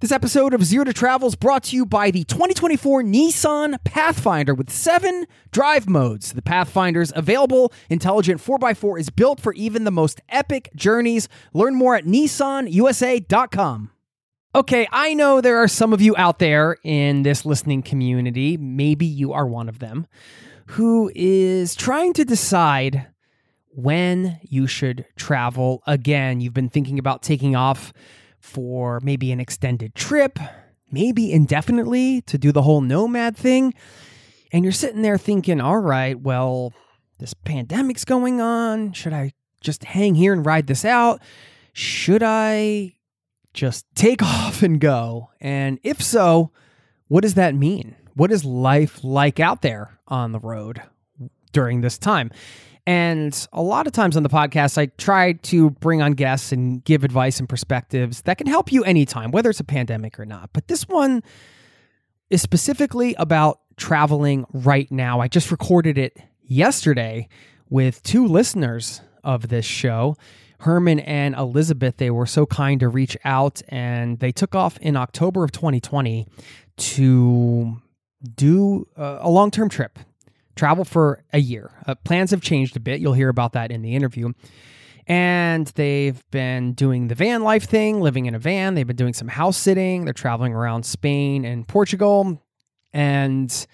This 0.00 0.12
episode 0.12 0.54
of 0.54 0.64
Zero 0.64 0.84
to 0.84 0.94
Travel 0.94 1.28
is 1.28 1.34
brought 1.34 1.64
to 1.64 1.76
you 1.76 1.84
by 1.84 2.10
the 2.10 2.24
2024 2.24 3.02
Nissan 3.02 3.76
Pathfinder 3.84 4.54
with 4.54 4.70
seven 4.70 5.26
drive 5.50 5.90
modes. 5.90 6.32
The 6.32 6.40
Pathfinder's 6.40 7.12
available 7.14 7.70
intelligent 7.90 8.40
4x4 8.40 8.98
is 8.98 9.10
built 9.10 9.40
for 9.40 9.52
even 9.52 9.84
the 9.84 9.90
most 9.90 10.22
epic 10.30 10.70
journeys. 10.74 11.28
Learn 11.52 11.74
more 11.74 11.96
at 11.96 12.06
nissanusa.com. 12.06 13.90
Okay, 14.54 14.88
I 14.90 15.12
know 15.12 15.42
there 15.42 15.58
are 15.58 15.68
some 15.68 15.92
of 15.92 16.00
you 16.00 16.14
out 16.16 16.38
there 16.38 16.78
in 16.82 17.22
this 17.22 17.44
listening 17.44 17.82
community, 17.82 18.56
maybe 18.56 19.04
you 19.04 19.34
are 19.34 19.46
one 19.46 19.68
of 19.68 19.80
them, 19.80 20.06
who 20.68 21.12
is 21.14 21.74
trying 21.74 22.14
to 22.14 22.24
decide 22.24 23.06
when 23.68 24.40
you 24.44 24.66
should 24.66 25.04
travel 25.16 25.82
again. 25.86 26.40
You've 26.40 26.54
been 26.54 26.70
thinking 26.70 26.98
about 26.98 27.22
taking 27.22 27.54
off 27.54 27.92
for 28.40 29.00
maybe 29.02 29.32
an 29.32 29.40
extended 29.40 29.94
trip, 29.94 30.38
maybe 30.90 31.32
indefinitely 31.32 32.22
to 32.22 32.38
do 32.38 32.52
the 32.52 32.62
whole 32.62 32.80
nomad 32.80 33.36
thing. 33.36 33.74
And 34.52 34.64
you're 34.64 34.72
sitting 34.72 35.02
there 35.02 35.18
thinking, 35.18 35.60
all 35.60 35.78
right, 35.78 36.18
well, 36.18 36.72
this 37.18 37.34
pandemic's 37.34 38.04
going 38.04 38.40
on. 38.40 38.92
Should 38.92 39.12
I 39.12 39.32
just 39.60 39.84
hang 39.84 40.14
here 40.14 40.32
and 40.32 40.44
ride 40.44 40.66
this 40.66 40.84
out? 40.84 41.20
Should 41.72 42.22
I 42.22 42.94
just 43.54 43.86
take 43.94 44.22
off 44.22 44.62
and 44.62 44.80
go? 44.80 45.30
And 45.40 45.78
if 45.82 46.02
so, 46.02 46.50
what 47.08 47.22
does 47.22 47.34
that 47.34 47.54
mean? 47.54 47.96
What 48.14 48.32
is 48.32 48.44
life 48.44 49.04
like 49.04 49.38
out 49.38 49.62
there 49.62 49.98
on 50.08 50.32
the 50.32 50.40
road 50.40 50.82
during 51.52 51.80
this 51.80 51.98
time? 51.98 52.30
And 52.86 53.46
a 53.52 53.62
lot 53.62 53.86
of 53.86 53.92
times 53.92 54.16
on 54.16 54.22
the 54.22 54.28
podcast, 54.28 54.78
I 54.78 54.86
try 54.86 55.32
to 55.32 55.70
bring 55.70 56.02
on 56.02 56.12
guests 56.12 56.52
and 56.52 56.82
give 56.84 57.04
advice 57.04 57.38
and 57.38 57.48
perspectives 57.48 58.22
that 58.22 58.38
can 58.38 58.46
help 58.46 58.72
you 58.72 58.82
anytime, 58.84 59.30
whether 59.30 59.50
it's 59.50 59.60
a 59.60 59.64
pandemic 59.64 60.18
or 60.18 60.24
not. 60.24 60.50
But 60.52 60.68
this 60.68 60.88
one 60.88 61.22
is 62.30 62.42
specifically 62.42 63.14
about 63.14 63.60
traveling 63.76 64.46
right 64.52 64.90
now. 64.90 65.20
I 65.20 65.28
just 65.28 65.50
recorded 65.50 65.98
it 65.98 66.16
yesterday 66.42 67.28
with 67.68 68.02
two 68.02 68.26
listeners 68.26 69.00
of 69.22 69.48
this 69.48 69.64
show. 69.64 70.16
Herman 70.60 71.00
and 71.00 71.34
Elizabeth, 71.34 71.96
they 71.96 72.10
were 72.10 72.26
so 72.26 72.44
kind 72.44 72.80
to 72.80 72.88
reach 72.88 73.16
out 73.24 73.62
and 73.68 74.18
they 74.18 74.32
took 74.32 74.54
off 74.54 74.76
in 74.78 74.96
October 74.96 75.42
of 75.42 75.52
2020 75.52 76.26
to 76.76 77.80
do 78.34 78.86
a 78.96 79.30
long 79.30 79.50
term 79.50 79.68
trip 79.68 79.98
travel 80.60 80.84
for 80.84 81.24
a 81.32 81.38
year. 81.38 81.70
Uh, 81.86 81.94
plans 81.94 82.30
have 82.32 82.42
changed 82.42 82.76
a 82.76 82.80
bit. 82.80 83.00
You'll 83.00 83.14
hear 83.14 83.30
about 83.30 83.54
that 83.54 83.70
in 83.70 83.80
the 83.80 83.94
interview. 83.96 84.32
And 85.06 85.66
they've 85.68 86.22
been 86.30 86.74
doing 86.74 87.08
the 87.08 87.14
van 87.14 87.42
life 87.42 87.64
thing, 87.64 88.02
living 88.02 88.26
in 88.26 88.34
a 88.34 88.38
van. 88.38 88.74
They've 88.74 88.86
been 88.86 88.94
doing 88.94 89.14
some 89.14 89.28
house 89.28 89.56
sitting. 89.56 90.04
They're 90.04 90.12
traveling 90.12 90.52
around 90.52 90.84
Spain 90.84 91.46
and 91.46 91.66
Portugal. 91.66 92.42
And 92.92 93.66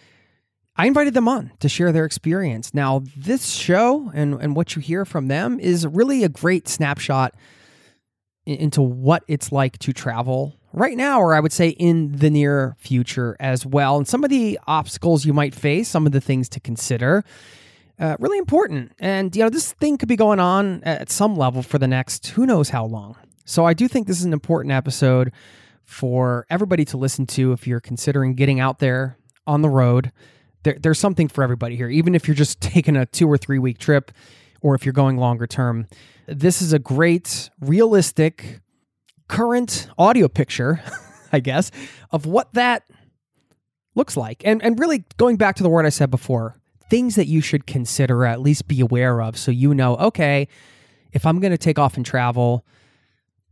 I 0.76 0.86
invited 0.86 1.14
them 1.14 1.26
on 1.26 1.50
to 1.58 1.69
share 1.69 1.91
their 1.91 2.04
experience. 2.04 2.72
Now, 2.72 3.03
this 3.16 3.48
show 3.48 4.12
and, 4.14 4.34
and 4.34 4.54
what 4.54 4.76
you 4.76 4.80
hear 4.80 5.04
from 5.04 5.26
them 5.26 5.58
is 5.58 5.84
really 5.88 6.22
a 6.22 6.28
great 6.28 6.68
snapshot 6.68 7.34
into 8.47 8.80
what 8.80 9.24
it's 9.26 9.50
like 9.50 9.76
to 9.80 9.92
travel 9.92 10.54
right 10.76 10.97
now, 10.97 11.20
or 11.20 11.34
I 11.34 11.41
would 11.41 11.53
say 11.53 11.70
in 11.70 12.12
the 12.12 12.31
near 12.31 12.76
future 12.78 13.37
as 13.41 13.66
well. 13.66 13.97
And 13.97 14.06
some 14.06 14.22
of 14.22 14.31
the 14.31 14.60
obstacles 14.69 15.25
you 15.25 15.32
might 15.32 15.54
face, 15.54 15.88
some 15.88 16.06
of 16.06 16.12
the 16.12 16.20
things 16.20 16.48
to 16.50 16.60
consider. 16.60 17.25
Uh, 17.98 18.14
really 18.20 18.37
important. 18.37 18.92
And, 18.98 19.34
you 19.34 19.42
know, 19.42 19.48
this 19.48 19.72
thing 19.72 19.97
could 19.97 20.09
be 20.09 20.16
going 20.16 20.38
on 20.38 20.84
at 20.84 21.10
some 21.10 21.34
level 21.34 21.62
for 21.62 21.78
the 21.78 21.88
next 21.88 22.26
who 22.28 22.44
knows 22.44 22.69
how 22.69 22.84
long. 22.84 23.16
So 23.47 23.65
I 23.65 23.72
do 23.72 23.88
think 23.88 24.06
this 24.06 24.19
is 24.19 24.26
an 24.26 24.34
important 24.34 24.72
episode 24.72 25.32
for 25.82 26.47
everybody 26.50 26.84
to 26.84 26.98
listen 26.98 27.26
to 27.26 27.53
if 27.53 27.66
you're 27.66 27.81
considering 27.81 28.34
getting 28.34 28.60
out 28.60 28.81
there 28.81 29.16
on 29.47 29.62
the 29.62 29.70
road. 29.70 30.12
There, 30.62 30.76
there's 30.78 30.98
something 30.98 31.28
for 31.28 31.42
everybody 31.42 31.75
here, 31.75 31.88
even 31.88 32.15
if 32.15 32.28
you're 32.28 32.34
just 32.34 32.60
taking 32.60 32.97
a 32.97 33.06
two 33.06 33.26
or 33.31 33.38
three 33.38 33.59
week 33.59 33.78
trip 33.78 34.12
or 34.60 34.75
if 34.75 34.84
you're 34.84 34.92
going 34.92 35.16
longer 35.16 35.47
term. 35.47 35.86
This 36.26 36.60
is 36.60 36.75
a 36.75 36.78
great, 36.78 37.48
realistic, 37.60 38.60
current 39.28 39.88
audio 39.98 40.28
picture, 40.28 40.81
I 41.32 41.41
guess, 41.41 41.70
of 42.10 42.26
what 42.26 42.53
that 42.54 42.84
looks 43.94 44.16
like. 44.16 44.42
And 44.44 44.62
and 44.62 44.78
really 44.78 45.04
going 45.16 45.37
back 45.37 45.56
to 45.56 45.62
the 45.62 45.69
word 45.69 45.87
I 45.87 45.91
said 45.91 46.10
before, 46.10 46.56
things 46.88 47.16
that 47.16 47.26
you 47.26 47.41
should 47.41 47.66
consider 47.66 48.25
at 48.25 48.41
least 48.41 48.69
be 48.69 48.81
aware 48.81 49.20
of 49.20 49.36
so 49.36 49.50
you 49.50 49.75
know, 49.75 49.97
okay, 49.97 50.48
if 51.12 51.26
I'm 51.26 51.41
going 51.41 51.53
to 51.53 51.59
take 51.59 51.78
off 51.78 51.97
and 51.97 52.04
travel 52.04 52.65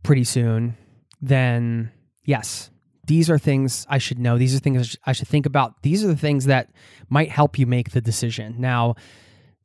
pretty 0.03 0.23
soon, 0.23 0.77
then 1.21 1.91
yes, 2.23 2.69
these 3.05 3.29
are 3.29 3.37
things 3.37 3.85
I 3.89 3.97
should 3.97 4.19
know. 4.19 4.37
These 4.37 4.55
are 4.55 4.59
things 4.59 4.97
I 5.05 5.13
should 5.13 5.27
think 5.27 5.45
about. 5.45 5.81
These 5.83 6.03
are 6.03 6.07
the 6.07 6.15
things 6.15 6.45
that 6.45 6.69
might 7.09 7.29
help 7.29 7.59
you 7.59 7.67
make 7.67 7.91
the 7.91 8.01
decision. 8.01 8.55
Now, 8.59 8.95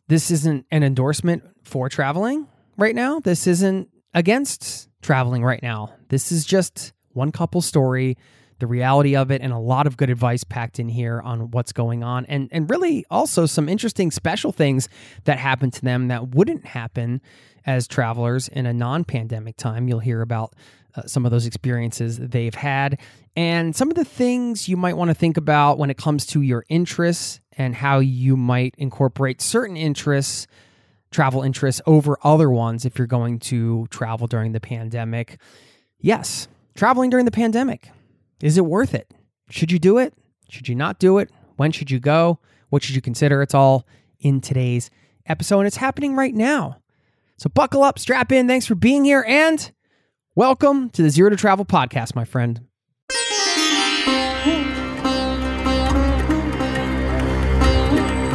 this 0.08 0.30
isn't 0.30 0.66
an 0.70 0.82
endorsement 0.82 1.44
for 1.62 1.88
traveling 1.88 2.46
right 2.76 2.94
now. 2.94 3.20
This 3.20 3.46
isn't 3.46 3.88
against 4.12 4.88
traveling 5.02 5.42
right 5.42 5.62
now. 5.62 5.94
This 6.08 6.32
is 6.32 6.44
just 6.44 6.92
one 7.12 7.32
couple 7.32 7.62
story, 7.62 8.16
the 8.58 8.66
reality 8.66 9.16
of 9.16 9.30
it, 9.30 9.40
and 9.40 9.52
a 9.52 9.58
lot 9.58 9.86
of 9.86 9.96
good 9.96 10.10
advice 10.10 10.44
packed 10.44 10.78
in 10.78 10.88
here 10.88 11.20
on 11.20 11.50
what's 11.50 11.72
going 11.72 12.04
on, 12.04 12.26
and 12.26 12.48
and 12.52 12.70
really 12.70 13.04
also 13.10 13.46
some 13.46 13.68
interesting 13.68 14.10
special 14.10 14.52
things 14.52 14.88
that 15.24 15.38
happen 15.38 15.70
to 15.70 15.80
them 15.82 16.08
that 16.08 16.34
wouldn't 16.34 16.66
happen 16.66 17.20
as 17.66 17.86
travelers 17.86 18.48
in 18.48 18.66
a 18.66 18.72
non-pandemic 18.72 19.56
time. 19.56 19.88
You'll 19.88 20.00
hear 20.00 20.22
about 20.22 20.54
uh, 20.94 21.02
some 21.06 21.24
of 21.24 21.30
those 21.30 21.46
experiences 21.46 22.18
they've 22.18 22.54
had, 22.54 22.98
and 23.34 23.74
some 23.74 23.90
of 23.90 23.96
the 23.96 24.04
things 24.04 24.68
you 24.68 24.76
might 24.76 24.96
want 24.96 25.08
to 25.08 25.14
think 25.14 25.36
about 25.36 25.78
when 25.78 25.90
it 25.90 25.96
comes 25.96 26.26
to 26.26 26.42
your 26.42 26.64
interests 26.68 27.40
and 27.56 27.74
how 27.74 27.98
you 27.98 28.36
might 28.36 28.74
incorporate 28.78 29.40
certain 29.40 29.76
interests 29.76 30.46
travel 31.10 31.42
interests 31.42 31.80
over 31.86 32.16
other 32.22 32.50
ones 32.50 32.84
if 32.84 32.98
you're 32.98 33.06
going 33.06 33.38
to 33.38 33.86
travel 33.90 34.26
during 34.26 34.52
the 34.52 34.60
pandemic. 34.60 35.38
Yes, 35.98 36.48
traveling 36.74 37.10
during 37.10 37.24
the 37.24 37.30
pandemic. 37.30 37.90
Is 38.40 38.56
it 38.56 38.64
worth 38.64 38.94
it? 38.94 39.12
Should 39.50 39.72
you 39.72 39.78
do 39.78 39.98
it? 39.98 40.14
Should 40.48 40.68
you 40.68 40.74
not 40.74 40.98
do 40.98 41.18
it? 41.18 41.30
When 41.56 41.72
should 41.72 41.90
you 41.90 42.00
go? 42.00 42.38
What 42.70 42.82
should 42.82 42.94
you 42.94 43.02
consider? 43.02 43.42
It's 43.42 43.54
all 43.54 43.86
in 44.20 44.40
today's 44.40 44.90
episode, 45.26 45.58
and 45.60 45.66
it's 45.66 45.76
happening 45.76 46.14
right 46.14 46.34
now. 46.34 46.78
So 47.36 47.48
buckle 47.48 47.82
up, 47.82 47.98
strap 47.98 48.32
in. 48.32 48.46
Thanks 48.46 48.66
for 48.66 48.74
being 48.74 49.04
here, 49.04 49.24
and 49.26 49.70
welcome 50.34 50.90
to 50.90 51.02
the 51.02 51.10
Zero 51.10 51.30
to 51.30 51.36
Travel 51.36 51.64
podcast, 51.64 52.14
my 52.14 52.24
friend. 52.24 52.66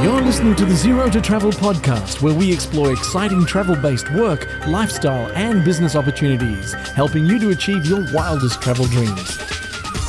You're 0.06 0.22
listening 0.22 0.56
to 0.58 0.66
the 0.66 0.76
Zero 0.76 1.10
to 1.10 1.20
Travel 1.20 1.50
podcast, 1.50 2.22
where 2.22 2.32
we 2.32 2.54
explore 2.54 2.92
exciting 2.94 3.44
travel 3.44 3.76
based 3.76 4.12
work, 4.12 4.48
lifestyle, 4.68 5.32
and 5.32 5.66
business 5.66 5.96
opportunities, 5.96 6.74
helping 6.74 7.26
you 7.26 7.40
to 7.40 7.50
achieve 7.50 7.88
your 7.88 8.06
wildest 8.14 8.62
travel 8.62 8.86
dreams. 8.86 9.40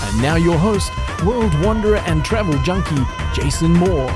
And 0.03 0.21
now, 0.21 0.37
your 0.37 0.59
host, 0.59 0.93
world 1.25 1.59
wanderer 1.65 1.97
and 2.01 2.23
travel 2.23 2.63
junkie, 2.63 3.03
Jason 3.33 3.73
Moore. 3.73 4.09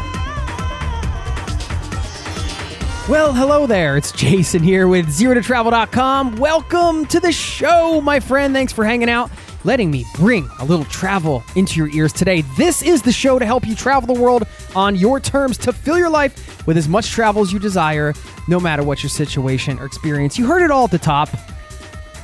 Well, 3.09 3.33
hello 3.33 3.67
there. 3.67 3.97
It's 3.97 4.13
Jason 4.13 4.63
here 4.63 4.87
with 4.87 5.07
ZeroToTravel.com. 5.07 6.37
Welcome 6.37 7.07
to 7.07 7.21
the 7.21 7.33
show, 7.33 8.03
my 8.03 8.21
friend. 8.21 8.53
Thanks 8.53 8.75
for 8.75 8.85
hanging 8.85 9.09
out 9.09 9.31
letting 9.65 9.91
me 9.91 10.05
bring 10.15 10.49
a 10.59 10.65
little 10.65 10.85
travel 10.87 11.43
into 11.57 11.79
your 11.79 11.89
ears 11.91 12.13
today. 12.13 12.43
This 12.57 12.83
is 12.83 13.03
the 13.03 13.13
show 13.13 13.39
to 13.39 13.47
help 13.47 13.67
you 13.67 13.75
travel 13.75 14.13
the 14.13 14.21
world 14.21 14.45
on 14.75 14.97
your 14.97 15.21
terms 15.21 15.59
to 15.59 15.73
fill 15.73 15.99
your 15.99 16.11
life 16.11 16.67
with 16.67 16.77
as 16.77 16.89
much 16.89 17.11
travel 17.11 17.43
as 17.43 17.53
you 17.53 17.59
desire, 17.59 18.15
no 18.49 18.61
matter 18.61 18.83
what 18.83 19.03
your 19.03 19.11
situation 19.11 19.79
or 19.79 19.85
experience. 19.85 20.39
You 20.39 20.47
heard 20.47 20.63
it 20.63 20.71
all 20.71 20.85
at 20.85 20.91
the 20.91 20.99
top. 20.99 21.29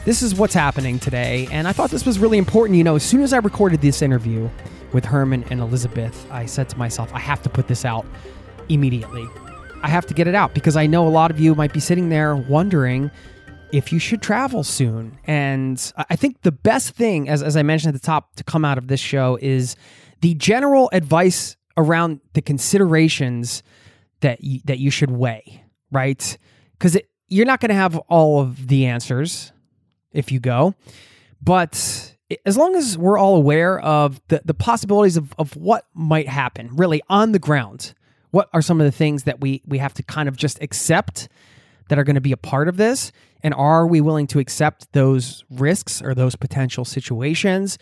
This 0.04 0.22
is 0.22 0.34
what's 0.34 0.54
happening 0.54 0.98
today, 0.98 1.48
and 1.50 1.66
I 1.66 1.72
thought 1.72 1.90
this 1.90 2.06
was 2.06 2.18
really 2.18 2.38
important. 2.38 2.78
You 2.78 2.84
know, 2.84 2.94
as 2.94 3.02
soon 3.02 3.22
as 3.22 3.32
I 3.32 3.38
recorded 3.38 3.80
this 3.80 4.02
interview 4.02 4.48
with 4.92 5.04
Herman 5.04 5.44
and 5.50 5.60
Elizabeth, 5.60 6.26
I 6.30 6.46
said 6.46 6.68
to 6.68 6.78
myself, 6.78 7.12
I 7.12 7.18
have 7.18 7.42
to 7.42 7.48
put 7.48 7.66
this 7.66 7.84
out 7.84 8.06
immediately. 8.68 9.26
I 9.82 9.88
have 9.88 10.06
to 10.06 10.14
get 10.14 10.26
it 10.26 10.34
out 10.34 10.54
because 10.54 10.76
I 10.76 10.86
know 10.86 11.06
a 11.06 11.10
lot 11.10 11.30
of 11.30 11.40
you 11.40 11.54
might 11.54 11.72
be 11.72 11.80
sitting 11.80 12.08
there 12.08 12.36
wondering 12.36 13.10
if 13.76 13.92
you 13.92 13.98
should 13.98 14.22
travel 14.22 14.64
soon. 14.64 15.18
And 15.26 15.92
I 15.96 16.16
think 16.16 16.42
the 16.42 16.52
best 16.52 16.90
thing, 16.90 17.28
as, 17.28 17.42
as 17.42 17.56
I 17.56 17.62
mentioned 17.62 17.94
at 17.94 18.00
the 18.00 18.06
top, 18.06 18.34
to 18.36 18.44
come 18.44 18.64
out 18.64 18.78
of 18.78 18.88
this 18.88 19.00
show 19.00 19.38
is 19.42 19.76
the 20.22 20.34
general 20.34 20.88
advice 20.92 21.56
around 21.76 22.20
the 22.32 22.40
considerations 22.40 23.62
that 24.20 24.42
you, 24.42 24.60
that 24.64 24.78
you 24.78 24.90
should 24.90 25.10
weigh, 25.10 25.64
right? 25.92 26.38
Because 26.72 26.96
you're 27.28 27.44
not 27.44 27.60
going 27.60 27.68
to 27.68 27.74
have 27.74 27.96
all 28.08 28.40
of 28.40 28.68
the 28.68 28.86
answers 28.86 29.52
if 30.12 30.32
you 30.32 30.40
go, 30.40 30.74
but 31.42 32.16
as 32.46 32.56
long 32.56 32.74
as 32.76 32.96
we're 32.96 33.18
all 33.18 33.36
aware 33.36 33.78
of 33.80 34.20
the, 34.28 34.40
the 34.44 34.54
possibilities 34.54 35.18
of, 35.18 35.34
of 35.38 35.54
what 35.54 35.86
might 35.92 36.28
happen 36.28 36.70
really 36.72 37.02
on 37.10 37.32
the 37.32 37.38
ground, 37.38 37.92
what 38.30 38.48
are 38.54 38.62
some 38.62 38.80
of 38.80 38.86
the 38.86 38.92
things 38.92 39.24
that 39.24 39.40
we 39.40 39.62
we 39.66 39.78
have 39.78 39.94
to 39.94 40.02
kind 40.02 40.28
of 40.28 40.36
just 40.36 40.60
accept 40.62 41.28
that 41.88 41.98
are 41.98 42.04
going 42.04 42.14
to 42.14 42.20
be 42.20 42.32
a 42.32 42.36
part 42.36 42.68
of 42.68 42.76
this? 42.76 43.12
And 43.42 43.54
are 43.54 43.86
we 43.86 44.00
willing 44.00 44.26
to 44.28 44.38
accept 44.38 44.92
those 44.92 45.44
risks 45.50 46.02
or 46.02 46.14
those 46.14 46.36
potential 46.36 46.84
situations? 46.84 47.78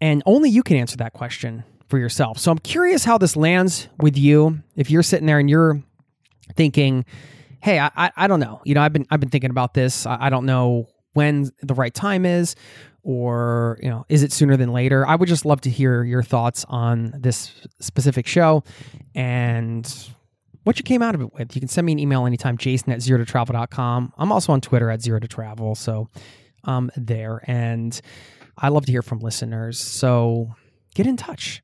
And 0.00 0.22
only 0.26 0.50
you 0.50 0.62
can 0.62 0.76
answer 0.76 0.96
that 0.98 1.12
question 1.12 1.64
for 1.88 1.98
yourself. 1.98 2.38
So 2.38 2.50
i'm 2.50 2.58
curious 2.58 3.04
how 3.04 3.18
this 3.18 3.36
lands 3.36 3.88
with 3.98 4.16
you. 4.16 4.58
If 4.76 4.90
you're 4.90 5.02
sitting 5.02 5.26
there 5.26 5.38
and 5.38 5.48
you're 5.48 5.82
thinking 6.56 7.04
hey 7.60 7.78
i 7.78 7.90
i, 7.96 8.10
I 8.16 8.26
don't 8.26 8.40
know. 8.40 8.60
You 8.64 8.74
know 8.74 8.82
i've 8.82 8.92
been 8.92 9.06
i've 9.10 9.20
been 9.20 9.30
thinking 9.30 9.50
about 9.50 9.74
this. 9.74 10.06
I, 10.06 10.26
I 10.26 10.30
don't 10.30 10.46
know 10.46 10.88
when 11.14 11.50
the 11.62 11.74
right 11.74 11.94
time 11.94 12.26
is 12.26 12.54
or 13.02 13.78
you 13.82 13.88
know 13.88 14.04
is 14.08 14.22
it 14.22 14.32
sooner 14.32 14.56
than 14.56 14.72
later? 14.72 15.06
I 15.06 15.14
would 15.14 15.28
just 15.28 15.44
love 15.44 15.60
to 15.62 15.70
hear 15.70 16.04
your 16.04 16.22
thoughts 16.22 16.64
on 16.68 17.14
this 17.18 17.52
specific 17.80 18.26
show 18.26 18.64
and 19.14 20.10
what 20.68 20.78
you 20.78 20.82
came 20.84 21.00
out 21.00 21.14
of 21.14 21.22
it 21.22 21.32
with. 21.32 21.56
You 21.56 21.62
can 21.62 21.68
send 21.68 21.86
me 21.86 21.92
an 21.92 21.98
email 21.98 22.26
anytime 22.26 22.58
jason 22.58 22.92
at 22.92 23.00
zero 23.00 23.18
to 23.18 23.24
travel.com 23.24 24.12
i'm 24.18 24.30
also 24.30 24.52
on 24.52 24.60
twitter 24.60 24.90
at 24.90 25.00
zero 25.00 25.18
to 25.18 25.26
travel 25.26 25.74
so 25.74 26.08
um 26.64 26.90
there. 26.94 27.42
And 27.46 27.98
i 28.58 28.68
love 28.68 28.84
to 28.84 28.92
hear 28.92 29.00
from 29.00 29.20
listeners 29.20 29.78
so 29.78 30.54
get 30.94 31.06
in 31.06 31.16
touch. 31.16 31.62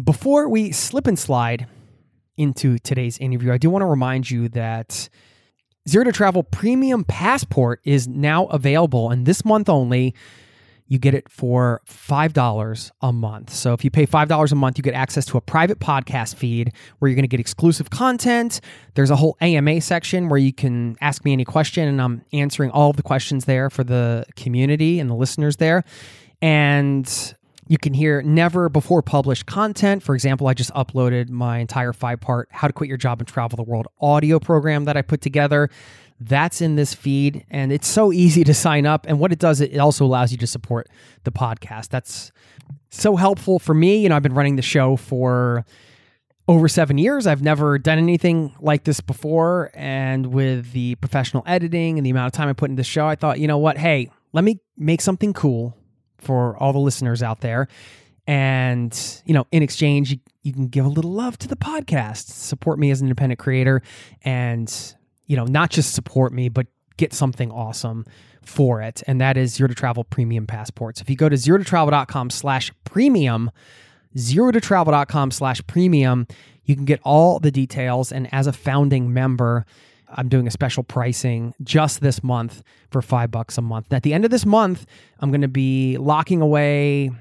Before 0.00 0.48
we 0.48 0.70
slip 0.70 1.08
and 1.08 1.18
slide 1.18 1.66
into 2.36 2.78
today's 2.78 3.18
interview 3.18 3.52
i 3.52 3.58
do 3.58 3.68
want 3.68 3.82
to 3.82 3.86
remind 3.86 4.30
you 4.30 4.48
that 4.50 5.08
Zero 5.88 6.04
to 6.04 6.12
Travel 6.12 6.44
Premium 6.44 7.02
Passport 7.04 7.80
is 7.84 8.06
now 8.06 8.46
available, 8.46 9.10
and 9.10 9.26
this 9.26 9.44
month 9.44 9.68
only, 9.68 10.14
you 10.90 10.98
get 10.98 11.14
it 11.14 11.30
for 11.30 11.80
$5 11.88 12.90
a 13.00 13.12
month. 13.12 13.50
So 13.50 13.72
if 13.72 13.84
you 13.84 13.92
pay 13.92 14.06
$5 14.06 14.52
a 14.52 14.54
month, 14.56 14.76
you 14.76 14.82
get 14.82 14.92
access 14.92 15.24
to 15.26 15.38
a 15.38 15.40
private 15.40 15.78
podcast 15.78 16.34
feed 16.34 16.72
where 16.98 17.08
you're 17.08 17.14
going 17.14 17.22
to 17.22 17.28
get 17.28 17.38
exclusive 17.38 17.90
content. 17.90 18.60
There's 18.94 19.10
a 19.10 19.16
whole 19.16 19.36
AMA 19.40 19.82
section 19.82 20.28
where 20.28 20.38
you 20.38 20.52
can 20.52 20.96
ask 21.00 21.24
me 21.24 21.32
any 21.32 21.44
question, 21.44 21.86
and 21.86 22.02
I'm 22.02 22.22
answering 22.32 22.72
all 22.72 22.90
of 22.90 22.96
the 22.96 23.04
questions 23.04 23.44
there 23.44 23.70
for 23.70 23.84
the 23.84 24.24
community 24.34 24.98
and 24.98 25.08
the 25.08 25.14
listeners 25.14 25.58
there. 25.58 25.84
And 26.42 27.34
you 27.68 27.78
can 27.78 27.94
hear 27.94 28.20
never 28.22 28.68
before 28.68 29.00
published 29.00 29.46
content. 29.46 30.02
For 30.02 30.16
example, 30.16 30.48
I 30.48 30.54
just 30.54 30.72
uploaded 30.72 31.30
my 31.30 31.58
entire 31.58 31.92
five 31.92 32.20
part 32.20 32.48
How 32.50 32.66
to 32.66 32.72
Quit 32.72 32.88
Your 32.88 32.96
Job 32.96 33.20
and 33.20 33.28
Travel 33.28 33.56
the 33.56 33.62
World 33.62 33.86
audio 34.00 34.40
program 34.40 34.86
that 34.86 34.96
I 34.96 35.02
put 35.02 35.20
together. 35.20 35.70
That's 36.20 36.60
in 36.60 36.76
this 36.76 36.92
feed, 36.92 37.46
and 37.50 37.72
it's 37.72 37.88
so 37.88 38.12
easy 38.12 38.44
to 38.44 38.52
sign 38.52 38.84
up. 38.84 39.06
And 39.08 39.18
what 39.18 39.32
it 39.32 39.38
does, 39.38 39.62
it 39.62 39.78
also 39.78 40.04
allows 40.04 40.30
you 40.32 40.38
to 40.38 40.46
support 40.46 40.86
the 41.24 41.32
podcast. 41.32 41.88
That's 41.88 42.30
so 42.90 43.16
helpful 43.16 43.58
for 43.58 43.72
me. 43.72 44.02
You 44.02 44.10
know, 44.10 44.16
I've 44.16 44.22
been 44.22 44.34
running 44.34 44.56
the 44.56 44.62
show 44.62 44.96
for 44.96 45.64
over 46.46 46.68
seven 46.68 46.98
years. 46.98 47.26
I've 47.26 47.42
never 47.42 47.78
done 47.78 47.96
anything 47.96 48.54
like 48.60 48.84
this 48.84 49.00
before. 49.00 49.70
And 49.72 50.26
with 50.26 50.72
the 50.72 50.96
professional 50.96 51.42
editing 51.46 51.96
and 51.96 52.04
the 52.04 52.10
amount 52.10 52.26
of 52.26 52.32
time 52.32 52.48
I 52.48 52.52
put 52.52 52.68
into 52.68 52.80
the 52.80 52.84
show, 52.84 53.06
I 53.06 53.14
thought, 53.14 53.38
you 53.38 53.48
know 53.48 53.58
what? 53.58 53.78
Hey, 53.78 54.10
let 54.32 54.44
me 54.44 54.60
make 54.76 55.00
something 55.00 55.32
cool 55.32 55.74
for 56.18 56.56
all 56.58 56.74
the 56.74 56.80
listeners 56.80 57.22
out 57.22 57.40
there. 57.40 57.66
And, 58.26 59.22
you 59.24 59.32
know, 59.32 59.46
in 59.52 59.62
exchange, 59.62 60.10
you, 60.12 60.18
you 60.42 60.52
can 60.52 60.66
give 60.66 60.84
a 60.84 60.88
little 60.88 61.12
love 61.12 61.38
to 61.38 61.48
the 61.48 61.56
podcast, 61.56 62.28
support 62.28 62.78
me 62.78 62.90
as 62.90 63.00
an 63.00 63.06
independent 63.06 63.38
creator, 63.38 63.80
and, 64.22 64.94
you 65.30 65.36
know, 65.36 65.44
not 65.44 65.70
just 65.70 65.94
support 65.94 66.32
me, 66.32 66.48
but 66.48 66.66
get 66.96 67.12
something 67.14 67.52
awesome 67.52 68.04
for 68.42 68.82
it. 68.82 69.00
And 69.06 69.20
that 69.20 69.36
is 69.36 69.54
Zero 69.54 69.68
to 69.68 69.76
Travel 69.76 70.02
Premium 70.02 70.44
Passports. 70.44 71.00
If 71.00 71.08
you 71.08 71.14
go 71.14 71.28
to 71.28 71.36
zero 71.36 71.58
to 71.58 71.64
travel.com 71.64 72.30
slash 72.30 72.72
premium, 72.82 73.52
zero 74.18 74.50
to 74.50 74.60
travel.com 74.60 75.30
slash 75.30 75.64
premium, 75.68 76.26
you 76.64 76.74
can 76.74 76.84
get 76.84 76.98
all 77.04 77.38
the 77.38 77.52
details. 77.52 78.10
And 78.10 78.28
as 78.34 78.48
a 78.48 78.52
founding 78.52 79.14
member, 79.14 79.66
I'm 80.08 80.28
doing 80.28 80.48
a 80.48 80.50
special 80.50 80.82
pricing 80.82 81.54
just 81.62 82.00
this 82.00 82.24
month 82.24 82.64
for 82.90 83.00
five 83.00 83.30
bucks 83.30 83.56
a 83.56 83.62
month. 83.62 83.92
At 83.92 84.02
the 84.02 84.12
end 84.12 84.24
of 84.24 84.32
this 84.32 84.44
month, 84.44 84.84
I'm 85.20 85.30
going 85.30 85.42
to 85.42 85.48
be 85.48 85.96
locking 85.96 86.40
away 86.40 87.12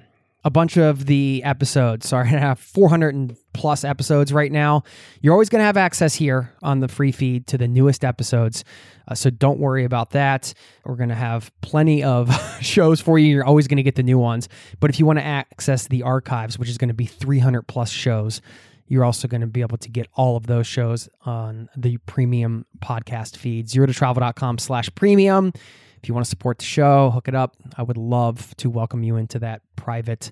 a 0.50 0.52
bunch 0.52 0.78
of 0.78 1.06
the 1.06 1.44
episodes. 1.46 2.10
Sorry, 2.10 2.28
I 2.34 2.40
have 2.40 2.60
400 2.60 3.14
and 3.14 3.38
plus 3.54 3.84
episodes 3.84 4.34
right 4.34 4.52
now. 4.52 4.82
You're 5.22 5.34
always 5.34 5.48
going 5.48 5.60
to 5.60 5.66
have 5.66 5.78
access 5.78 6.16
here 6.16 6.52
on 6.64 6.80
the 6.80 6.88
free 6.88 7.12
feed 7.12 7.46
to 7.48 7.58
the 7.58 7.68
newest 7.68 8.04
episodes. 8.04 8.64
Uh, 9.08 9.14
so 9.14 9.30
don't 9.30 9.60
worry 9.60 9.86
about 9.86 10.10
that. 10.12 10.56
We're 10.86 10.96
going 10.96 11.10
to 11.10 11.16
have 11.16 11.52
plenty 11.62 12.04
of 12.04 12.34
shows 12.62 13.00
for 13.00 13.20
you. 13.20 13.28
You're 13.28 13.46
always 13.46 13.68
going 13.68 13.78
to 13.78 13.84
get 13.84 13.94
the 13.94 14.02
new 14.02 14.18
ones. 14.18 14.50
But 14.80 14.90
if 14.90 14.98
you 15.00 15.06
want 15.06 15.20
to 15.20 15.26
access 15.26 15.88
the 15.88 16.02
archives, 16.02 16.58
which 16.58 16.70
is 16.70 16.80
going 16.80 16.88
to 16.88 16.96
be 16.96 17.06
300 17.06 17.62
plus 17.68 17.92
shows, 17.92 18.42
you're 18.88 19.06
also 19.06 19.28
going 19.28 19.42
to 19.42 19.48
be 19.48 19.62
able 19.62 19.78
to 19.78 19.90
get 19.90 20.08
all 20.16 20.36
of 20.36 20.48
those 20.48 20.66
shows 20.66 21.08
on 21.28 21.70
the 21.78 21.98
premium 22.08 22.66
podcast 22.80 23.38
feed, 23.38 23.70
zero 23.70 23.86
to 23.86 23.94
travel.com 23.94 24.58
slash 24.58 24.90
premium. 24.96 25.54
If 26.02 26.08
you 26.08 26.14
want 26.14 26.26
to 26.26 26.30
support 26.30 26.60
the 26.60 26.66
show, 26.66 27.10
hook 27.10 27.28
it 27.28 27.36
up. 27.36 27.56
I 27.78 27.84
would 27.84 27.98
love 27.98 28.56
to 28.58 28.70
welcome 28.70 29.04
you 29.04 29.18
into 29.18 29.40
that 29.40 29.62
private 29.76 30.32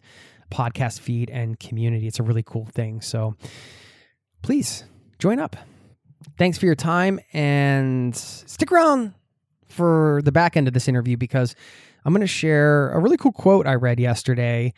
podcast 0.50 1.00
feed 1.02 1.30
and 1.30 1.60
community. 1.60 2.08
It's 2.08 2.19
a 2.19 2.24
really 2.24 2.44
cool 2.44 2.66
thing. 2.66 3.02
So 3.02 3.36
please 4.42 4.86
join 5.19 5.40
up. 5.40 5.58
Thanks 6.38 6.58
for 6.58 6.66
your 6.66 6.75
time 6.75 7.19
and 7.34 8.16
stick 8.16 8.72
around 8.72 9.14
for 9.68 10.22
the 10.24 10.31
back 10.31 10.56
end 10.56 10.68
of 10.68 10.74
this 10.74 10.88
interview 10.88 11.18
because 11.18 11.53
I'm 12.06 12.13
going 12.13 12.22
to 12.22 12.27
share 12.27 12.89
a 12.91 13.00
really 13.00 13.18
cool 13.18 13.34
quote 13.34 13.68
I 13.68 13.75
read 13.75 14.00
yesterday 14.00 14.74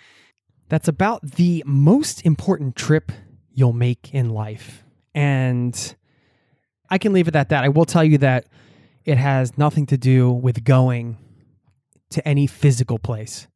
that's 0.69 0.87
about 0.87 1.21
the 1.21 1.63
most 1.67 2.25
important 2.25 2.75
trip 2.75 3.11
you'll 3.53 3.73
make 3.73 4.13
in 4.13 4.29
life. 4.29 4.83
And 5.13 5.95
I 6.89 6.97
can 6.97 7.13
leave 7.13 7.27
it 7.27 7.35
at 7.35 7.49
that. 7.49 7.63
I 7.63 7.69
will 7.69 7.85
tell 7.85 8.03
you 8.03 8.17
that 8.19 8.45
it 9.09 9.17
has 9.17 9.57
nothing 9.57 9.87
to 9.87 9.97
do 9.97 10.29
with 10.31 10.63
going 10.63 11.17
to 12.11 12.27
any 12.27 12.45
physical 12.45 12.99
place. 12.99 13.47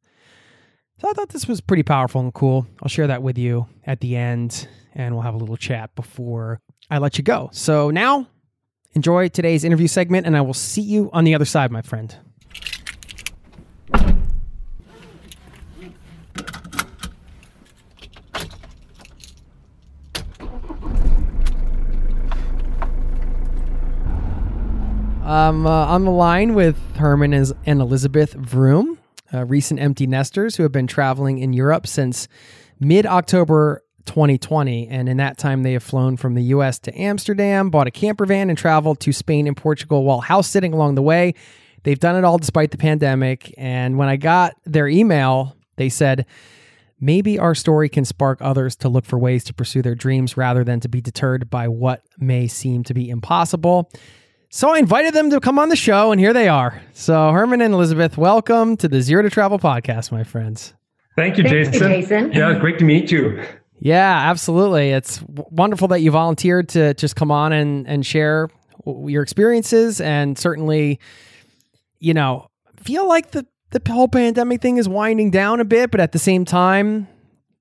So 0.98 1.08
I 1.08 1.12
thought 1.12 1.28
this 1.28 1.46
was 1.46 1.60
pretty 1.60 1.84
powerful 1.84 2.20
and 2.20 2.34
cool. 2.34 2.66
I'll 2.82 2.88
share 2.88 3.06
that 3.06 3.22
with 3.22 3.38
you 3.38 3.68
at 3.86 4.00
the 4.00 4.16
end 4.16 4.66
and 4.94 5.14
we'll 5.14 5.22
have 5.22 5.34
a 5.34 5.38
little 5.38 5.56
chat 5.56 5.94
before 5.94 6.60
I 6.90 6.98
let 6.98 7.18
you 7.18 7.24
go. 7.24 7.50
So 7.52 7.90
now, 7.90 8.26
enjoy 8.94 9.28
today's 9.28 9.62
interview 9.62 9.86
segment 9.86 10.26
and 10.26 10.36
I 10.36 10.40
will 10.40 10.54
see 10.54 10.82
you 10.82 11.08
on 11.12 11.22
the 11.22 11.36
other 11.36 11.44
side, 11.44 11.70
my 11.70 11.82
friend. 11.82 12.16
I'm 25.24 25.66
uh, 25.66 25.70
on 25.70 26.04
the 26.04 26.10
line 26.10 26.52
with 26.52 26.76
Herman 26.96 27.32
and 27.32 27.80
Elizabeth 27.80 28.34
Vroom, 28.34 28.98
uh, 29.32 29.46
recent 29.46 29.80
empty 29.80 30.06
nesters 30.06 30.56
who 30.56 30.64
have 30.64 30.72
been 30.72 30.86
traveling 30.86 31.38
in 31.38 31.54
Europe 31.54 31.86
since 31.86 32.28
mid 32.78 33.06
October 33.06 33.82
2020. 34.04 34.86
And 34.88 35.08
in 35.08 35.16
that 35.16 35.38
time, 35.38 35.62
they 35.62 35.72
have 35.72 35.82
flown 35.82 36.18
from 36.18 36.34
the 36.34 36.42
US 36.42 36.78
to 36.80 37.00
Amsterdam, 37.00 37.70
bought 37.70 37.86
a 37.86 37.90
camper 37.90 38.26
van, 38.26 38.50
and 38.50 38.58
traveled 38.58 39.00
to 39.00 39.14
Spain 39.14 39.46
and 39.46 39.56
Portugal 39.56 40.04
while 40.04 40.20
house 40.20 40.46
sitting 40.46 40.74
along 40.74 40.94
the 40.94 41.02
way. 41.02 41.32
They've 41.84 41.98
done 41.98 42.16
it 42.16 42.24
all 42.24 42.36
despite 42.36 42.70
the 42.70 42.76
pandemic. 42.76 43.54
And 43.56 43.96
when 43.96 44.08
I 44.08 44.16
got 44.16 44.56
their 44.66 44.88
email, 44.88 45.56
they 45.76 45.88
said, 45.88 46.26
Maybe 47.00 47.38
our 47.38 47.54
story 47.54 47.88
can 47.88 48.04
spark 48.04 48.42
others 48.42 48.76
to 48.76 48.90
look 48.90 49.06
for 49.06 49.18
ways 49.18 49.42
to 49.44 49.54
pursue 49.54 49.80
their 49.80 49.94
dreams 49.94 50.36
rather 50.36 50.64
than 50.64 50.80
to 50.80 50.88
be 50.88 51.00
deterred 51.00 51.48
by 51.48 51.66
what 51.66 52.02
may 52.18 52.46
seem 52.46 52.82
to 52.84 52.92
be 52.92 53.08
impossible. 53.08 53.90
So 54.54 54.70
I 54.70 54.78
invited 54.78 55.14
them 55.14 55.30
to 55.30 55.40
come 55.40 55.58
on 55.58 55.68
the 55.68 55.74
show, 55.74 56.12
and 56.12 56.20
here 56.20 56.32
they 56.32 56.46
are. 56.46 56.80
So 56.92 57.32
Herman 57.32 57.60
and 57.60 57.74
Elizabeth, 57.74 58.16
welcome 58.16 58.76
to 58.76 58.86
the 58.86 59.02
Zero 59.02 59.22
to 59.22 59.28
Travel 59.28 59.58
podcast, 59.58 60.12
my 60.12 60.22
friends. 60.22 60.74
Thank 61.16 61.38
you, 61.38 61.42
Thank 61.42 61.72
Jason. 61.72 61.90
you, 61.90 61.96
Jason. 61.96 62.32
Yeah, 62.32 62.56
great 62.60 62.78
to 62.78 62.84
meet 62.84 63.10
you. 63.10 63.42
Yeah, 63.80 64.30
absolutely. 64.30 64.90
It's 64.90 65.20
wonderful 65.26 65.88
that 65.88 66.02
you 66.02 66.12
volunteered 66.12 66.68
to 66.68 66.94
just 66.94 67.16
come 67.16 67.32
on 67.32 67.52
and, 67.52 67.88
and 67.88 68.06
share 68.06 68.48
your 68.86 69.24
experiences 69.24 70.00
and 70.00 70.38
certainly, 70.38 71.00
you 71.98 72.14
know, 72.14 72.46
feel 72.76 73.08
like 73.08 73.32
the, 73.32 73.44
the 73.70 73.82
whole 73.92 74.06
pandemic 74.06 74.62
thing 74.62 74.76
is 74.76 74.88
winding 74.88 75.32
down 75.32 75.58
a 75.58 75.64
bit, 75.64 75.90
but 75.90 75.98
at 75.98 76.12
the 76.12 76.20
same 76.20 76.44
time, 76.44 77.08
it 77.08 77.13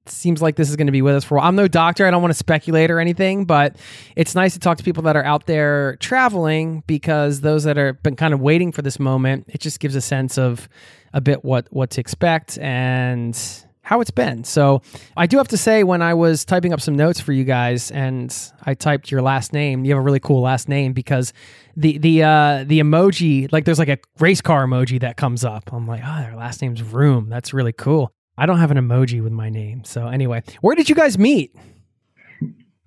seems 0.06 0.42
like 0.42 0.56
this 0.56 0.70
is 0.70 0.76
going 0.76 0.88
to 0.88 0.92
be 0.92 1.02
with 1.02 1.16
us 1.16 1.24
for 1.24 1.36
a 1.36 1.40
while. 1.40 1.48
I'm 1.48 1.56
no 1.56 1.68
doctor. 1.68 2.06
I 2.06 2.12
don't 2.12 2.22
want 2.22 2.34
to 2.34 2.38
speculate 2.38 2.92
or 2.92 3.00
anything, 3.00 3.46
but 3.46 3.78
it's 4.16 4.36
nice 4.36 4.54
to 4.54 4.60
talk 4.60 4.78
to 4.78 4.84
people 4.84 5.04
that 5.04 5.16
are 5.16 5.24
out 5.24 5.46
there 5.46 5.96
traveling 5.98 6.84
because 6.88 7.42
those 7.42 7.64
that 7.64 7.78
are 7.78 7.94
been 7.94 8.16
kind 8.16 8.34
of 8.34 8.42
waiting 8.42 8.72
for 8.72 8.82
this 8.82 9.00
moment, 9.00 9.46
it 9.48 9.62
just 9.62 9.80
gives 9.80 9.96
a 9.96 10.02
sense 10.02 10.38
of 10.38 10.68
a 11.14 11.22
bit 11.22 11.46
what 11.46 11.68
what 11.72 11.92
to 11.92 12.02
expect 12.02 12.58
and 12.60 13.38
how 13.84 14.00
it's 14.00 14.12
been. 14.12 14.44
So 14.46 14.82
I 15.16 15.28
do 15.28 15.38
have 15.38 15.50
to 15.50 15.58
say, 15.58 15.84
when 15.84 16.02
I 16.02 16.14
was 16.14 16.46
typing 16.46 16.74
up 16.74 16.80
some 16.80 16.96
notes 16.96 17.20
for 17.20 17.34
you 17.34 17.44
guys, 17.44 17.92
and 17.92 18.34
I 18.64 18.74
typed 18.74 19.12
your 19.12 19.22
last 19.22 19.52
name, 19.52 19.84
you 19.84 19.92
have 19.92 20.00
a 20.00 20.02
really 20.02 20.22
cool 20.22 20.42
last 20.42 20.70
name 20.70 20.94
because 20.94 21.34
the 21.76 21.98
the 21.98 22.24
uh, 22.24 22.64
the 22.66 22.80
emoji, 22.80 23.52
like 23.52 23.66
there's 23.66 23.80
like 23.80 23.90
a 23.90 23.98
race 24.20 24.42
car 24.42 24.66
emoji 24.66 25.02
that 25.02 25.18
comes 25.18 25.44
up. 25.44 25.72
I'm 25.72 25.86
like, 25.86 26.02
oh, 26.04 26.22
their 26.22 26.36
last 26.36 26.62
name's 26.62 26.80
Vroom. 26.80 27.30
That's 27.30 27.54
really 27.54 27.74
cool. 27.74 28.12
I 28.38 28.46
don't 28.46 28.60
have 28.60 28.72
an 28.72 28.78
emoji 28.78 29.22
with 29.22 29.32
my 29.32 29.50
name. 29.50 29.84
So 29.84 30.08
anyway, 30.08 30.44
where 30.62 30.76
did 30.76 30.90
you 30.90 30.96
guys 30.96 31.18
meet? 31.18 31.56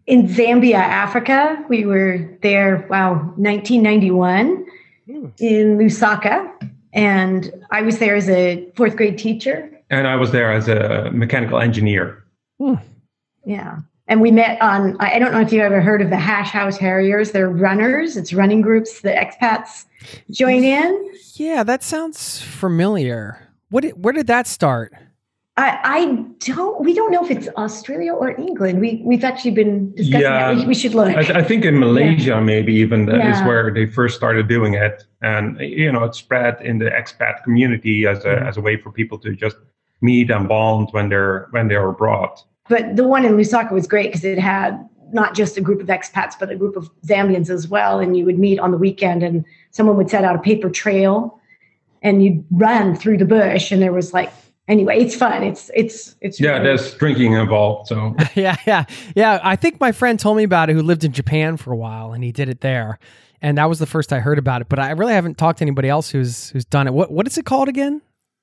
In 0.07 0.29
Zambia, 0.29 0.75
Africa, 0.75 1.65
we 1.69 1.85
were 1.85 2.39
there, 2.43 2.87
wow, 2.89 3.15
1991 3.37 4.67
hmm. 5.07 5.27
in 5.39 5.79
Lusaka. 5.79 6.53
And 6.93 7.53
I 7.71 7.83
was 7.83 7.99
there 7.99 8.15
as 8.15 8.29
a 8.29 8.71
fourth 8.77 8.97
grade 8.97 9.19
teacher. 9.19 9.71
And 9.91 10.07
I 10.07 10.17
was 10.17 10.33
there 10.33 10.53
as 10.53 10.69
a 10.69 11.11
mechanical 11.13 11.61
engineer. 11.61 12.25
Hmm. 12.59 12.75
Yeah. 13.45 13.79
And 14.09 14.21
we 14.21 14.31
met 14.31 14.61
on, 14.63 14.97
I 15.01 15.15
I 15.15 15.19
don't 15.19 15.33
know 15.33 15.41
if 15.41 15.53
you've 15.53 15.63
ever 15.63 15.81
heard 15.81 16.01
of 16.01 16.11
the 16.11 16.17
Hash 16.17 16.51
House 16.51 16.77
Harriers. 16.77 17.33
They're 17.33 17.51
runners, 17.51 18.17
it's 18.17 18.33
running 18.33 18.63
groups 18.63 19.01
that 19.01 19.17
expats 19.17 19.85
join 20.31 20.63
in. 20.63 21.13
Yeah, 21.35 21.65
that 21.65 21.83
sounds 21.83 22.41
familiar. 22.41 23.39
What? 23.71 23.85
Where 23.99 24.13
did 24.13 24.29
that 24.29 24.47
start? 24.47 24.93
I, 25.59 25.79
I 25.85 26.05
don't, 26.41 26.85
we 26.85 26.93
don't 26.93 27.11
know 27.11 27.25
if 27.25 27.31
it's 27.31 27.49
Australia 27.57 28.13
or 28.13 28.39
England. 28.39 28.79
We, 28.79 29.01
we've 29.07 29.25
actually 29.25 29.53
been 29.53 29.91
discussing 29.95 30.21
Yeah. 30.21 30.53
that. 30.55 30.57
We, 30.59 30.67
we 30.67 30.75
should 30.75 30.95
look. 30.95 31.09
I, 31.09 31.39
I 31.39 31.43
think 31.43 31.65
in 31.65 31.79
Malaysia, 31.79 32.41
maybe 32.43 32.75
even 32.75 33.07
that 33.07 33.17
is 33.17 33.39
Yeah. 33.41 33.47
where 33.47 33.73
they 33.73 33.87
first 33.87 34.17
started 34.17 34.49
doing 34.49 34.75
it. 34.75 35.05
And, 35.23 35.59
you 35.59 35.91
know, 35.91 36.05
it 36.05 36.15
spread 36.15 36.61
in 36.61 36.77
the 36.79 36.91
expat 36.91 37.43
community 37.43 38.07
as 38.07 38.25
a, 38.25 38.29
Mm-hmm. 38.29 38.47
as 38.49 38.57
a 38.59 38.61
way 38.61 38.77
for 38.77 38.93
people 38.93 39.19
to 39.21 39.35
just 39.35 39.57
meet 40.03 40.31
and 40.31 40.47
bond 40.47 40.89
when 40.93 41.09
they're, 41.09 41.49
when 41.53 41.69
they're 41.69 41.89
abroad. 41.89 42.39
but 42.69 42.95
the 42.97 43.07
one 43.09 43.25
in 43.25 43.33
Lusaka 43.33 43.73
was 43.73 43.87
great 43.87 44.09
because 44.13 44.25
it 44.25 44.39
had 44.39 44.73
not 45.13 45.35
just 45.35 45.57
a 45.57 45.63
group 45.63 45.81
of 45.81 45.87
expats, 45.87 46.35
but 46.39 46.51
a 46.51 46.57
group 46.57 46.77
of 46.77 46.91
Zambians 47.07 47.49
as 47.49 47.67
well. 47.69 47.99
And 48.01 48.15
you 48.17 48.27
would 48.27 48.39
meet 48.39 48.59
on 48.59 48.73
the 48.73 48.77
weekend, 48.77 49.23
and 49.23 49.43
someone 49.71 49.97
would 49.97 50.11
set 50.11 50.23
out 50.25 50.35
a 50.37 50.41
paper 50.41 50.69
trail, 50.69 51.41
and 52.03 52.23
you'd 52.23 52.45
run 52.51 52.95
through 52.95 53.17
the 53.19 53.25
bush. 53.25 53.71
And 53.73 53.81
there 53.81 53.93
was 53.93 54.13
like, 54.13 54.31
anyway, 54.69 54.99
it's 54.99 55.15
fun. 55.15 55.43
It's 55.43 55.71
it's 55.75 56.17
it's 56.21 56.41
Yeah, 56.41 56.53
really- 56.53 56.65
there's 56.65 56.95
drinking 56.95 57.33
involved. 57.33 57.89
So 57.89 58.15
yeah, 58.35 58.57
yeah, 58.67 58.85
yeah. 59.15 59.41
I 59.43 59.57
think 59.57 59.81
my 59.81 59.93
friend 59.93 60.19
told 60.19 60.37
me 60.37 60.45
about 60.45 60.71
it 60.71 60.75
who 60.75 60.83
lived 60.83 61.05
in 61.05 61.13
Japan 61.13 61.57
for 61.57 61.73
a 61.73 61.77
while 61.77 62.13
and 62.13 62.23
he 62.25 62.33
did 62.33 62.49
it 62.49 62.61
there. 62.61 62.99
And 63.43 63.59
that 63.59 63.69
was 63.69 63.79
the 63.79 63.87
first 63.87 64.13
I 64.13 64.19
heard 64.21 64.39
about 64.39 64.63
it. 64.63 64.69
But 64.69 64.79
I 64.79 64.91
really 64.93 65.13
haven't 65.13 65.37
talked 65.37 65.59
to 65.59 65.65
anybody 65.65 65.89
else 65.89 66.09
who's 66.11 66.51
who's 66.51 66.65
done 66.65 66.87
it. 66.87 66.95
What 66.95 67.11
what 67.13 67.27
is 67.27 67.37
it 67.39 67.45
called 67.45 67.69
again? 67.69 68.01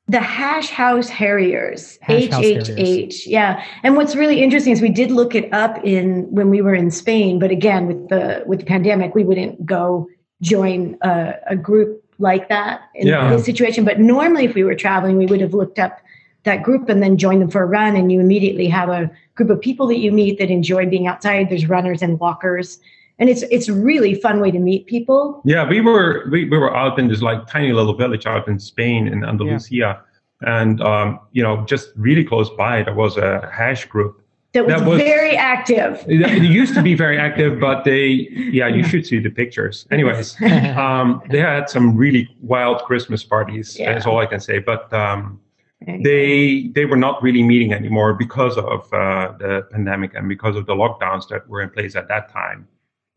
the 0.09 0.19
Hash 0.19 0.69
House 0.69 1.07
Harriers, 1.07 1.97
H 2.09 2.29
H 2.33 2.69
H. 2.75 3.25
Yeah. 3.25 3.63
And 3.83 3.95
what's 3.95 4.17
really 4.17 4.43
interesting 4.43 4.73
is 4.73 4.81
we 4.81 4.89
did 4.89 5.11
look 5.11 5.33
it 5.33 5.51
up 5.53 5.81
in 5.85 6.23
when 6.29 6.49
we 6.49 6.61
were 6.61 6.75
in 6.75 6.91
Spain, 6.91 7.39
but 7.39 7.51
again 7.51 7.87
with 7.87 8.09
the 8.09 8.43
with 8.45 8.59
the 8.59 8.65
pandemic, 8.65 9.15
we 9.15 9.23
wouldn't 9.23 9.65
go 9.65 10.09
join 10.41 10.97
a, 11.03 11.35
a 11.47 11.55
group 11.55 12.03
like 12.19 12.49
that 12.49 12.81
in 12.95 13.07
Yeah. 13.07 13.29
this 13.29 13.45
situation. 13.45 13.85
But 13.85 13.99
normally, 14.01 14.43
if 14.43 14.55
we 14.55 14.65
were 14.65 14.75
traveling, 14.75 15.17
we 15.17 15.25
would 15.25 15.39
have 15.39 15.53
looked 15.53 15.79
up 15.79 16.01
that 16.43 16.63
group 16.63 16.89
and 16.89 17.01
then 17.01 17.17
join 17.17 17.39
them 17.39 17.49
for 17.49 17.63
a 17.63 17.65
run, 17.65 17.95
and 17.95 18.11
you 18.11 18.19
immediately 18.19 18.67
have 18.67 18.89
a 18.89 19.09
group 19.35 19.49
of 19.49 19.59
people 19.61 19.87
that 19.87 19.97
you 19.97 20.11
meet 20.11 20.39
that 20.39 20.49
enjoy 20.49 20.85
being 20.85 21.07
outside. 21.07 21.49
There's 21.49 21.67
runners 21.67 22.01
and 22.01 22.19
walkers. 22.19 22.79
And 23.19 23.29
it's 23.29 23.43
it's 23.43 23.69
a 23.69 23.73
really 23.73 24.15
fun 24.15 24.39
way 24.39 24.51
to 24.51 24.59
meet 24.59 24.87
people. 24.87 25.41
Yeah, 25.45 25.69
we 25.69 25.81
were 25.81 26.27
we, 26.31 26.49
we 26.49 26.57
were 26.57 26.75
out 26.75 26.97
in 26.97 27.07
this 27.07 27.21
like 27.21 27.45
tiny 27.47 27.71
little 27.71 27.95
village 27.95 28.25
out 28.25 28.47
in 28.47 28.59
Spain 28.59 29.07
in 29.07 29.23
Andalusia, 29.23 30.01
and 30.41 30.81
um, 30.81 31.19
you 31.31 31.43
know 31.43 31.63
just 31.65 31.89
really 31.95 32.23
close 32.25 32.49
by 32.57 32.81
there 32.83 32.95
was 32.95 33.15
a 33.17 33.49
hash 33.53 33.85
group. 33.85 34.19
That 34.53 34.65
was, 34.65 34.75
That 34.75 34.87
was- 34.87 34.99
very 34.99 35.37
active. 35.37 36.03
It 36.07 36.43
used 36.43 36.73
to 36.73 36.81
be 36.81 36.95
very 36.95 37.17
active, 37.19 37.59
but 37.59 37.83
they 37.85 38.27
yeah 38.31 38.67
you 38.67 38.83
should 38.83 39.05
see 39.05 39.19
the 39.19 39.29
pictures. 39.29 39.87
Anyways, 39.91 40.41
um, 40.75 41.21
they 41.29 41.39
had 41.39 41.69
some 41.69 41.95
really 41.95 42.27
wild 42.41 42.81
Christmas 42.83 43.23
parties. 43.23 43.77
Yeah. 43.79 43.93
That's 43.93 44.07
all 44.07 44.19
I 44.19 44.25
can 44.25 44.39
say. 44.39 44.57
But 44.57 44.91
um, 44.91 45.39
they 45.85 46.71
they 46.75 46.85
were 46.85 46.97
not 46.97 47.21
really 47.21 47.43
meeting 47.43 47.73
anymore 47.73 48.13
because 48.13 48.57
of 48.57 48.91
uh, 48.93 49.33
the 49.39 49.67
pandemic 49.71 50.13
and 50.13 50.29
because 50.29 50.55
of 50.55 50.65
the 50.65 50.73
lockdowns 50.73 51.27
that 51.29 51.47
were 51.47 51.61
in 51.61 51.69
place 51.69 51.95
at 51.95 52.07
that 52.07 52.29
time. 52.31 52.67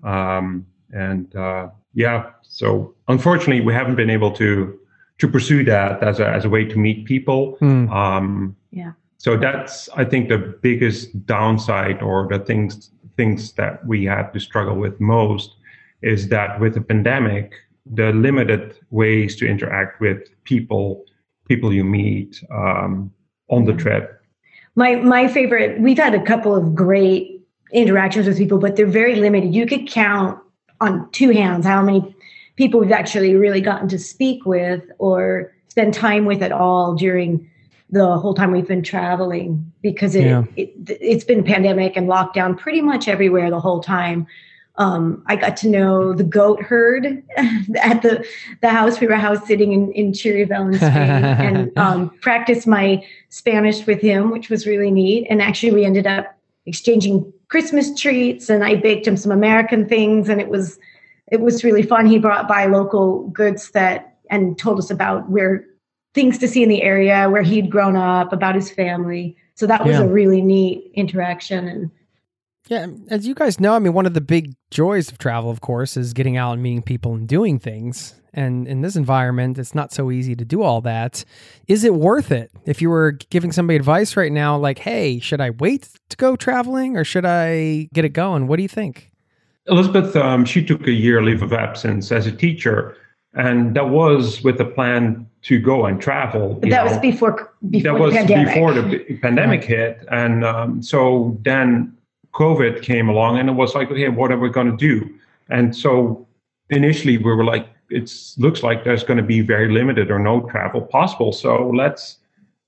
Um, 0.03 0.67
and 0.93 1.35
uh, 1.35 1.69
yeah, 1.95 2.31
so 2.43 2.95
unfortunately, 3.09 3.61
we 3.61 3.73
haven't 3.73 3.97
been 3.97 4.11
able 4.11 4.33
to 4.33 4.79
to 5.19 5.29
pursue 5.29 5.65
that 5.65 6.03
as 6.03 6.21
a 6.21 6.29
as 6.29 6.45
a 6.45 6.49
way 6.49 6.65
to 6.65 6.79
meet 6.79 7.05
people. 7.07 7.57
Hmm. 7.59 7.89
Um, 7.91 8.57
Yeah. 8.71 8.93
So 9.19 9.37
that's 9.37 9.89
I 9.97 10.05
think 10.05 10.29
the 10.29 10.39
biggest 10.39 11.27
downside, 11.27 12.03
or 12.03 12.29
the 12.29 12.39
things 12.39 12.91
things 13.17 13.53
that 13.53 13.85
we 13.87 14.05
had 14.05 14.33
to 14.35 14.41
struggle 14.41 14.77
with 14.77 15.01
most, 15.01 15.57
is 16.03 16.29
that 16.29 16.61
with 16.61 16.75
the 16.75 16.83
pandemic, 16.83 17.55
the 17.87 18.13
limited 18.13 18.79
ways 18.91 19.37
to 19.37 19.47
interact 19.47 20.01
with 20.01 20.29
people, 20.45 21.05
people 21.47 21.73
you 21.73 21.85
meet 21.85 22.43
um, 22.51 23.11
on 23.49 23.65
the 23.65 23.73
trip. 23.73 24.21
My 24.75 24.97
my 24.97 25.29
favorite. 25.29 25.81
We've 25.81 25.99
had 25.99 26.15
a 26.15 26.23
couple 26.23 26.55
of 26.55 26.75
great 26.75 27.43
interactions 27.73 28.27
with 28.27 28.39
people, 28.39 28.59
but 28.59 28.77
they're 28.77 28.87
very 28.87 29.17
limited. 29.17 29.55
You 29.55 29.67
could 29.67 29.89
count 29.89 30.39
on 30.81 31.11
two 31.13 31.31
hands 31.31 31.65
how 31.65 31.83
many 31.83 32.15
people 32.57 32.81
we've 32.81 32.93
actually 32.93 33.35
really 33.35 33.61
gotten 33.61 33.89
to 33.89 33.99
speak 33.99 34.45
with 34.45 34.83
or 34.99 35.55
spend 35.69 35.95
time 35.95 36.25
with 36.25 36.43
at 36.43 36.53
all 36.53 36.95
during 36.95 37.51
the 37.91 38.19
whole 38.19 38.35
time 38.35 38.51
we've 38.51 38.67
been 38.67 38.83
traveling 38.83 39.73
because 39.81 40.15
it, 40.15 40.25
Yeah. 40.25 40.45
it 40.57 40.73
it's 41.01 41.25
been 41.25 41.45
pandemic 41.45 41.97
and 41.97 42.09
lockdown 42.09 42.59
pretty 42.59 42.81
much 42.81 43.09
everywhere 43.09 43.51
the 43.51 43.61
whole 43.61 43.81
time. 43.81 44.27
Um, 44.79 45.23
I 45.27 45.37
got 45.37 45.57
to 45.59 45.69
know 45.69 46.13
the 46.13 46.25
goat 46.25 46.61
herd 46.63 47.23
at 47.37 48.03
the 48.03 48.27
the 48.61 48.69
house 48.69 49.01
we 49.01 49.07
were 49.07 49.17
house 49.17 49.47
sitting 49.47 49.73
in 49.73 49.91
in 49.93 50.13
Chirivel 50.13 50.73
in 50.73 50.79
Spain 50.79 50.91
and 51.47 51.79
um, 51.79 52.11
practiced 52.21 52.67
my 52.67 53.05
Spanish 53.31 53.87
with 53.87 54.01
him, 54.01 54.31
which 54.31 54.51
was 54.51 54.67
really 54.67 54.91
neat. 54.91 55.27
And 55.31 55.41
actually, 55.41 55.73
we 55.73 55.85
ended 55.85 56.07
up 56.07 56.27
exchanging 56.67 57.33
Christmas 57.49 57.99
treats, 57.99 58.51
and 58.51 58.65
I 58.65 58.75
baked 58.77 59.07
him 59.07 59.17
some 59.17 59.33
American 59.33 59.89
things, 59.89 60.29
and 60.29 60.41
it 60.41 60.49
was 60.49 60.79
it 61.33 61.41
was 61.41 61.65
really 61.65 61.83
fun. 61.83 62.07
He 62.07 62.19
brought 62.19 62.47
by 62.49 62.67
local 62.67 63.29
goods 63.29 63.71
that 63.71 64.17
and 64.31 64.59
told 64.59 64.79
us 64.79 64.91
about 64.91 65.29
where 65.31 65.65
things 66.15 66.39
to 66.39 66.49
see 66.49 66.63
in 66.63 66.69
the 66.69 66.83
area 66.83 67.29
where 67.31 67.43
he'd 67.43 67.71
grown 67.71 67.95
up, 67.97 68.33
about 68.33 68.55
his 68.55 68.71
family. 68.71 69.37
So 69.55 69.67
that 69.67 69.85
was 69.85 69.97
Yeah. 69.97 70.05
a 70.05 70.09
really 70.09 70.41
neat 70.41 70.91
interaction. 70.95 71.69
And 71.69 71.91
Yeah, 72.69 72.87
as 73.11 73.27
you 73.27 73.35
guys 73.35 73.61
know, 73.61 73.75
I 73.75 73.79
mean, 73.79 73.93
one 73.93 74.07
of 74.07 74.15
the 74.15 74.21
big 74.21 74.55
joys 74.71 75.11
of 75.11 75.19
travel, 75.19 75.51
of 75.51 75.61
course, 75.61 75.97
is 75.97 76.13
getting 76.13 76.37
out 76.37 76.53
and 76.53 76.63
meeting 76.63 76.83
people 76.83 77.15
and 77.15 77.29
doing 77.29 77.59
things. 77.59 78.21
And 78.33 78.67
in 78.69 78.83
this 78.83 78.97
environment, 78.97 79.59
it's 79.59 79.75
not 79.75 79.93
so 79.93 80.11
easy 80.11 80.35
to 80.37 80.45
do 80.45 80.63
all 80.63 80.81
that. 80.83 81.25
Is 81.69 81.85
it 81.85 81.95
worth 81.95 82.31
it? 82.31 82.51
If 82.67 82.83
you 82.83 82.91
were 82.91 83.13
giving 83.31 83.53
somebody 83.53 83.77
advice 83.77 84.17
right 84.17 84.33
now, 84.33 84.59
like, 84.59 84.79
hey, 84.79 85.21
should 85.21 85.41
I 85.41 85.51
wait 85.51 85.89
to 86.11 86.17
go 86.17 86.37
traveling 86.37 86.97
or 86.97 87.05
should 87.05 87.25
I 87.25 87.89
get 87.95 88.05
it 88.05 88.11
going? 88.11 88.47
What 88.47 88.57
do 88.57 88.63
you 88.63 88.69
think? 88.69 89.11
Elizabeth, 89.69 90.15
um, 90.17 90.45
she 90.45 90.65
took 90.65 90.87
a 90.87 90.93
year 90.93 91.23
leave 91.23 91.43
of 91.43 91.53
absence 91.53 92.13
as 92.13 92.27
a 92.27 92.33
teacher, 92.33 92.97
and 93.35 93.75
that 93.75 93.89
was 93.91 94.43
with 94.45 94.61
a 94.61 94.65
plan 94.65 95.27
to 95.43 95.59
go 95.59 95.87
and 95.87 96.01
travel. 96.01 96.55
but 96.55 96.71
that 96.71 96.85
know. 96.85 96.91
was 96.91 96.99
before 96.99 97.53
before 97.69 97.93
that 97.93 98.01
was 98.01 98.13
the 98.13 98.19
pandemic. 98.19 98.55
before 98.55 98.75
the 98.75 98.99
p- 98.99 99.15
pandemic 99.17 99.65
hit, 99.65 100.05
and 100.11 100.45
um, 100.45 100.83
so 100.83 101.37
then 101.43 101.96
COVID 102.37 102.83
came 102.83 103.09
along, 103.09 103.39
and 103.39 103.49
it 103.49 103.57
was 103.63 103.75
like, 103.75 103.91
okay, 103.91 104.11
what 104.21 104.31
are 104.33 104.41
we 104.45 104.51
going 104.59 104.71
to 104.77 104.81
do? 104.91 104.97
And 105.49 105.75
so 105.75 106.27
initially, 106.69 107.17
we 107.17 107.31
were 107.37 107.49
like, 107.55 107.67
it 107.89 108.13
looks 108.37 108.63
like 108.63 108.85
there's 108.85 109.05
going 109.09 109.21
to 109.25 109.29
be 109.35 109.41
very 109.55 109.69
limited 109.73 110.11
or 110.11 110.19
no 110.19 110.35
travel 110.51 110.83
possible. 110.83 111.33
So 111.33 111.51
let's 111.83 112.19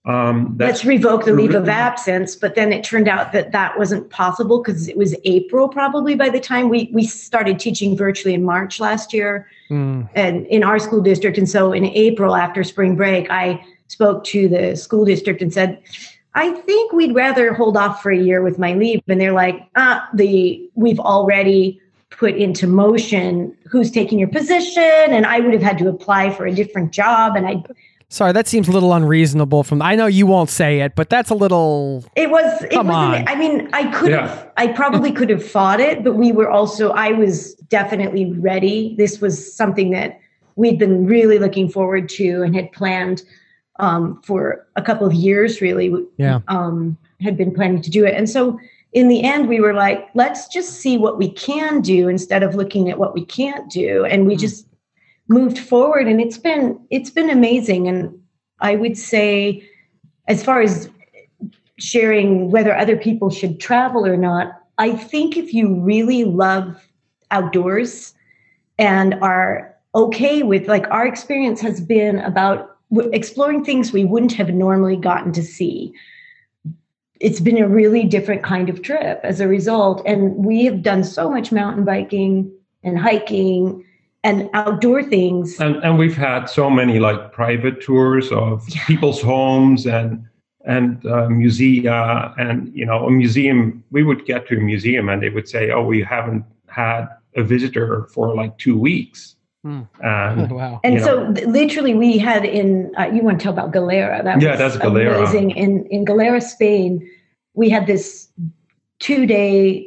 Um, 0.05 0.57
let's 0.59 0.85
revoke 0.85 1.25
the 1.25 1.35
leave 1.41 1.55
of 1.55 1.69
absence. 1.69 2.31
But 2.43 2.55
then 2.55 2.73
it 2.73 2.83
turned 2.91 3.09
out 3.09 3.33
that 3.33 3.53
that 3.53 3.71
wasn't 3.77 4.09
possible 4.09 4.63
because 4.63 4.89
it 4.89 4.97
was 4.97 5.15
April 5.25 5.69
probably 5.69 6.15
by 6.15 6.31
the 6.31 6.41
time 6.41 6.65
we 6.75 6.89
we 6.99 7.05
started 7.05 7.59
teaching 7.59 7.97
virtually 7.97 8.35
in 8.35 8.43
March 8.45 8.81
last 8.81 9.13
year, 9.13 9.33
mm. 9.69 10.09
and 10.15 10.47
in 10.47 10.63
our 10.65 10.79
school 10.79 11.03
district. 11.03 11.37
And 11.37 11.49
so 11.49 11.73
in 11.79 11.85
April 11.85 12.33
after 12.35 12.65
spring 12.65 12.97
break, 12.97 13.25
I 13.31 13.61
spoke 13.89 14.19
to 14.33 14.49
the 14.49 14.77
school 14.77 15.05
district 15.05 15.43
and 15.43 15.53
said. 15.53 15.71
I 16.35 16.53
think 16.53 16.93
we'd 16.93 17.15
rather 17.15 17.53
hold 17.53 17.77
off 17.77 18.03
for 18.03 18.11
a 18.11 18.19
year 18.19 18.43
with 18.43 18.59
my 18.59 18.75
leave. 18.75 19.03
And 19.09 19.21
they're 19.21 19.33
like, 19.33 19.67
ah, 19.77 20.09
the 20.15 20.71
we've 20.75 21.01
already 21.01 21.81
put 22.11 22.35
into 22.35 22.67
motion 22.67 23.57
who's 23.71 23.91
taking 23.91 24.19
your 24.19 24.29
position 24.29 24.83
and 24.83 25.27
i 25.27 25.41
would 25.41 25.53
have 25.53 25.63
had 25.63 25.79
to 25.79 25.89
apply 25.89 26.31
for 26.31 26.47
a 26.47 26.53
different 26.53 26.91
job 26.91 27.37
and 27.37 27.47
i 27.47 27.63
sorry 28.09 28.33
that 28.33 28.49
seems 28.49 28.67
a 28.67 28.73
little 28.73 28.95
unreasonable 28.95 29.63
from 29.63 29.83
i 29.83 29.95
know 29.95 30.07
you 30.07 30.27
won't 30.27 30.49
say 30.49 30.81
it 30.81 30.95
but 30.95 31.11
that's 31.11 31.31
a 31.31 31.35
little 31.35 32.05
it 32.17 32.31
was 32.31 32.63
it 32.63 32.71
come 32.71 32.91
on. 32.91 33.27
i 33.29 33.35
mean 33.35 33.69
i 33.73 33.85
could 33.93 34.11
yeah. 34.11 34.27
have 34.27 34.53
i 34.57 34.67
probably 34.67 35.13
could 35.13 35.29
have 35.29 35.45
fought 35.45 35.81
it 35.81 36.03
but 36.03 36.15
we 36.15 36.33
were 36.33 36.51
also 36.51 36.91
i 36.93 37.13
was 37.13 37.55
definitely 37.69 38.33
ready 38.33 38.95
this 38.97 39.21
was 39.21 39.55
something 39.55 39.91
that 39.91 40.19
we'd 40.57 40.79
been 40.79 41.07
really 41.07 41.39
looking 41.39 41.69
forward 41.69 42.09
to 42.09 42.43
and 42.43 42.55
had 42.57 42.73
planned 42.73 43.23
um, 43.79 44.21
for 44.23 44.67
a 44.77 44.83
couple 44.83 45.07
of 45.07 45.13
years 45.13 45.61
really 45.61 45.93
yeah. 46.17 46.41
um, 46.49 46.97
had 47.21 47.37
been 47.37 47.55
planning 47.55 47.83
to 47.83 47.91
do 47.91 48.05
it. 48.05 48.15
And 48.15 48.29
so 48.29 48.59
in 48.93 49.09
the 49.09 49.23
end 49.23 49.49
we 49.49 49.61
were 49.61 49.75
like 49.75 50.09
let's 50.15 50.49
just 50.49 50.81
see 50.81 50.97
what 50.97 51.19
we 51.19 51.31
can 51.31 51.81
do 51.81 52.09
instead 52.09 52.43
of 52.43 52.55
looking 52.55 52.91
at 52.91 52.99
what 52.99 53.15
we 53.15 53.25
can't 53.25 53.71
do. 53.71 54.05
And 54.05 54.27
we 54.27 54.35
mm-hmm. 54.35 54.41
just 54.41 54.67
moved 55.29 55.59
forward 55.59 56.07
and 56.07 56.21
it's 56.21 56.39
been 56.39 56.81
it's 56.91 57.11
been 57.11 57.31
amazing. 57.31 57.87
And 57.89 58.19
i 58.61 58.75
would 58.75 58.97
say 58.97 59.69
as 60.27 60.43
far 60.43 60.61
as 60.61 60.91
sharing 61.79 62.51
whether 62.51 62.77
other 62.77 62.97
people 62.97 63.31
should 63.31 63.61
travel 63.61 64.07
or 64.07 64.17
not 64.17 64.63
i 64.79 64.91
think 64.93 65.37
if 65.37 65.55
you 65.55 65.75
really 65.75 66.25
love 66.25 66.89
outdoors 67.31 68.15
and 68.79 69.15
are 69.23 69.75
okay 69.95 70.43
with 70.43 70.69
like 70.69 70.87
our 70.91 71.07
experience 71.07 71.61
has 71.61 71.81
been 71.81 72.19
about 72.21 72.78
exploring 73.13 73.65
things 73.65 73.93
we 73.93 74.05
wouldn't 74.05 74.33
have 74.33 74.51
normally 74.51 74.97
gotten 74.97 75.33
to 75.33 75.43
see 75.43 75.93
it's 77.21 77.41
been 77.41 77.59
a 77.59 77.69
really 77.69 78.05
different 78.05 78.43
kind 78.43 78.69
of 78.69 78.83
trip 78.83 79.21
as 79.25 79.41
a 79.41 79.49
result. 79.49 80.03
And 80.07 80.37
we 80.37 80.65
have 80.65 80.83
done 80.83 81.05
so 81.05 81.31
much 81.31 81.51
mountain 81.51 81.85
biking 81.85 82.53
and 82.83 82.99
hiking 82.99 83.85
and 84.25 84.49
outdoor 84.55 85.03
things. 85.03 85.59
And, 85.61 85.77
and 85.77 85.99
we've 85.99 86.17
had 86.17 86.47
so 86.47 86.71
many 86.71 86.99
like 86.99 87.33
private 87.33 87.81
tours 87.81 88.31
of 88.33 88.69
yeah. 88.69 88.85
people's 88.87 89.21
homes 89.21 89.87
and 89.87 90.25
and 90.65 91.05
uh, 91.07 91.29
musea 91.29 92.35
and 92.39 92.71
you 92.75 92.85
know 92.85 93.07
a 93.07 93.11
museum. 93.11 93.83
We 93.91 94.03
would 94.03 94.27
get 94.27 94.47
to 94.49 94.57
a 94.57 94.61
museum 94.61 95.09
and 95.09 95.23
they 95.23 95.31
would 95.31 95.49
say, 95.49 95.71
"Oh, 95.71 95.85
we 95.85 96.03
haven't 96.03 96.45
had 96.67 97.07
a 97.37 97.43
visitor 97.43 98.09
for 98.13 98.35
like 98.35 98.59
two 98.59 98.79
weeks." 98.79 99.37
Hmm. 99.65 99.83
And, 100.03 100.51
wow. 100.51 100.81
And 100.85 101.01
so 101.01 101.29
know, 101.29 101.41
literally 101.47 101.95
we 101.95 102.17
had 102.17 102.45
in, 102.45 102.93
uh, 102.99 103.07
you 103.07 103.23
want 103.23 103.41
to 103.41 103.43
tell 103.43 103.53
about 103.53 103.73
Galera. 103.73 104.23
That 104.23 104.41
yeah, 104.41 104.57
that's 104.57 104.77
Galera. 104.77 105.19
Amazing. 105.19 105.51
In, 105.53 105.85
in 105.87 106.05
Galera, 106.05 106.41
Spain, 106.41 107.09
we 107.55 107.69
had 107.69 107.87
this 107.87 108.29
two 109.01 109.27
day 109.27 109.87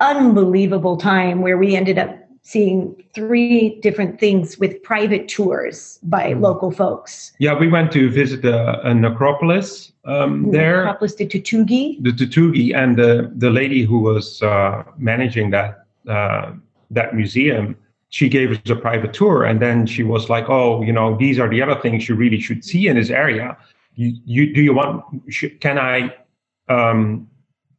unbelievable 0.00 0.96
time 0.96 1.42
where 1.42 1.58
we 1.58 1.76
ended 1.76 1.98
up 1.98 2.16
seeing 2.42 2.94
three 3.12 3.80
different 3.80 4.20
things 4.20 4.56
with 4.56 4.80
private 4.82 5.26
tours 5.28 5.98
by 6.04 6.32
mm. 6.32 6.40
local 6.40 6.70
folks. 6.70 7.32
Yeah, 7.38 7.58
we 7.58 7.66
went 7.68 7.90
to 7.92 8.08
visit 8.08 8.44
a, 8.44 8.80
a 8.82 8.94
necropolis 8.94 9.92
um, 10.04 10.52
there. 10.52 10.84
Necropolis 10.84 11.16
de 11.16 11.26
Tutugi. 11.26 12.02
The 12.02 12.12
Tutugi, 12.12 12.74
and 12.74 12.96
the 12.96 13.32
the 13.36 13.50
lady 13.50 13.82
who 13.82 13.98
was 13.98 14.42
uh, 14.42 14.84
managing 14.96 15.50
that 15.50 15.86
uh, 16.08 16.52
that 16.90 17.16
museum 17.16 17.76
she 18.10 18.28
gave 18.28 18.50
us 18.52 18.70
a 18.70 18.76
private 18.76 19.12
tour 19.12 19.44
and 19.44 19.60
then 19.60 19.86
she 19.86 20.02
was 20.02 20.30
like 20.30 20.48
oh 20.48 20.82
you 20.82 20.92
know 20.92 21.16
these 21.16 21.38
are 21.38 21.48
the 21.48 21.62
other 21.62 21.80
things 21.80 22.08
you 22.08 22.14
really 22.14 22.40
should 22.40 22.64
see 22.64 22.88
in 22.88 22.96
this 22.96 23.10
area. 23.10 23.56
You, 23.94 24.12
you 24.24 24.54
do 24.54 24.62
you 24.62 24.74
want 24.74 25.04
should, 25.28 25.60
can 25.60 25.78
i 25.78 26.14
um, 26.68 27.28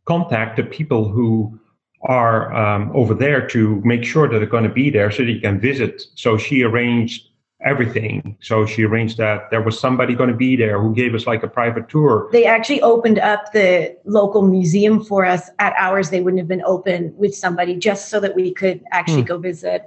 contact 0.05 0.57
the 0.57 0.63
people 0.63 1.07
who 1.07 1.59
are 2.03 2.53
um, 2.53 2.91
over 2.95 3.13
there 3.13 3.45
to 3.47 3.81
make 3.83 4.03
sure 4.03 4.27
that 4.27 4.37
they're 4.37 4.47
going 4.47 4.63
to 4.63 4.69
be 4.69 4.89
there 4.89 5.11
so 5.11 5.23
that 5.23 5.31
you 5.31 5.41
can 5.41 5.59
visit? 5.59 6.03
So 6.15 6.37
she 6.37 6.63
arranged 6.63 7.27
everything. 7.65 8.37
So 8.39 8.65
she 8.65 8.83
arranged 8.83 9.17
that 9.17 9.49
there 9.49 9.61
was 9.61 9.79
somebody 9.79 10.13
going 10.13 10.29
to 10.29 10.35
be 10.35 10.55
there 10.55 10.79
who 10.79 10.93
gave 10.93 11.15
us 11.15 11.25
like 11.25 11.41
a 11.43 11.47
private 11.47 11.89
tour. 11.89 12.29
They 12.31 12.45
actually 12.45 12.81
opened 12.81 13.19
up 13.19 13.51
the 13.51 13.97
local 14.05 14.43
museum 14.43 15.03
for 15.03 15.25
us 15.25 15.49
at 15.59 15.73
hours 15.77 16.09
they 16.09 16.21
wouldn't 16.21 16.39
have 16.39 16.47
been 16.47 16.63
open 16.65 17.13
with 17.17 17.35
somebody 17.35 17.75
just 17.75 18.09
so 18.09 18.19
that 18.19 18.35
we 18.35 18.53
could 18.53 18.83
actually 18.91 19.21
hmm. 19.21 19.27
go 19.27 19.37
visit 19.39 19.83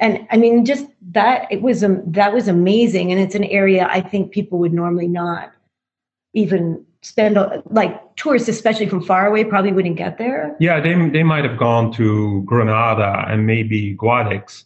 and 0.00 0.26
I 0.30 0.36
mean, 0.36 0.64
just 0.64 0.86
that 1.12 1.46
it 1.50 1.62
was 1.62 1.84
um, 1.84 2.02
that 2.06 2.32
was 2.32 2.48
amazing, 2.48 3.12
and 3.12 3.20
it's 3.20 3.34
an 3.34 3.44
area 3.44 3.86
I 3.88 4.00
think 4.00 4.32
people 4.32 4.58
would 4.58 4.72
normally 4.72 5.08
not 5.08 5.52
even 6.32 6.84
spend 7.02 7.38
like 7.66 8.16
tourists, 8.16 8.48
especially 8.48 8.88
from 8.88 9.02
far 9.02 9.26
away, 9.26 9.44
probably 9.44 9.72
wouldn't 9.72 9.96
get 9.96 10.18
there. 10.18 10.56
Yeah, 10.58 10.80
they 10.80 10.94
they 11.10 11.22
might 11.22 11.44
have 11.44 11.58
gone 11.58 11.92
to 11.92 12.42
Granada 12.42 13.24
and 13.28 13.46
maybe 13.46 13.94
Guadix, 13.96 14.64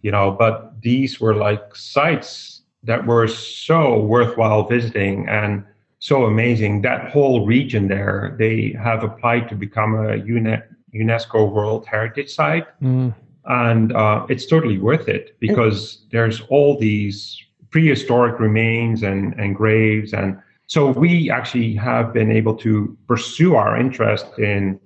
you 0.00 0.10
know, 0.10 0.30
but 0.30 0.80
these 0.80 1.20
were 1.20 1.34
like 1.34 1.76
sites 1.76 2.62
that 2.84 3.06
were 3.06 3.28
so 3.28 4.00
worthwhile 4.00 4.66
visiting 4.66 5.28
and 5.28 5.62
so 5.98 6.24
amazing. 6.24 6.80
That 6.80 7.10
whole 7.10 7.44
region 7.44 7.88
there, 7.88 8.34
they 8.38 8.74
have 8.82 9.04
applied 9.04 9.50
to 9.50 9.54
become 9.54 9.94
a 9.94 10.18
UNESCO 10.18 11.52
World 11.52 11.86
Heritage 11.86 12.30
Site. 12.30 12.66
Mm 12.80 13.12
and 13.46 13.92
uh, 13.92 14.26
it's 14.28 14.46
totally 14.46 14.78
worth 14.78 15.08
it 15.08 15.36
because 15.40 16.04
there's 16.10 16.40
all 16.42 16.78
these 16.78 17.40
prehistoric 17.70 18.38
remains 18.38 19.02
and, 19.02 19.34
and 19.38 19.56
graves 19.56 20.12
and 20.12 20.38
so 20.66 20.86
we 20.86 21.30
actually 21.30 21.74
have 21.74 22.12
been 22.12 22.30
able 22.30 22.54
to 22.54 22.96
pursue 23.08 23.56
our 23.56 23.76
interest 23.78 24.26
in 24.38 24.78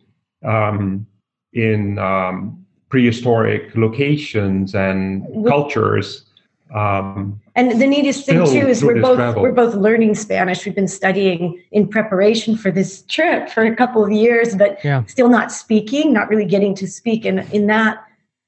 um, 0.44 1.06
in 1.52 1.98
um, 1.98 2.64
prehistoric 2.88 3.74
locations 3.76 4.74
and 4.74 5.26
cultures 5.46 6.26
um, 6.74 7.40
and 7.54 7.80
the 7.80 7.86
neatest 7.86 8.26
thing 8.26 8.44
too 8.46 8.66
is 8.66 8.82
we're 8.82 9.00
both 9.00 9.16
travel. 9.16 9.42
we're 9.42 9.52
both 9.52 9.74
learning 9.74 10.16
Spanish. 10.16 10.64
We've 10.66 10.74
been 10.74 10.88
studying 10.88 11.62
in 11.70 11.86
preparation 11.86 12.56
for 12.56 12.72
this 12.72 13.02
trip 13.02 13.48
for 13.48 13.64
a 13.64 13.76
couple 13.76 14.04
of 14.04 14.10
years, 14.10 14.56
but 14.56 14.84
yeah. 14.84 15.04
still 15.04 15.28
not 15.28 15.52
speaking, 15.52 16.12
not 16.12 16.28
really 16.28 16.46
getting 16.46 16.74
to 16.76 16.88
speak. 16.88 17.24
And 17.24 17.40
in 17.52 17.68
that, 17.68 18.04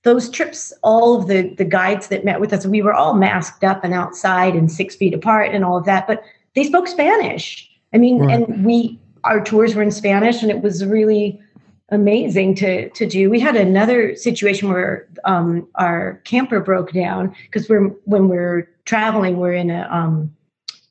those 0.06 0.30
trips, 0.30 0.72
all 0.82 1.20
of 1.20 1.26
the 1.26 1.52
the 1.56 1.64
guides 1.64 2.06
that 2.08 2.24
met 2.24 2.40
with 2.40 2.52
us, 2.52 2.64
we 2.64 2.80
were 2.80 2.94
all 2.94 3.14
masked 3.14 3.64
up 3.64 3.82
and 3.82 3.92
outside 3.92 4.54
and 4.54 4.70
six 4.70 4.94
feet 4.94 5.12
apart 5.12 5.52
and 5.52 5.64
all 5.64 5.76
of 5.76 5.84
that, 5.84 6.06
but 6.06 6.22
they 6.54 6.62
spoke 6.62 6.86
Spanish. 6.86 7.68
I 7.92 7.98
mean, 7.98 8.20
right. 8.20 8.40
and 8.40 8.64
we 8.64 8.98
our 9.24 9.42
tours 9.42 9.74
were 9.74 9.82
in 9.82 9.90
Spanish, 9.90 10.42
and 10.42 10.50
it 10.50 10.62
was 10.62 10.84
really 10.84 11.40
amazing 11.88 12.54
to 12.54 12.88
to 12.90 13.04
do. 13.04 13.28
We 13.28 13.40
had 13.40 13.56
another 13.56 14.14
situation 14.14 14.68
where 14.68 15.08
um, 15.24 15.66
our 15.74 16.22
camper 16.24 16.60
broke 16.60 16.92
down 16.92 17.34
because 17.42 17.68
we're 17.68 17.88
when 18.04 18.28
we're 18.28 18.70
traveling, 18.84 19.38
we're 19.38 19.54
in 19.54 19.70
a 19.70 19.88
um, 19.90 20.32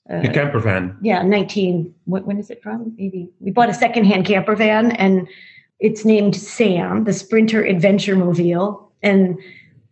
a 0.10 0.28
camper 0.28 0.60
van. 0.60 0.98
Yeah, 1.02 1.22
nineteen. 1.22 1.96
What, 2.04 2.26
when 2.26 2.38
is 2.38 2.50
it 2.50 2.62
from? 2.62 2.94
Maybe 2.98 3.30
we 3.40 3.52
bought 3.52 3.70
a 3.70 3.74
secondhand 3.74 4.26
camper 4.26 4.58
van, 4.58 4.92
and 4.92 5.26
it's 5.80 6.04
named 6.04 6.36
Sam, 6.36 7.06
the 7.06 7.14
Sprinter 7.14 7.64
Adventure 7.64 8.18
Mobile 8.18 8.85
and 9.06 9.40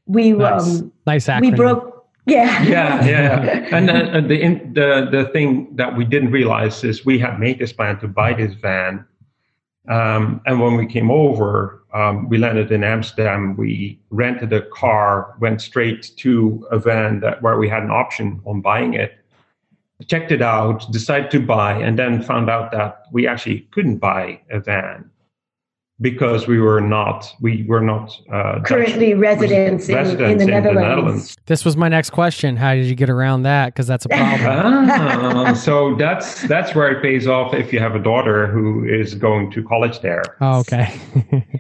we 0.06 0.34
nice. 0.34 0.82
um 0.82 0.91
nice 1.08 1.28
acronym. 1.28 1.41
we 1.41 1.52
broke 1.52 2.06
yeah 2.26 2.63
yeah 2.63 3.06
yeah 3.06 3.67
and 3.78 3.89
uh, 3.89 4.21
the 4.21 4.38
the 4.73 5.08
the 5.12 5.30
thing 5.32 5.73
that 5.76 5.95
we 5.95 6.04
didn't 6.04 6.32
realize 6.32 6.84
is 6.84 7.06
we 7.06 7.17
had 7.17 7.39
made 7.39 7.60
this 7.60 7.71
plan 7.71 7.97
to 7.99 8.08
buy 8.08 8.34
this 8.34 8.54
van 8.56 9.06
um, 9.89 10.41
and 10.45 10.60
when 10.62 10.76
we 10.76 10.86
came 10.86 11.12
over 11.12 11.84
um, 11.93 12.28
we 12.30 12.38
landed 12.38 12.71
in 12.71 12.84
amsterdam 12.84 13.56
we 13.56 13.99
rented 14.10 14.52
a 14.52 14.62
car 14.62 15.36
went 15.39 15.62
straight 15.62 16.12
to 16.17 16.65
a 16.71 16.80
van 16.80 17.19
that 17.19 17.41
where 17.41 17.58
we 17.58 17.69
had 17.69 17.84
an 17.84 17.91
option 17.91 18.41
on 18.45 18.62
buying 18.62 18.93
it 18.93 19.19
checked 20.08 20.32
it 20.32 20.41
out 20.41 20.89
decided 20.91 21.32
to 21.32 21.39
buy 21.39 21.73
and 21.73 21.97
then 21.97 22.21
found 22.21 22.49
out 22.49 22.71
that 22.71 23.04
we 23.12 23.28
actually 23.28 23.62
couldn't 23.71 23.97
buy 23.97 24.39
a 24.49 24.60
van 24.60 25.10
because 26.02 26.48
we 26.48 26.60
were 26.60 26.82
not 26.82 27.34
we 27.40 27.64
were 27.68 27.82
not 27.82 28.12
uh, 28.32 28.60
currently 28.64 29.12
Dutch 29.12 29.20
residents, 29.20 29.88
in, 29.88 29.96
residents 29.96 30.32
in, 30.32 30.38
the, 30.38 30.46
Netherlands. 30.46 31.38
This 31.46 31.64
was 31.64 31.78
my 31.78 31.88
next 31.88 32.10
question. 32.10 32.56
How 32.56 32.74
did 32.74 32.86
you 32.86 32.96
get 32.96 33.10
around 33.10 33.44
that? 33.44 33.68
Because 33.68 33.88
that's 33.88 34.06
a 34.06 34.10
problem. 34.10 34.88
Ah, 34.90 35.54
so 35.58 35.96
that's 35.96 36.42
that's 36.48 36.74
where 36.76 36.92
it 36.92 37.02
pays 37.02 37.28
off 37.28 37.54
if 37.54 37.72
you 37.72 37.80
have 37.80 37.96
a 37.96 38.00
daughter 38.00 38.48
who 38.48 38.86
is 38.86 39.14
going 39.16 39.52
to 39.52 39.64
college 39.64 40.00
there. 40.02 40.24
oh, 40.42 40.60
okay. 40.60 41.00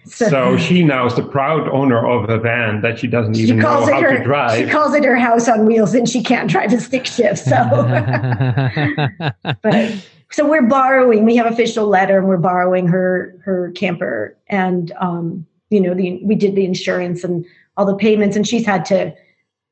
So 0.05 0.57
she 0.57 0.83
now 0.83 1.05
is 1.05 1.15
the 1.15 1.23
proud 1.23 1.67
owner 1.69 2.05
of 2.05 2.29
a 2.29 2.37
van 2.39 2.81
that 2.81 2.99
she 2.99 3.07
doesn't 3.07 3.35
even 3.37 3.59
know 3.59 3.67
calls 3.67 3.87
it 3.87 3.93
how 3.93 4.01
her, 4.01 4.17
to 4.17 4.23
drive. 4.23 4.57
She 4.57 4.71
calls 4.71 4.93
it 4.93 5.05
her 5.05 5.15
house 5.15 5.47
on 5.47 5.65
wheels, 5.65 5.93
and 5.93 6.07
she 6.07 6.23
can't 6.23 6.49
drive 6.49 6.73
a 6.73 6.79
stick 6.79 7.05
shift. 7.05 7.39
So, 7.39 7.53
but 9.61 10.07
so 10.33 10.49
we're 10.49 10.67
borrowing. 10.67 11.25
We 11.25 11.35
have 11.35 11.45
official 11.45 11.87
letter, 11.87 12.17
and 12.17 12.27
we're 12.27 12.37
borrowing 12.37 12.87
her 12.87 13.39
her 13.45 13.71
camper, 13.71 14.35
and 14.47 14.91
um, 14.99 15.45
you 15.69 15.79
know, 15.79 15.93
the 15.93 16.19
we 16.23 16.33
did 16.35 16.55
the 16.55 16.65
insurance 16.65 17.23
and 17.23 17.45
all 17.77 17.85
the 17.85 17.95
payments, 17.95 18.35
and 18.35 18.47
she's 18.47 18.65
had 18.65 18.83
to 18.85 19.13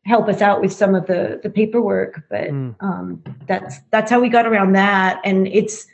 help 0.06 0.28
us 0.28 0.42
out 0.42 0.62
with 0.62 0.72
some 0.72 0.94
of 0.94 1.08
the 1.08 1.40
the 1.42 1.50
paperwork. 1.50 2.24
But 2.30 2.50
Mm. 2.52 2.76
um, 2.80 3.24
that's 3.48 3.80
that's 3.90 4.12
how 4.12 4.20
we 4.20 4.30
got 4.30 4.46
around 4.46 4.74
that, 4.74 5.20
and 5.24 5.48
it's 5.48 5.88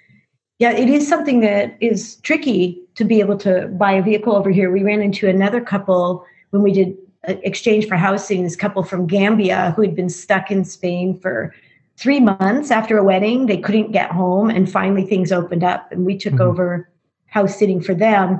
yeah, 0.60 0.72
it 0.72 0.90
is 0.90 1.08
something 1.08 1.40
that 1.42 1.78
is 1.80 2.18
tricky 2.18 2.82
to 2.96 3.06
be 3.06 3.22
able 3.22 3.38
to 3.38 3.68
buy 3.68 3.94
a 3.94 4.02
vehicle 4.02 4.36
over 4.36 4.50
here. 4.50 4.70
We 4.70 4.84
ran 4.84 5.02
into 5.02 5.30
another 5.30 5.62
couple 5.62 6.26
when 6.50 6.62
we 6.62 6.74
did 6.74 6.98
uh, 7.28 7.36
exchange 7.44 7.88
for 7.88 7.96
housing. 7.96 8.44
This 8.44 8.58
couple 8.58 8.84
from 8.84 9.08
Gambia 9.08 9.72
who 9.78 9.82
had 9.82 9.96
been 9.96 10.10
stuck 10.10 10.52
in 10.52 10.66
Spain 10.66 11.18
for 11.18 11.54
three 11.98 12.20
months 12.20 12.72
after 12.72 12.98
a 12.98 13.04
wedding. 13.04 13.48
They 13.48 13.58
couldn't 13.58 13.92
get 13.92 14.12
home, 14.12 14.50
and 14.50 14.72
finally 14.72 15.04
things 15.06 15.32
opened 15.32 15.64
up, 15.64 15.92
and 15.92 16.06
we 16.06 16.18
took 16.18 16.34
Mhm. 16.36 16.42
over 16.42 16.90
house 17.28 17.58
sitting 17.58 17.82
for 17.82 17.94
them. 17.94 18.40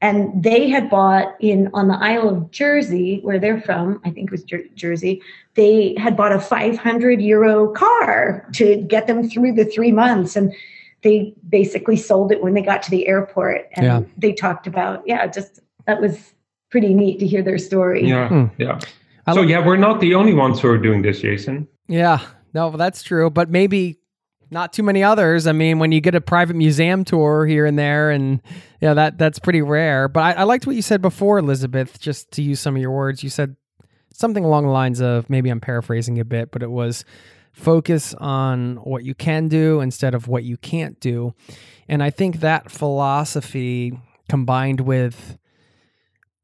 And 0.00 0.42
they 0.42 0.68
had 0.68 0.90
bought 0.90 1.34
in 1.40 1.70
on 1.72 1.88
the 1.88 1.96
Isle 1.98 2.28
of 2.28 2.50
Jersey, 2.50 3.20
where 3.22 3.38
they're 3.38 3.60
from. 3.60 4.00
I 4.04 4.10
think 4.10 4.26
it 4.28 4.32
was 4.32 4.42
Jer- 4.42 4.64
Jersey. 4.74 5.22
They 5.54 5.94
had 5.98 6.16
bought 6.16 6.32
a 6.32 6.40
500 6.40 7.22
euro 7.22 7.68
car 7.68 8.46
to 8.54 8.76
get 8.76 9.06
them 9.06 9.26
through 9.28 9.52
the 9.52 9.64
three 9.64 9.92
months, 9.92 10.36
and 10.36 10.52
they 11.02 11.34
basically 11.48 11.96
sold 11.96 12.32
it 12.32 12.42
when 12.42 12.54
they 12.54 12.60
got 12.62 12.82
to 12.82 12.90
the 12.90 13.06
airport. 13.06 13.66
And 13.74 13.86
Yeah. 13.86 14.00
they 14.18 14.32
talked 14.32 14.66
about, 14.66 15.02
yeah, 15.06 15.26
just 15.26 15.60
that 15.86 16.00
was 16.00 16.34
pretty 16.70 16.92
neat 16.92 17.18
to 17.20 17.26
hear 17.26 17.42
their 17.42 17.58
story. 17.58 18.06
Yeah, 18.06 18.28
Hmm. 18.28 18.44
yeah. 18.58 18.78
So 19.32 19.40
yeah, 19.42 19.64
we're 19.64 19.76
not 19.76 20.00
the 20.00 20.14
only 20.14 20.34
ones 20.34 20.60
who 20.60 20.68
are 20.68 20.78
doing 20.78 21.00
this, 21.02 21.20
Jason. 21.20 21.66
Yeah, 21.88 22.18
no, 22.54 22.70
that's 22.70 23.02
true. 23.02 23.28
But 23.30 23.50
maybe 23.50 23.98
not 24.50 24.72
too 24.72 24.82
many 24.82 25.02
others. 25.02 25.46
I 25.46 25.52
mean, 25.52 25.78
when 25.78 25.92
you 25.92 26.00
get 26.00 26.14
a 26.14 26.20
private 26.20 26.56
museum 26.56 27.04
tour 27.04 27.46
here 27.46 27.66
and 27.66 27.78
there, 27.78 28.10
and 28.10 28.40
yeah, 28.80 28.94
that 28.94 29.18
that's 29.18 29.38
pretty 29.38 29.62
rare. 29.62 30.08
But 30.08 30.20
I, 30.20 30.32
I 30.32 30.42
liked 30.44 30.66
what 30.66 30.76
you 30.76 30.82
said 30.82 31.02
before, 31.02 31.38
Elizabeth. 31.38 32.00
Just 32.00 32.30
to 32.32 32.42
use 32.42 32.60
some 32.60 32.76
of 32.76 32.80
your 32.80 32.92
words, 32.92 33.22
you 33.22 33.30
said 33.30 33.56
something 34.12 34.44
along 34.44 34.64
the 34.64 34.70
lines 34.70 35.00
of 35.00 35.28
maybe 35.28 35.50
I'm 35.50 35.60
paraphrasing 35.60 36.20
a 36.20 36.24
bit, 36.24 36.52
but 36.52 36.62
it 36.62 36.70
was 36.70 37.04
focus 37.52 38.14
on 38.14 38.76
what 38.76 39.04
you 39.04 39.14
can 39.14 39.48
do 39.48 39.80
instead 39.80 40.14
of 40.14 40.28
what 40.28 40.44
you 40.44 40.56
can't 40.56 40.98
do. 41.00 41.34
And 41.88 42.02
I 42.02 42.10
think 42.10 42.40
that 42.40 42.70
philosophy 42.70 43.98
combined 44.28 44.80
with 44.80 45.38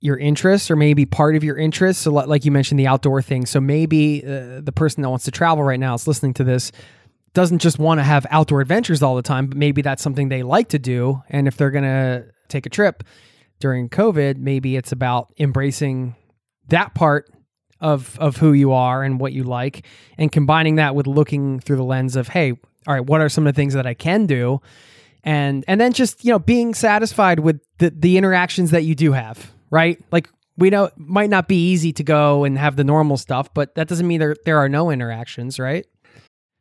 your 0.00 0.16
interests 0.16 0.70
or 0.70 0.76
maybe 0.76 1.04
part 1.04 1.36
of 1.36 1.44
your 1.44 1.56
interests. 1.56 2.02
So, 2.02 2.10
like 2.12 2.44
you 2.44 2.50
mentioned, 2.50 2.80
the 2.80 2.86
outdoor 2.86 3.22
thing. 3.22 3.46
So, 3.46 3.60
maybe 3.60 4.24
uh, 4.24 4.60
the 4.60 4.72
person 4.74 5.02
that 5.02 5.10
wants 5.10 5.24
to 5.26 5.30
travel 5.30 5.62
right 5.62 5.80
now 5.80 5.94
is 5.94 6.06
listening 6.06 6.34
to 6.34 6.44
this 6.44 6.72
doesn't 7.32 7.58
just 7.58 7.78
want 7.78 7.98
to 7.98 8.04
have 8.04 8.26
outdoor 8.30 8.60
adventures 8.60 9.02
all 9.02 9.14
the 9.14 9.22
time, 9.22 9.46
but 9.46 9.56
maybe 9.56 9.82
that's 9.82 10.02
something 10.02 10.28
they 10.28 10.42
like 10.42 10.68
to 10.70 10.78
do. 10.78 11.22
And 11.28 11.46
if 11.46 11.56
they're 11.56 11.70
going 11.70 11.84
to 11.84 12.26
take 12.48 12.66
a 12.66 12.70
trip 12.70 13.04
during 13.60 13.88
COVID, 13.88 14.36
maybe 14.36 14.76
it's 14.76 14.90
about 14.90 15.32
embracing 15.38 16.16
that 16.68 16.94
part 16.94 17.30
of 17.80 18.18
of 18.18 18.36
who 18.36 18.52
you 18.52 18.72
are 18.72 19.02
and 19.02 19.20
what 19.20 19.32
you 19.32 19.42
like 19.42 19.86
and 20.18 20.30
combining 20.30 20.76
that 20.76 20.94
with 20.94 21.06
looking 21.06 21.60
through 21.60 21.76
the 21.76 21.84
lens 21.84 22.14
of 22.14 22.28
hey 22.28 22.52
all 22.86 22.94
right 22.94 23.06
what 23.06 23.20
are 23.20 23.28
some 23.28 23.46
of 23.46 23.54
the 23.54 23.56
things 23.56 23.74
that 23.74 23.86
i 23.86 23.94
can 23.94 24.26
do 24.26 24.60
and 25.24 25.64
and 25.66 25.80
then 25.80 25.92
just 25.92 26.24
you 26.24 26.30
know 26.30 26.38
being 26.38 26.74
satisfied 26.74 27.40
with 27.40 27.60
the 27.78 27.90
the 27.90 28.18
interactions 28.18 28.70
that 28.70 28.84
you 28.84 28.94
do 28.94 29.12
have 29.12 29.50
right 29.70 30.02
like 30.12 30.28
we 30.56 30.68
know 30.70 30.84
it 30.84 30.92
might 30.96 31.30
not 31.30 31.48
be 31.48 31.70
easy 31.70 31.92
to 31.92 32.02
go 32.02 32.44
and 32.44 32.58
have 32.58 32.76
the 32.76 32.84
normal 32.84 33.16
stuff 33.16 33.52
but 33.54 33.74
that 33.74 33.88
doesn't 33.88 34.06
mean 34.06 34.20
there 34.20 34.36
there 34.44 34.58
are 34.58 34.68
no 34.68 34.90
interactions 34.90 35.58
right 35.58 35.86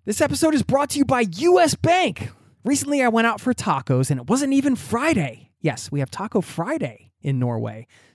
this 0.09 0.21
episode 0.21 0.55
is 0.55 0.63
brought 0.63 0.89
to 0.91 0.97
you 0.97 1.05
by 1.05 1.25
US 1.29 1.75
Bank. 1.75 2.31
Recently, 2.63 3.03
I 3.03 3.09
went 3.09 3.27
out 3.27 3.39
for 3.39 3.53
tacos 3.53 4.09
and 4.09 4.19
it 4.19 4.27
wasn't 4.27 4.53
even 4.53 4.75
Friday. 4.75 5.51
Yes, 5.61 5.91
we 5.91 5.99
have 5.99 6.09
Taco 6.09 6.41
Friday 6.41 7.11
in 7.21 7.37
Norway, 7.37 7.85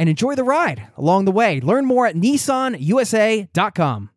and 0.00 0.08
enjoy 0.08 0.34
the 0.34 0.42
ride 0.42 0.88
along 0.96 1.26
the 1.26 1.30
way. 1.30 1.60
Learn 1.60 1.84
more 1.84 2.06
at 2.06 2.16
nissanusa.com. 2.16 4.10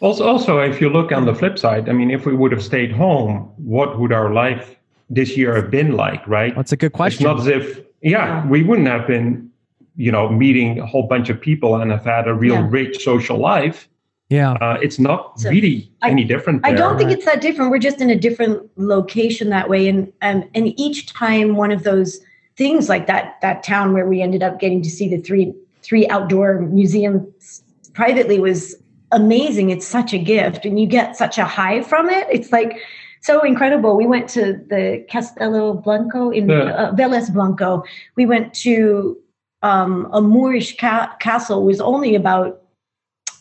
Also, 0.00 0.24
also, 0.26 0.60
if 0.60 0.80
you 0.80 0.88
look 0.88 1.10
on 1.12 1.26
the 1.26 1.34
flip 1.34 1.58
side, 1.58 1.88
I 1.88 1.92
mean, 1.92 2.10
if 2.12 2.24
we 2.24 2.34
would 2.34 2.52
have 2.52 2.62
stayed 2.62 2.92
home, 2.92 3.52
what 3.56 3.98
would 3.98 4.12
our 4.12 4.32
life 4.32 4.76
this 5.10 5.36
year 5.36 5.54
have 5.56 5.68
been 5.70 5.92
like, 5.96 6.26
right? 6.28 6.54
That's 6.54 6.70
a 6.72 6.76
good 6.76 6.86
It's 6.92 6.96
question. 6.96 7.24
not 7.24 7.40
as 7.40 7.48
if, 7.48 7.80
yeah, 8.00 8.46
we 8.46 8.62
wouldn't 8.62 8.88
have 8.88 9.06
been, 9.06 9.48
you 9.96 10.12
know 10.12 10.28
meeting 10.30 10.78
a 10.78 10.86
whole 10.86 11.06
bunch 11.08 11.28
of 11.28 11.38
people 11.40 11.74
and 11.74 11.90
have 11.90 12.04
had 12.04 12.26
a 12.28 12.32
real 12.32 12.54
Yeah. 12.54 12.68
rich 12.70 13.02
social 13.02 13.36
life 13.38 13.88
Yeah. 14.30 14.52
uh, 14.52 14.78
it's 14.80 14.98
not 15.00 15.38
So, 15.40 15.50
really 15.50 15.90
I- 16.00 16.10
any 16.10 16.22
different 16.24 16.64
I 16.64 16.72
don't 16.72 16.96
think 16.96 17.10
it's 17.10 17.24
that 17.26 17.40
different. 17.42 17.70
We're 17.72 17.80
just 17.80 18.00
in 18.00 18.08
a 18.08 18.16
different 18.16 18.62
location 18.76 19.50
that 19.50 19.68
way, 19.68 19.88
and 19.88 20.10
um, 20.22 20.44
and 20.54 20.72
each 20.80 21.12
time 21.12 21.56
one 21.56 21.72
of 21.72 21.82
those 21.82 22.20
things 22.56 22.88
like 22.88 23.06
that 23.06 23.36
that 23.42 23.62
town 23.62 23.92
where 23.92 24.06
we 24.06 24.22
ended 24.22 24.42
up 24.42 24.60
getting 24.60 24.82
to 24.82 24.90
see 24.90 25.08
the 25.08 25.18
three 25.18 25.54
three 25.82 26.06
outdoor 26.08 26.60
museums 26.60 27.62
privately 27.94 28.38
was 28.38 28.76
amazing. 29.12 29.70
It's 29.70 29.86
such 29.86 30.12
a 30.12 30.18
gift, 30.18 30.64
and 30.64 30.78
you 30.78 30.86
get 30.86 31.16
such 31.16 31.38
a 31.38 31.44
high 31.44 31.82
from 31.82 32.08
it. 32.08 32.26
It's 32.30 32.52
like 32.52 32.78
so 33.22 33.40
incredible. 33.42 33.96
We 33.96 34.06
went 34.06 34.28
to 34.30 34.54
the 34.68 35.04
Castelo 35.10 35.82
Blanco 35.82 36.30
in 36.30 36.46
The- 36.46 36.78
uh, 36.78 36.92
Velez 36.94 37.32
Blanco. 37.32 37.82
We 38.16 38.26
went 38.26 38.54
to 38.54 39.18
um, 39.62 40.08
a 40.12 40.20
Moorish 40.22 40.76
ca- 40.78 41.14
castle. 41.20 41.64
Was 41.64 41.80
only 41.80 42.14
about 42.14 42.62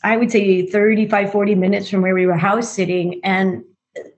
I 0.03 0.15
would 0.17 0.31
say 0.31 0.65
35, 0.65 1.31
40 1.31 1.55
minutes 1.55 1.89
from 1.89 2.01
where 2.01 2.15
we 2.15 2.25
were 2.25 2.37
house 2.37 2.71
sitting. 2.71 3.19
And 3.23 3.63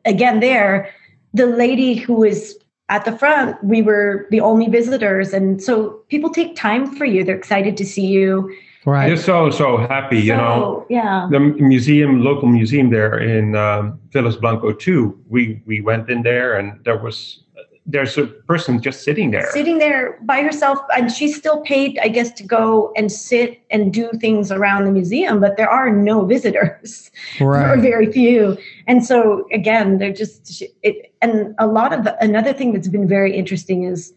again, 0.05 0.39
there, 0.39 0.93
the 1.33 1.47
lady 1.47 1.95
who 1.95 2.13
was 2.13 2.55
at 2.91 3.05
the 3.05 3.17
front, 3.17 3.55
we 3.63 3.81
were 3.81 4.27
the 4.31 4.41
only 4.41 4.67
visitors. 4.67 5.33
And 5.33 5.63
so 5.63 5.91
people 6.09 6.29
take 6.29 6.57
time 6.57 6.93
for 6.95 7.05
you. 7.05 7.23
They're 7.23 7.37
excited 7.37 7.77
to 7.77 7.85
see 7.85 8.05
you. 8.05 8.53
Right. 8.85 9.07
They're 9.07 9.17
so 9.17 9.49
so 9.49 9.77
happy, 9.77 10.19
you 10.19 10.35
know. 10.35 10.85
Yeah. 10.89 11.27
The 11.31 11.39
museum, 11.39 12.21
local 12.21 12.47
museum 12.47 12.89
there 12.89 13.17
in 13.17 13.55
um, 13.55 13.99
Velez 14.09 14.39
Blanco 14.41 14.73
too. 14.73 15.17
We 15.29 15.61
we 15.65 15.81
went 15.81 16.09
in 16.09 16.23
there, 16.23 16.57
and 16.57 16.83
there 16.83 16.97
was 16.97 17.43
there's 17.85 18.17
a 18.17 18.25
person 18.25 18.81
just 18.81 19.03
sitting 19.03 19.31
there. 19.31 19.49
Sitting 19.51 19.77
there 19.77 20.19
by 20.23 20.41
herself, 20.41 20.79
and 20.95 21.11
she's 21.11 21.37
still 21.37 21.61
paid, 21.61 21.99
I 22.01 22.07
guess, 22.07 22.31
to 22.33 22.43
go 22.43 22.91
and 22.97 23.11
sit 23.11 23.61
and 23.69 23.93
do 23.93 24.09
things 24.19 24.51
around 24.51 24.85
the 24.85 24.91
museum, 24.91 25.39
but 25.39 25.57
there 25.57 25.69
are 25.69 25.91
no 25.91 26.25
visitors. 26.25 27.11
or 27.39 27.77
very 27.77 28.11
few. 28.11 28.57
And 28.87 29.05
so 29.05 29.47
again, 29.53 29.99
they're 29.99 30.13
just 30.13 30.63
it. 30.81 31.10
And 31.21 31.55
a 31.59 31.67
lot 31.67 31.93
of 31.93 32.03
the, 32.03 32.17
another 32.23 32.53
thing 32.53 32.73
that's 32.73 32.87
been 32.87 33.07
very 33.07 33.35
interesting 33.35 33.83
is, 33.83 34.13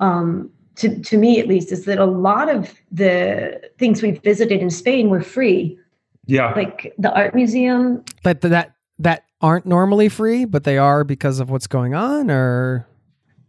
um, 0.00 0.50
to 0.76 0.98
to 1.00 1.16
me 1.16 1.40
at 1.40 1.48
least, 1.48 1.72
is 1.72 1.84
that 1.86 1.98
a 1.98 2.04
lot 2.04 2.48
of 2.48 2.74
the 2.90 3.60
things 3.78 4.02
we've 4.02 4.22
visited 4.22 4.60
in 4.60 4.70
Spain 4.70 5.08
were 5.08 5.22
free, 5.22 5.78
yeah, 6.26 6.52
like 6.54 6.94
the 6.98 7.14
art 7.14 7.34
museum. 7.34 8.04
That 8.24 8.40
that 8.42 8.74
that 8.98 9.24
aren't 9.40 9.66
normally 9.66 10.08
free, 10.08 10.44
but 10.44 10.64
they 10.64 10.78
are 10.78 11.04
because 11.04 11.40
of 11.40 11.50
what's 11.50 11.66
going 11.66 11.94
on, 11.94 12.30
or 12.30 12.86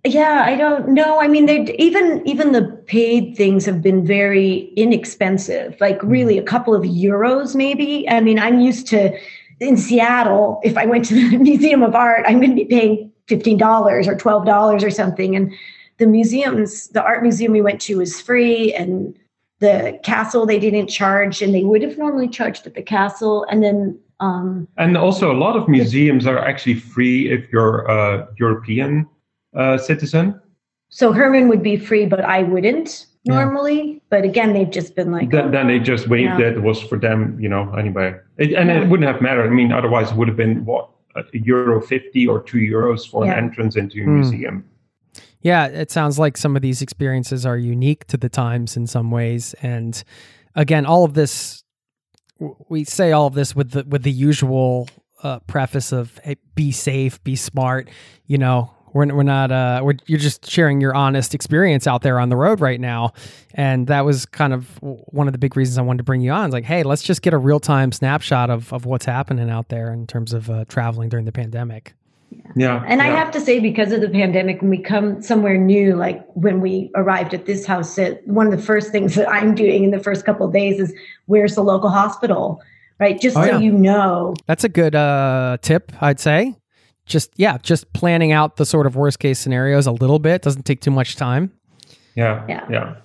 Yeah, 0.05 0.43
I 0.45 0.55
don't 0.55 0.89
know. 0.89 1.19
I 1.19 1.27
mean, 1.27 1.47
they 1.47 1.75
even 1.77 2.21
even 2.25 2.53
the 2.53 2.65
paid 2.87 3.35
things 3.35 3.65
have 3.65 3.81
been 3.81 4.05
very 4.05 4.71
inexpensive. 4.77 5.75
Like 5.81 6.01
really, 6.03 6.37
a 6.37 6.43
couple 6.43 6.73
of 6.73 6.83
euros, 6.83 7.55
maybe. 7.55 8.07
I 8.09 8.21
mean, 8.21 8.39
I'm 8.39 8.59
used 8.61 8.87
to 8.87 9.17
in 9.59 9.77
Seattle. 9.77 10.59
If 10.63 10.77
I 10.77 10.85
went 10.85 11.05
to 11.05 11.15
the 11.15 11.37
Museum 11.41 11.83
of 11.83 11.95
Art, 11.95 12.25
I'm 12.27 12.39
going 12.39 12.51
to 12.51 12.55
be 12.55 12.65
paying 12.65 13.11
fifteen 13.27 13.57
dollars 13.57 14.07
or 14.07 14.15
twelve 14.15 14.45
dollars 14.45 14.83
or 14.83 14.91
something. 14.91 15.35
And 15.35 15.53
the 15.97 16.07
museums, 16.07 16.89
the 16.89 17.03
art 17.03 17.23
museum 17.23 17.51
we 17.51 17.61
went 17.61 17.81
to 17.81 17.97
was 17.97 18.21
free, 18.21 18.73
and 18.73 19.17
the 19.59 19.99
castle 20.03 20.45
they 20.45 20.59
didn't 20.59 20.87
charge, 20.87 21.41
and 21.41 21.53
they 21.53 21.63
would 21.63 21.81
have 21.81 21.97
normally 21.97 22.27
charged 22.27 22.67
at 22.67 22.75
the 22.75 22.83
castle. 22.83 23.45
And 23.49 23.63
then 23.63 23.99
um, 24.19 24.67
and 24.77 24.97
also 24.97 25.31
a 25.31 25.37
lot 25.37 25.55
of 25.55 25.67
museums 25.67 26.25
are 26.25 26.39
actually 26.39 26.75
free 26.75 27.31
if 27.31 27.51
you're 27.51 27.85
a 27.85 28.27
European 28.37 29.07
uh, 29.55 29.77
citizen. 29.77 30.39
so 30.89 31.11
Herman 31.11 31.47
would 31.49 31.63
be 31.63 31.77
free, 31.77 32.05
but 32.05 32.21
I 32.21 32.43
wouldn't 32.43 33.06
Yeah. 33.27 33.35
normally. 33.35 34.01
But 34.09 34.23
again, 34.23 34.53
they've 34.53 34.69
just 34.69 34.95
been 34.95 35.11
like, 35.11 35.29
Then, 35.31 35.45
oh, 35.45 35.51
then 35.51 35.67
they 35.67 35.79
just 35.79 36.07
waived 36.07 36.39
Yeah. 36.39 36.47
it. 36.47 36.53
It 36.57 36.61
was 36.63 36.81
for 36.81 36.97
them, 36.97 37.37
you 37.39 37.49
know. 37.49 37.73
Anyway, 37.73 38.15
it, 38.37 38.53
and 38.53 38.69
Yeah. 38.69 38.81
it 38.81 38.87
wouldn't 38.89 39.07
have 39.11 39.21
mattered. 39.21 39.47
I 39.47 39.49
mean, 39.53 39.71
otherwise, 39.71 40.11
it 40.11 40.17
would 40.17 40.27
have 40.27 40.37
been 40.37 40.65
what 40.65 40.89
a 41.15 41.23
euro 41.33 41.81
fifty 41.81 42.27
or 42.27 42.41
two 42.43 42.59
euros 42.59 43.09
for 43.09 43.25
Yeah. 43.25 43.33
an 43.33 43.45
entrance 43.45 43.75
into 43.75 44.01
a 44.01 44.03
Hmm. 44.05 44.15
museum. 44.21 44.63
Yeah, 45.41 45.65
it 45.67 45.91
sounds 45.91 46.17
like 46.19 46.37
some 46.37 46.55
of 46.55 46.61
these 46.61 46.81
experiences 46.81 47.45
are 47.45 47.57
unique 47.57 48.05
to 48.07 48.17
the 48.17 48.29
times 48.29 48.75
in 48.77 48.87
some 48.87 49.11
ways, 49.11 49.55
and 49.61 50.03
again, 50.55 50.85
all 50.85 51.03
of 51.03 51.13
this 51.13 51.63
we 52.69 52.83
say 52.83 53.11
all 53.11 53.25
of 53.25 53.33
this 53.33 53.55
with 53.55 53.71
the 53.71 53.83
with 53.87 54.03
the 54.03 54.11
usual 54.11 54.87
uh, 55.23 55.39
preface 55.47 55.91
of 55.91 56.19
hey, 56.23 56.35
be 56.53 56.71
safe, 56.71 57.23
be 57.23 57.35
smart. 57.35 57.89
You 58.27 58.37
know, 58.37 58.71
we're 58.93 59.13
we're 59.13 59.23
not 59.23 59.51
uh, 59.51 59.81
we're 59.83 59.95
you're 60.05 60.19
just 60.19 60.49
sharing 60.49 60.81
your 60.81 60.95
honest 60.95 61.33
experience 61.35 61.87
out 61.87 62.01
there 62.01 62.19
on 62.19 62.29
the 62.29 62.35
road 62.35 62.59
right 62.59 62.79
now, 62.79 63.13
and 63.53 63.87
that 63.87 64.05
was 64.05 64.25
kind 64.25 64.53
of 64.53 64.67
one 64.81 65.27
of 65.27 65.33
the 65.33 65.39
big 65.39 65.55
reasons 65.57 65.77
I 65.77 65.81
wanted 65.81 65.99
to 65.99 66.03
bring 66.03 66.21
you 66.21 66.31
on. 66.31 66.45
It's 66.45 66.53
like, 66.53 66.65
hey, 66.65 66.83
let's 66.83 67.03
just 67.03 67.21
get 67.21 67.33
a 67.33 67.37
real 67.37 67.59
time 67.59 67.91
snapshot 67.91 68.49
of 68.49 68.71
of 68.73 68.85
what's 68.85 69.05
happening 69.05 69.49
out 69.49 69.69
there 69.69 69.91
in 69.91 70.07
terms 70.07 70.33
of 70.33 70.49
uh, 70.49 70.65
traveling 70.65 71.09
during 71.09 71.25
the 71.25 71.31
pandemic. 71.31 71.93
Yeah, 72.55 72.83
And 72.87 73.01
I 73.01 73.07
have 73.07 73.31
to 73.31 73.39
say, 73.39 73.59
because 73.59 73.91
of 73.91 74.01
the 74.01 74.09
pandemic, 74.09 74.61
when 74.61 74.69
we 74.69 74.79
come 74.79 75.21
somewhere 75.21 75.57
new, 75.57 75.95
like 75.95 76.25
when 76.33 76.59
we 76.59 76.91
arrived 76.95 77.33
at 77.33 77.45
this 77.45 77.65
house, 77.65 77.97
it, 77.97 78.27
one 78.27 78.47
of 78.47 78.51
the 78.51 78.61
first 78.61 78.91
things 78.91 79.15
that 79.15 79.29
I'm 79.29 79.55
doing 79.55 79.83
in 79.83 79.91
the 79.91 79.99
first 79.99 80.25
couple 80.25 80.45
of 80.45 80.53
days 80.53 80.79
is 80.79 80.93
where's 81.27 81.55
the 81.55 81.61
local 81.61 81.89
hospital, 81.89 82.61
right? 82.99 83.19
Just 83.19 83.37
Oh, 83.37 83.43
so 83.43 83.51
yeah. 83.51 83.59
you 83.59 83.71
know. 83.71 84.33
That's 84.45 84.63
a 84.63 84.69
good 84.69 84.95
uh, 84.95 85.57
tip, 85.61 85.93
I'd 86.01 86.19
say. 86.19 86.55
Just 87.07 87.31
yeah, 87.37 87.57
just 87.63 87.91
planning 87.93 88.31
out 88.31 88.57
the 88.57 88.65
sort 88.65 88.85
of 88.85 88.95
worst 88.95 89.19
case 89.19 89.39
scenarios 89.39 89.87
a 89.87 89.91
little 89.91 90.19
bit 90.19 90.41
doesn't 90.41 90.63
take 90.63 90.81
too 90.81 90.91
much 90.91 91.15
time. 91.15 91.51
Yeah, 92.15 92.45
Yeah. 92.47 92.65
yeah. 92.69 92.95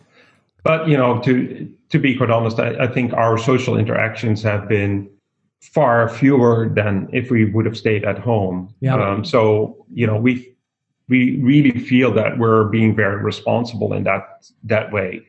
But 0.64 0.88
you 0.88 0.96
know, 0.96 1.20
to 1.22 1.68
to 1.90 1.98
be 1.98 2.14
quite 2.16 2.30
honest, 2.30 2.58
I, 2.58 2.84
I 2.84 2.86
think 2.86 3.12
our 3.14 3.38
social 3.38 3.76
interactions 3.76 4.42
have 4.42 4.68
been 4.68 5.08
far 5.60 6.08
fewer 6.08 6.70
than 6.74 7.08
if 7.12 7.30
we 7.30 7.44
would 7.44 7.64
have 7.66 7.76
stayed 7.76 8.04
at 8.04 8.18
home. 8.18 8.72
Yeah. 8.80 8.94
Um, 8.96 9.24
so 9.24 9.86
you 9.92 10.06
know, 10.06 10.16
we 10.16 10.54
we 11.08 11.38
really 11.40 11.78
feel 11.78 12.12
that 12.14 12.38
we're 12.38 12.64
being 12.64 12.94
very 12.94 13.22
responsible 13.22 13.92
in 13.92 14.04
that 14.04 14.46
that 14.64 14.92
way. 14.92 15.22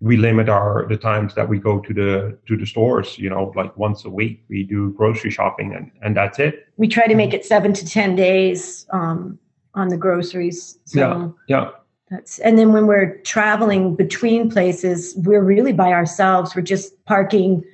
We 0.00 0.16
limit 0.16 0.48
our 0.48 0.86
the 0.88 0.96
times 0.96 1.34
that 1.34 1.48
we 1.48 1.58
go 1.58 1.80
to 1.80 1.92
the 1.92 2.38
to 2.46 2.56
the 2.56 2.66
stores. 2.66 3.18
You 3.18 3.30
know, 3.30 3.52
like 3.56 3.76
once 3.76 4.04
a 4.04 4.10
week, 4.10 4.44
we 4.48 4.62
do 4.62 4.92
grocery 4.92 5.30
shopping, 5.30 5.74
and 5.74 5.90
and 6.02 6.16
that's 6.16 6.38
it. 6.38 6.68
We 6.76 6.86
try 6.86 7.06
to 7.06 7.14
make 7.14 7.34
it 7.34 7.44
seven 7.44 7.72
to 7.72 7.84
10 7.84 8.14
days 8.14 8.86
um, 8.92 9.38
on 9.74 9.88
the 9.88 9.96
groceries. 9.96 10.78
So 10.84 11.00
Yeah, 11.48 11.56
yeah. 11.56 11.70
that's, 12.10 12.38
and 12.38 12.56
then 12.56 12.72
when 12.72 12.86
we're 12.86 13.16
traveling 13.22 13.96
between 13.96 14.50
places, 14.50 15.14
we're 15.16 15.42
really 15.42 15.72
by 15.72 15.92
ourselves. 15.92 16.54
We're 16.54 16.62
just 16.62 17.04
parking. 17.04 17.64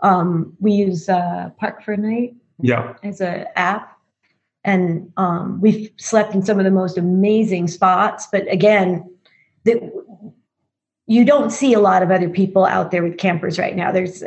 Um, 0.00 0.54
we 0.60 0.72
use 0.72 1.08
uh, 1.08 1.50
Park 1.58 1.82
for 1.82 1.96
Night. 1.96 2.34
Yeah, 2.60 2.94
as 3.02 3.22
a 3.22 3.58
app 3.58 3.96
and 4.64 5.10
um, 5.16 5.60
we've 5.60 5.90
slept 5.96 6.34
in 6.34 6.42
some 6.42 6.58
of 6.58 6.64
the 6.64 6.70
most 6.70 6.98
amazing 6.98 7.68
spots 7.68 8.28
but 8.30 8.50
again 8.52 9.08
the, 9.64 9.90
you 11.14 11.24
don't 11.24 11.50
see 11.50 11.72
a 11.74 11.80
lot 11.80 12.00
of 12.04 12.10
other 12.16 12.30
people 12.40 12.64
out 12.76 12.90
there 12.92 13.02
with 13.06 13.16
campers 13.18 13.58
right 13.64 13.76
now 13.82 13.90
there's 13.92 14.22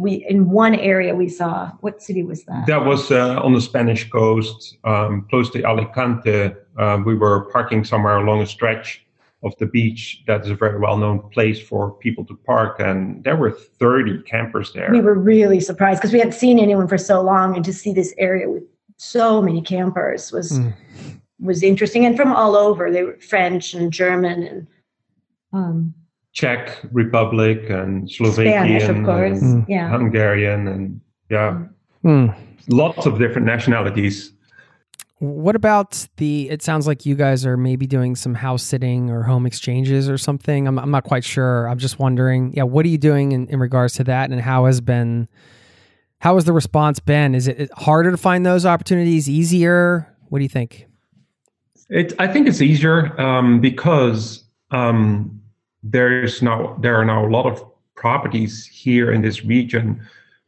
we 0.00 0.12
in 0.28 0.50
one 0.50 0.74
area 0.74 1.14
we 1.14 1.28
saw 1.28 1.70
what 1.84 2.02
city 2.02 2.22
was 2.30 2.40
that 2.44 2.66
That 2.66 2.84
was 2.84 3.02
uh, 3.10 3.40
on 3.46 3.52
the 3.54 3.60
Spanish 3.70 4.02
coast, 4.10 4.76
um, 4.84 5.12
close 5.30 5.48
to 5.54 5.62
Alicante. 5.64 6.52
Uh, 6.76 6.98
we 7.06 7.14
were 7.14 7.36
parking 7.56 7.84
somewhere 7.84 8.16
along 8.18 8.42
a 8.42 8.46
stretch 8.46 8.88
of 9.46 9.52
the 9.60 9.66
beach 9.66 10.24
that 10.26 10.38
is 10.44 10.50
a 10.50 10.54
very 10.64 10.78
well-known 10.86 11.18
place 11.30 11.60
for 11.70 11.92
people 12.04 12.24
to 12.26 12.34
park, 12.44 12.80
and 12.80 13.22
there 13.24 13.36
were 13.36 13.52
30 13.52 14.22
campers 14.24 14.72
there. 14.72 14.90
we 14.90 15.00
were 15.00 15.14
really 15.34 15.60
surprised 15.60 16.00
because 16.00 16.12
we 16.12 16.18
hadn't 16.18 16.34
seen 16.34 16.58
anyone 16.58 16.88
for 16.88 16.98
so 16.98 17.22
long 17.22 17.54
and 17.56 17.64
to 17.64 17.72
see 17.72 17.92
this 17.92 18.12
area 18.18 18.46
with 18.50 18.64
so 18.96 19.40
many 19.40 19.62
campers 19.62 20.32
was 20.32 20.48
Mm. 20.58 20.74
was 21.40 21.62
interesting 21.62 22.04
and 22.04 22.16
from 22.16 22.32
all 22.32 22.56
over 22.56 22.90
they 22.90 23.04
were 23.04 23.16
french 23.32 23.66
and 23.74 23.92
german 23.92 24.42
and 24.42 24.66
um, 25.52 25.94
Czech 26.38 26.86
Republic 26.92 27.68
and 27.68 28.08
Slovakian, 28.08 28.80
spanish 28.80 28.88
of 28.88 29.04
course 29.04 29.42
and 29.42 29.64
yeah 29.68 29.88
Hungarian, 29.88 30.68
and 30.68 31.00
yeah, 31.30 31.58
Hmm. 32.02 32.26
lots 32.68 33.06
of 33.06 33.18
different 33.18 33.44
nationalities. 33.46 34.32
What 35.18 35.56
about 35.56 36.06
the? 36.18 36.48
It 36.48 36.62
sounds 36.62 36.86
like 36.86 37.04
you 37.04 37.16
guys 37.16 37.44
are 37.44 37.56
maybe 37.56 37.88
doing 37.88 38.14
some 38.14 38.34
house 38.34 38.62
sitting 38.62 39.10
or 39.10 39.24
home 39.24 39.46
exchanges 39.46 40.08
or 40.08 40.16
something. 40.16 40.68
I'm, 40.68 40.78
I'm 40.78 40.92
not 40.92 41.02
quite 41.02 41.24
sure. 41.24 41.68
I'm 41.68 41.78
just 41.78 41.98
wondering. 41.98 42.52
Yeah, 42.54 42.62
what 42.62 42.86
are 42.86 42.88
you 42.88 42.98
doing 42.98 43.32
in, 43.32 43.48
in 43.48 43.58
regards 43.58 43.94
to 43.94 44.04
that, 44.04 44.30
and 44.30 44.40
how 44.40 44.66
has 44.66 44.80
been? 44.80 45.26
How 46.20 46.36
has 46.36 46.44
the 46.44 46.52
response 46.52 47.00
been? 47.00 47.34
Is 47.34 47.48
it 47.48 47.68
harder 47.76 48.12
to 48.12 48.16
find 48.16 48.46
those 48.46 48.64
opportunities? 48.64 49.28
Easier? 49.28 50.06
What 50.28 50.38
do 50.38 50.44
you 50.44 50.48
think? 50.48 50.86
It, 51.90 52.12
I 52.20 52.28
think 52.28 52.46
it's 52.46 52.60
easier 52.60 53.20
um, 53.20 53.60
because 53.60 54.44
um, 54.70 55.37
there's 55.92 56.42
now 56.42 56.76
there 56.80 56.96
are 56.96 57.04
now 57.04 57.26
a 57.26 57.30
lot 57.30 57.46
of 57.46 57.64
properties 57.94 58.64
here 58.66 59.10
in 59.12 59.22
this 59.22 59.44
region 59.44 60.00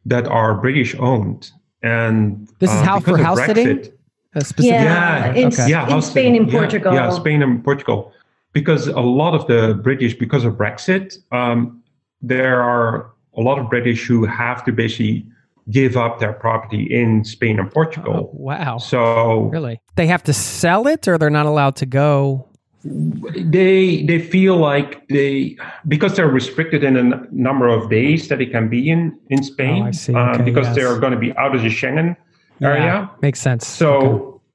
that 0.06 0.26
are 0.26 0.54
British 0.54 0.94
owned, 0.98 1.50
and 1.82 2.48
This 2.58 2.70
is 2.70 2.76
uh, 2.76 2.82
how 2.84 3.00
for 3.00 3.14
of 3.14 3.20
house 3.20 3.44
sitting? 3.44 3.66
Brexit- 3.66 3.92
A 4.34 4.44
specific- 4.44 4.80
Yeah, 4.80 5.34
in, 5.34 5.48
Okay. 5.48 5.68
yeah, 5.68 5.84
in 5.84 5.90
house 5.90 6.10
Spain 6.10 6.34
sitting. 6.34 6.42
and 6.42 6.50
Portugal. 6.50 6.94
Yeah, 6.94 7.04
yeah, 7.10 7.10
Spain 7.10 7.42
and 7.42 7.64
Portugal, 7.64 8.12
because 8.52 8.86
a 8.86 9.00
lot 9.00 9.34
of 9.34 9.46
the 9.48 9.74
British, 9.82 10.14
because 10.14 10.44
of 10.44 10.54
Brexit, 10.54 11.18
um, 11.32 11.82
there 12.22 12.62
are 12.62 13.10
a 13.36 13.40
lot 13.40 13.58
of 13.58 13.68
British 13.68 14.06
who 14.06 14.24
have 14.26 14.64
to 14.66 14.72
basically 14.72 15.26
give 15.70 15.96
up 15.96 16.18
their 16.20 16.32
property 16.32 16.82
in 17.00 17.24
Spain 17.24 17.58
and 17.58 17.70
Portugal. 17.70 18.30
Oh, 18.32 18.36
wow. 18.38 18.78
So 18.78 19.50
really, 19.52 19.80
they 19.96 20.06
have 20.06 20.22
to 20.24 20.32
sell 20.32 20.86
it, 20.86 21.08
or 21.08 21.18
they're 21.18 21.30
not 21.30 21.46
allowed 21.46 21.76
to 21.76 21.86
go. 21.86 22.46
They 22.84 24.02
they 24.04 24.18
feel 24.18 24.56
like 24.56 25.06
they 25.08 25.56
because 25.86 26.16
they're 26.16 26.28
restricted 26.30 26.82
in 26.82 26.96
a 26.96 27.00
n- 27.00 27.28
number 27.30 27.68
of 27.68 27.90
days 27.90 28.28
that 28.28 28.38
they 28.38 28.46
can 28.46 28.68
be 28.68 28.88
in 28.90 29.18
in 29.28 29.42
Spain 29.42 29.82
Oh, 29.82 29.86
I 29.86 29.90
see. 29.90 30.14
uh, 30.14 30.30
Okay, 30.34 30.42
because 30.44 30.66
yes. 30.68 30.76
they're 30.76 30.98
going 30.98 31.12
to 31.12 31.18
be 31.18 31.36
out 31.36 31.54
of 31.54 31.60
the 31.62 31.68
Schengen 31.68 32.16
area. 32.62 32.82
Yeah, 32.84 33.08
makes 33.20 33.38
sense. 33.40 33.66
So 33.66 33.90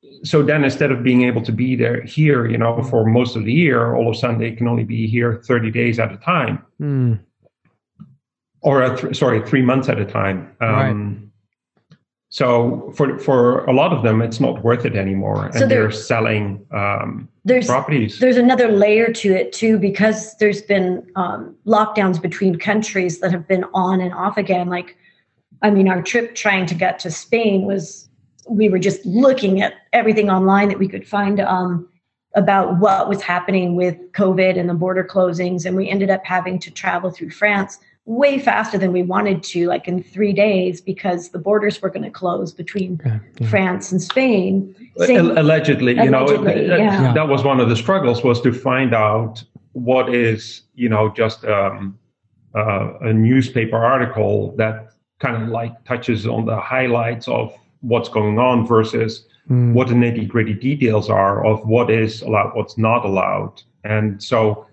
Okay. 0.03 0.19
so 0.23 0.41
then 0.41 0.63
instead 0.63 0.91
of 0.91 1.03
being 1.03 1.21
able 1.23 1.41
to 1.43 1.51
be 1.51 1.75
there 1.75 2.01
here, 2.01 2.47
you 2.49 2.57
know, 2.57 2.81
for 2.81 3.05
most 3.05 3.35
of 3.35 3.45
the 3.45 3.53
year, 3.53 3.93
all 3.95 4.07
of 4.09 4.15
a 4.15 4.17
sudden 4.17 4.39
they 4.39 4.51
can 4.53 4.67
only 4.67 4.83
be 4.85 5.05
here 5.07 5.39
30 5.45 5.69
days 5.69 5.99
at 5.99 6.11
a 6.11 6.17
time, 6.17 6.59
Hmm. 6.79 7.13
or 8.61 8.81
a 8.81 8.97
th- 8.97 9.15
sorry, 9.15 9.39
three 9.45 9.61
months 9.61 9.87
at 9.87 9.99
a 9.99 10.05
time. 10.05 10.49
Um, 10.61 11.21
So 12.29 12.91
for 12.97 13.17
for 13.19 13.63
a 13.65 13.71
lot 13.71 13.93
of 13.93 14.01
them, 14.03 14.21
it's 14.21 14.39
not 14.41 14.63
worth 14.63 14.83
it 14.85 14.95
anymore, 14.95 15.45
and 15.45 15.53
So 15.53 15.59
they're- 15.59 15.69
they're 15.69 15.91
selling 15.91 16.65
um, 16.71 17.29
There's 17.45 17.67
properties. 17.67 18.17
there's 18.17 18.37
another 18.37 18.69
layer 18.69 19.13
to 19.13 19.33
it 19.33 19.53
too 19.53 19.77
because 19.77 20.35
there's 20.37 20.63
been 20.63 21.07
um, 21.15 21.55
lockdowns 21.67 22.19
between 22.19 22.57
countries 22.57 23.19
that 23.19 23.31
have 23.31 23.47
been 23.47 23.63
on 23.75 24.01
and 24.01 24.11
off 24.13 24.37
again 24.37 24.67
like 24.67 24.97
i 25.61 25.69
mean 25.69 25.87
our 25.87 26.01
trip 26.01 26.33
trying 26.33 26.65
to 26.65 26.73
get 26.73 26.97
to 26.99 27.11
spain 27.11 27.65
was 27.65 28.09
we 28.49 28.67
were 28.67 28.79
just 28.79 29.05
looking 29.05 29.61
at 29.61 29.73
everything 29.93 30.29
online 30.29 30.69
that 30.69 30.79
we 30.79 30.87
could 30.87 31.07
find 31.07 31.39
um, 31.39 31.87
about 32.35 32.79
what 32.79 33.07
was 33.07 33.21
happening 33.21 33.75
with 33.75 33.95
covid 34.13 34.59
and 34.59 34.67
the 34.67 34.73
border 34.73 35.03
closings 35.03 35.65
and 35.65 35.75
we 35.75 35.87
ended 35.87 36.09
up 36.09 36.25
having 36.25 36.57
to 36.57 36.71
travel 36.71 37.11
through 37.11 37.29
france 37.29 37.77
way 38.05 38.37
faster 38.37 38.77
than 38.77 38.91
we 38.91 39.01
wanted 39.01 39.41
to 39.41 39.65
like 39.67 39.87
in 39.87 40.03
three 40.03 40.31
days 40.31 40.79
because 40.79 41.29
the 41.29 41.39
borders 41.39 41.81
were 41.81 41.89
going 41.89 42.03
to 42.03 42.09
close 42.11 42.53
between 42.53 42.99
Okay, 43.03 43.19
yeah. 43.39 43.49
france 43.49 43.91
and 43.91 43.99
spain 44.01 44.75
Same- 44.97 45.31
Al- 45.31 45.39
allegedly, 45.39 45.93
you 45.95 46.09
know, 46.11 46.23
Allegedly, 46.25 46.67
that, 46.67 46.79
yeah. 46.79 47.13
that 47.13 47.27
was 47.27 47.43
one 47.43 47.59
of 47.59 47.67
the 47.67 47.75
struggles 47.75 48.23
was 48.23 48.39
to 48.41 48.53
find 48.53 48.93
out 48.93 49.43
what 49.73 50.13
is, 50.13 50.61
you 50.75 50.87
know, 50.87 51.09
just 51.09 51.43
um, 51.45 51.97
uh, 52.55 52.93
a 53.01 53.11
newspaper 53.11 53.75
article 53.75 54.55
that 54.55 54.91
kind 55.19 55.41
of 55.41 55.49
like 55.49 55.83
touches 55.83 56.25
on 56.27 56.45
the 56.45 56.57
highlights 56.59 57.27
of 57.27 57.53
what's 57.81 58.07
going 58.09 58.37
on 58.39 58.65
versus 58.67 59.25
Hmm. 59.47 59.73
what 59.75 59.87
the 59.89 59.93
nitty 59.93 60.27
gritty 60.27 60.53
details 60.55 61.07
are 61.07 61.45
of 61.45 61.67
what 61.67 61.91
is 61.91 62.23
allowed, 62.23 62.55
what's 62.55 62.77
not 62.79 63.05
allowed. 63.05 63.61
And 63.83 64.23
so 64.23 64.65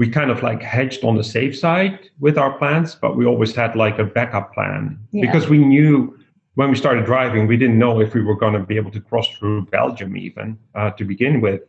we 0.00 0.08
kind 0.08 0.30
of 0.30 0.42
like 0.42 0.62
hedged 0.62 1.04
on 1.04 1.14
the 1.20 1.22
safe 1.36 1.54
side 1.64 1.98
with 2.20 2.38
our 2.38 2.52
plans, 2.60 2.94
but 2.94 3.18
we 3.18 3.26
always 3.26 3.54
had 3.54 3.76
like 3.76 3.98
a 3.98 4.04
backup 4.16 4.54
plan 4.54 4.98
Yeah. 5.12 5.26
because 5.26 5.46
we 5.54 5.58
knew 5.58 5.92
when 6.54 6.70
we 6.70 6.76
started 6.84 7.04
driving, 7.04 7.46
we 7.46 7.58
didn't 7.62 7.78
know 7.78 8.00
if 8.00 8.14
we 8.14 8.22
were 8.22 8.34
going 8.44 8.54
to 8.54 8.60
be 8.72 8.76
able 8.76 8.90
to 8.92 9.00
cross 9.08 9.28
through 9.36 9.66
Belgium 9.66 10.16
even 10.16 10.58
uh, 10.74 10.90
to 10.92 11.04
begin 11.04 11.42
with. 11.42 11.60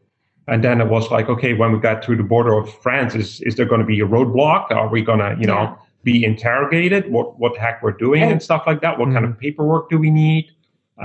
And 0.48 0.64
then 0.64 0.80
it 0.80 0.88
was 0.88 1.12
like, 1.12 1.28
okay, 1.28 1.54
when 1.54 1.74
we 1.74 1.80
got 1.80 2.02
to 2.04 2.16
the 2.16 2.24
border 2.24 2.54
of 2.58 2.74
France, 2.86 3.16
is, 3.16 3.42
is 3.42 3.54
there 3.58 3.66
going 3.66 3.82
to 3.82 3.86
be 3.96 4.00
a 4.00 4.08
roadblock? 4.16 4.72
Are 4.72 4.88
we 4.88 5.02
going 5.02 5.20
to, 5.20 5.36
you 5.42 5.48
know, 5.48 5.64
Yeah. 5.64 5.76
be 6.04 6.24
interrogated? 6.32 7.12
What 7.16 7.28
what 7.42 7.52
the 7.56 7.60
heck 7.66 7.84
we're 7.84 8.00
doing 8.06 8.22
and, 8.24 8.32
And- 8.32 8.42
stuff 8.50 8.64
like 8.66 8.80
that? 8.86 8.94
What 8.98 9.08
kind 9.16 9.26
of 9.26 9.38
paperwork 9.46 9.90
do 9.90 9.98
we 10.06 10.10
need? 10.10 10.46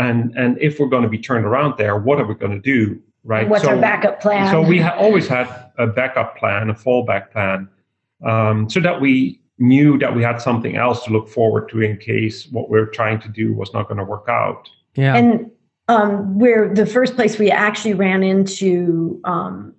And 0.05 0.19
and 0.43 0.51
if 0.69 0.79
we're 0.79 0.93
going 0.95 1.03
to 1.09 1.12
be 1.19 1.19
turned 1.29 1.45
around 1.51 1.73
there, 1.77 1.95
what 2.07 2.17
are 2.21 2.27
we 2.31 2.35
going 2.43 2.57
to 2.62 2.65
do? 2.77 2.83
Right. 3.27 3.49
what's 3.49 3.65
our 3.65 3.77
backup 3.77 4.21
plan 4.21 4.53
So 4.53 4.62
we 4.62 4.79
ha- 4.79 4.97
always 4.97 5.27
had 5.27 5.49
a 5.79 5.87
backup 5.89 6.39
plan, 6.39 6.71
a 6.71 6.75
fallback 6.75 7.33
plan, 7.33 7.69
um, 8.25 8.71
so 8.71 8.79
that 8.79 9.01
we 9.01 9.41
knew 9.59 9.99
that 9.99 10.15
we 10.15 10.23
had 10.23 10.41
something 10.41 10.77
else 10.77 11.05
to 11.05 11.11
look 11.11 11.29
forward 11.29 11.69
to 11.71 11.81
in 11.81 11.97
case 11.97 12.47
what 12.47 12.71
we're 12.71 12.87
trying 12.87 13.19
to 13.21 13.29
do 13.29 13.53
was 13.53 13.73
not 13.75 13.89
going 13.89 13.99
to 13.99 14.05
work 14.05 14.27
out. 14.29 14.71
Yeah. 14.95 15.17
and 15.17 15.51
um, 15.89 16.39
where 16.39 16.73
the 16.73 16.87
first 16.87 17.17
place 17.17 17.39
we 17.39 17.51
actually 17.51 17.95
ran 17.95 18.23
into 18.23 19.21
um, 19.25 19.75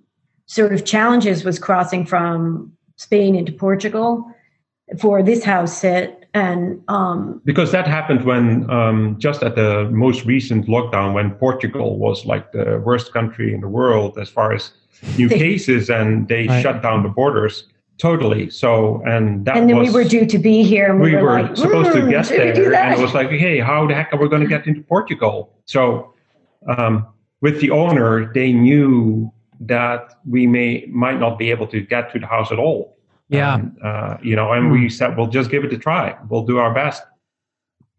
sort 0.46 0.72
of 0.72 0.84
challenges 0.84 1.44
was 1.44 1.58
crossing 1.58 2.06
from 2.06 2.72
Spain 2.96 3.34
into 3.34 3.52
Portugal 3.52 4.30
for 4.98 5.22
this 5.22 5.44
house 5.44 5.76
sit, 5.76 6.17
and 6.34 6.80
um, 6.88 7.40
Because 7.44 7.72
that 7.72 7.86
happened 7.86 8.24
when, 8.24 8.68
um, 8.70 9.16
just 9.18 9.42
at 9.42 9.54
the 9.56 9.88
most 9.90 10.24
recent 10.26 10.66
lockdown, 10.66 11.14
when 11.14 11.30
Portugal 11.32 11.98
was 11.98 12.26
like 12.26 12.52
the 12.52 12.80
worst 12.84 13.12
country 13.12 13.54
in 13.54 13.60
the 13.60 13.68
world 13.68 14.18
as 14.18 14.28
far 14.28 14.52
as 14.52 14.72
new 15.16 15.28
They- 15.28 15.38
cases, 15.38 15.88
and 15.90 16.28
they 16.28 16.46
Right. 16.46 16.62
shut 16.62 16.82
down 16.82 17.02
the 17.02 17.08
borders 17.08 17.64
totally. 17.98 18.48
So, 18.50 19.02
and 19.06 19.44
that 19.44 19.56
and 19.56 19.68
then 19.68 19.76
was, 19.78 19.88
we 19.88 19.94
were 19.94 20.08
due 20.08 20.24
to 20.26 20.38
be 20.38 20.62
here, 20.62 20.90
and 20.92 21.00
we, 21.00 21.10
we 21.10 21.16
were, 21.16 21.22
were 21.22 21.42
like, 21.42 21.56
supposed 21.56 21.92
to 21.92 21.98
"Mm, 22.02 22.10
get 22.10 22.26
should 22.26 22.44
we 22.46 22.52
do 22.52 22.70
there, 22.70 22.74
and 22.76 22.94
it 22.98 23.02
was 23.02 23.12
like, 23.12 23.28
hey, 23.30 23.58
how 23.58 23.86
the 23.88 23.94
heck 23.94 24.12
are 24.12 24.18
we 24.18 24.28
going 24.28 24.42
to 24.42 24.46
get 24.48 24.66
into 24.68 24.82
Portugal? 24.82 25.50
So, 25.64 26.14
um, 26.68 27.06
with 27.40 27.60
the 27.60 27.70
owner, 27.72 28.32
they 28.32 28.52
knew 28.52 29.32
that 29.60 30.14
we 30.28 30.46
may 30.46 30.86
might 30.92 31.18
not 31.18 31.38
be 31.38 31.50
able 31.50 31.66
to 31.68 31.80
get 31.80 32.12
to 32.12 32.18
the 32.20 32.26
house 32.26 32.52
at 32.52 32.58
all. 32.60 32.96
Yeah. 33.28 33.54
And, 33.56 33.76
uh, 33.82 34.16
you 34.22 34.34
know, 34.36 34.52
and 34.52 34.70
we 34.70 34.88
said, 34.88 35.16
we'll 35.16 35.26
just 35.26 35.50
give 35.50 35.64
it 35.64 35.72
a 35.72 35.78
try. 35.78 36.16
We'll 36.28 36.46
do 36.46 36.58
our 36.58 36.72
best. 36.72 37.02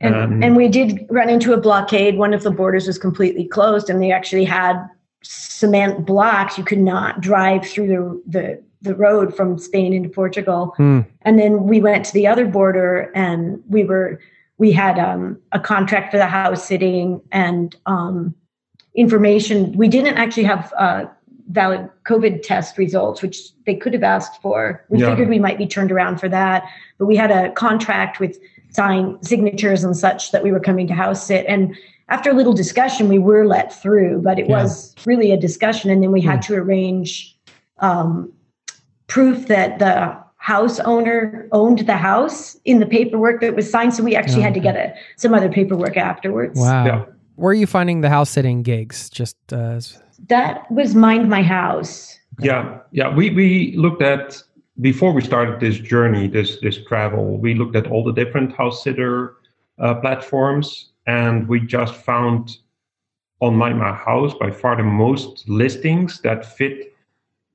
and, 0.02 0.16
And- 0.16 0.44
and 0.44 0.56
we 0.56 0.68
did 0.68 1.06
run 1.10 1.30
into 1.30 1.54
a 1.54 1.58
blockade. 1.58 2.18
One 2.18 2.34
of 2.34 2.44
the 2.44 2.52
borders 2.52 2.88
was 2.88 2.98
completely 2.98 3.46
closed, 3.46 3.90
and 3.90 4.02
they 4.02 4.12
actually 4.12 4.46
had 4.46 4.88
cement 5.24 6.06
blocks. 6.06 6.58
You 6.58 6.64
could 6.64 6.80
not 6.80 7.22
drive 7.22 7.66
through 7.66 7.88
the 7.88 8.22
the, 8.40 8.64
the 8.82 8.96
road 8.96 9.36
from 9.36 9.60
Spain 9.60 9.92
into 9.94 10.08
Portugal. 10.10 10.74
Hmm. 10.78 11.02
And 11.24 11.38
then 11.38 11.66
we 11.66 11.82
went 11.82 12.06
to 12.06 12.14
the 12.14 12.28
other 12.28 12.46
border, 12.46 13.12
and 13.14 13.62
we 13.68 13.84
were 13.84 14.20
we 14.58 14.72
had 14.72 14.98
um, 14.98 15.38
a 15.52 15.60
contract 15.60 16.12
for 16.12 16.18
the 16.18 16.28
house 16.28 16.66
sitting 16.66 17.22
and 17.32 17.76
um, 17.86 18.34
information. 18.96 19.74
We 19.74 19.90
didn't 19.90 20.18
actually 20.18 20.46
have 20.46 20.74
uh, 20.78 21.06
valid 21.50 21.90
COVID 22.06 22.44
test 22.44 22.78
results, 22.78 23.22
which 23.22 23.52
they 23.66 23.76
could 23.76 23.94
have 23.94 24.04
asked 24.04 24.42
for. 24.42 24.86
We 24.90 25.00
Yeah. 25.00 25.10
figured 25.10 25.30
we 25.30 25.40
might 25.40 25.58
be 25.58 25.66
turned 25.68 25.92
around 25.92 26.20
for 26.20 26.30
that, 26.30 26.64
but 26.98 27.08
we 27.08 27.16
had 27.16 27.32
a 27.32 27.52
contract 27.52 28.20
with 28.20 28.38
sign 28.70 29.18
signatures 29.24 29.84
and 29.84 29.98
such 29.98 30.32
that 30.32 30.44
we 30.44 30.52
were 30.52 30.60
coming 30.60 30.86
to 30.88 30.94
house 30.94 31.26
sit. 31.26 31.46
And 31.48 31.76
after 32.10 32.30
a 32.30 32.34
little 32.34 32.54
discussion, 32.54 33.08
we 33.10 33.18
were 33.20 33.46
let 33.48 33.74
through, 33.74 34.22
but 34.22 34.38
it 34.38 34.48
Yeah. 34.48 34.62
was 34.64 34.96
really 35.06 35.32
a 35.32 35.38
discussion. 35.38 35.90
And 35.90 36.04
then 36.04 36.12
we 36.12 36.22
had 36.22 36.42
to 36.44 36.56
arrange 36.56 37.36
um, 37.82 38.32
proof 39.08 39.48
that 39.48 39.80
the 39.80 40.16
house 40.36 40.80
owner 40.82 41.48
owned 41.54 41.80
the 41.80 41.96
house 41.98 42.58
in 42.66 42.80
the 42.80 42.86
paperwork 42.86 43.40
that 43.42 43.56
was 43.56 43.70
signed. 43.72 43.94
So 43.94 44.04
we 44.04 44.16
actually 44.16 44.42
had 44.42 44.54
to 44.54 44.60
get 44.60 44.76
a, 44.76 44.94
some 45.16 45.34
other 45.34 45.50
paperwork 45.50 45.96
afterwards. 45.96 46.60
Wow. 46.60 46.86
Yeah. 46.86 47.06
Where 47.36 47.52
are 47.52 47.56
you 47.56 47.68
finding 47.68 48.02
the 48.02 48.10
house 48.10 48.30
sitting 48.30 48.64
gigs? 48.64 49.10
Just 49.10 49.38
uh, 49.54 49.56
as- 49.56 49.98
That 50.28 50.70
was 50.72 50.96
Mind 50.96 51.30
My 51.30 51.42
House. 51.42 52.20
Yeah, 52.40 52.80
yeah. 52.92 53.14
We 53.14 53.30
we 53.32 53.76
looked 53.76 54.02
at 54.02 54.42
before 54.82 55.12
we 55.12 55.22
started 55.22 55.60
this 55.60 55.78
journey, 55.78 56.28
this 56.28 56.60
this 56.62 56.78
travel. 56.86 57.38
We 57.38 57.54
looked 57.54 57.76
at 57.76 57.88
all 57.88 58.04
the 58.04 58.14
different 58.14 58.56
house 58.56 58.84
sitter 58.84 59.38
uh, 59.80 59.96
platforms, 59.96 60.92
and 61.08 61.48
we 61.48 61.60
just 61.60 61.94
found 61.96 62.58
on 63.42 63.56
Mind 63.56 63.80
My 63.80 63.94
House 63.94 64.34
by 64.34 64.52
far 64.52 64.76
the 64.76 64.84
most 64.84 65.48
listings 65.48 66.22
that 66.22 66.46
fit 66.46 66.94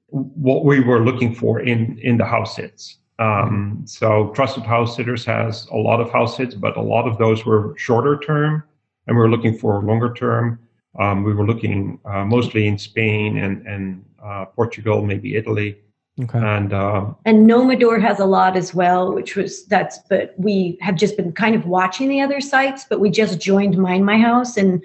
what 0.09 0.65
we 0.65 0.81
were 0.81 1.05
looking 1.05 1.35
for 1.35 1.61
in 1.61 1.99
in 1.99 2.19
the 2.19 2.25
house 2.25 2.57
sits. 2.57 2.99
Um, 3.19 3.83
so 3.87 4.33
trusted 4.35 4.65
house 4.65 4.97
sitters 4.97 5.25
has 5.25 5.67
a 5.67 5.77
lot 5.77 6.01
of 6.01 6.11
house 6.11 6.37
sits, 6.37 6.55
but 6.55 6.77
a 6.77 6.83
lot 6.83 7.07
of 7.07 7.17
those 7.19 7.47
were 7.47 7.75
shorter 7.77 8.19
term, 8.19 8.65
and 9.07 9.17
we're 9.17 9.29
looking 9.29 9.57
for 9.57 9.83
longer 9.83 10.13
term. 10.13 10.59
Um, 10.99 11.25
we 11.25 11.35
were 11.35 11.47
looking 11.47 11.99
uh, 12.05 12.25
mostly 12.25 12.67
in 12.67 12.79
Spain 12.79 13.39
and 13.39 13.67
and 13.67 14.05
uh, 14.23 14.47
Portugal, 14.47 15.05
maybe 15.05 15.37
Italy, 15.37 15.77
okay. 16.23 16.39
and 16.39 16.73
uh, 16.73 17.07
And 17.25 17.49
Nomador 17.49 18.01
has 18.01 18.21
a 18.21 18.27
lot 18.27 18.57
as 18.57 18.75
well, 18.75 19.13
which 19.13 19.37
was 19.37 19.67
that's, 19.67 19.99
but 20.09 20.35
we 20.39 20.79
have 20.81 20.97
just 20.97 21.17
been 21.17 21.33
kind 21.33 21.55
of 21.55 21.67
watching 21.67 22.09
the 22.09 22.21
other 22.21 22.41
sites, 22.41 22.87
but 22.89 23.01
we 23.01 23.11
just 23.11 23.41
joined 23.41 23.77
Mind 23.77 24.07
My 24.07 24.19
House 24.19 24.57
and 24.57 24.83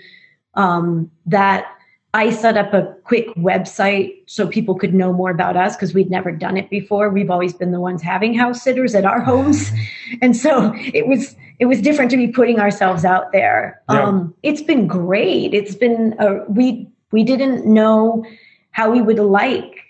um, 0.56 1.10
that 1.26 1.68
I 2.14 2.32
set 2.32 2.58
up 2.58 2.74
a 2.74 2.96
quick 3.04 3.28
website 3.36 4.24
so 4.26 4.48
people 4.48 4.74
could 4.74 4.96
know 4.96 5.14
more 5.14 5.30
about 5.30 5.56
us 5.56 5.76
because 5.76 5.94
we'd 5.94 6.10
never 6.10 6.32
done 6.32 6.58
it 6.58 6.70
before. 6.70 7.10
We've 7.10 7.30
always 7.30 7.54
been 7.54 7.72
the 7.72 7.80
ones 7.80 8.02
having 8.02 8.34
house 8.34 8.64
sitters 8.64 8.96
at 8.96 9.06
our 9.06 9.22
homes. 9.22 9.72
And 10.24 10.36
so 10.36 10.74
it 10.76 11.06
was 11.06 11.36
it 11.60 11.66
was 11.66 11.82
different 11.82 12.10
to 12.12 12.18
be 12.18 12.28
putting 12.28 12.60
ourselves 12.60 13.06
out 13.06 13.32
there. 13.32 13.82
Yeah. 13.90 14.04
Um, 14.04 14.34
it's 14.44 14.62
been 14.62 14.88
great. 14.88 15.54
It's 15.54 15.76
been 15.76 16.16
uh, 16.20 16.46
we 16.48 16.90
we 17.12 17.24
didn't 17.24 17.66
know 17.66 18.26
how 18.72 18.90
we 18.90 19.02
would 19.02 19.20
like 19.20 19.82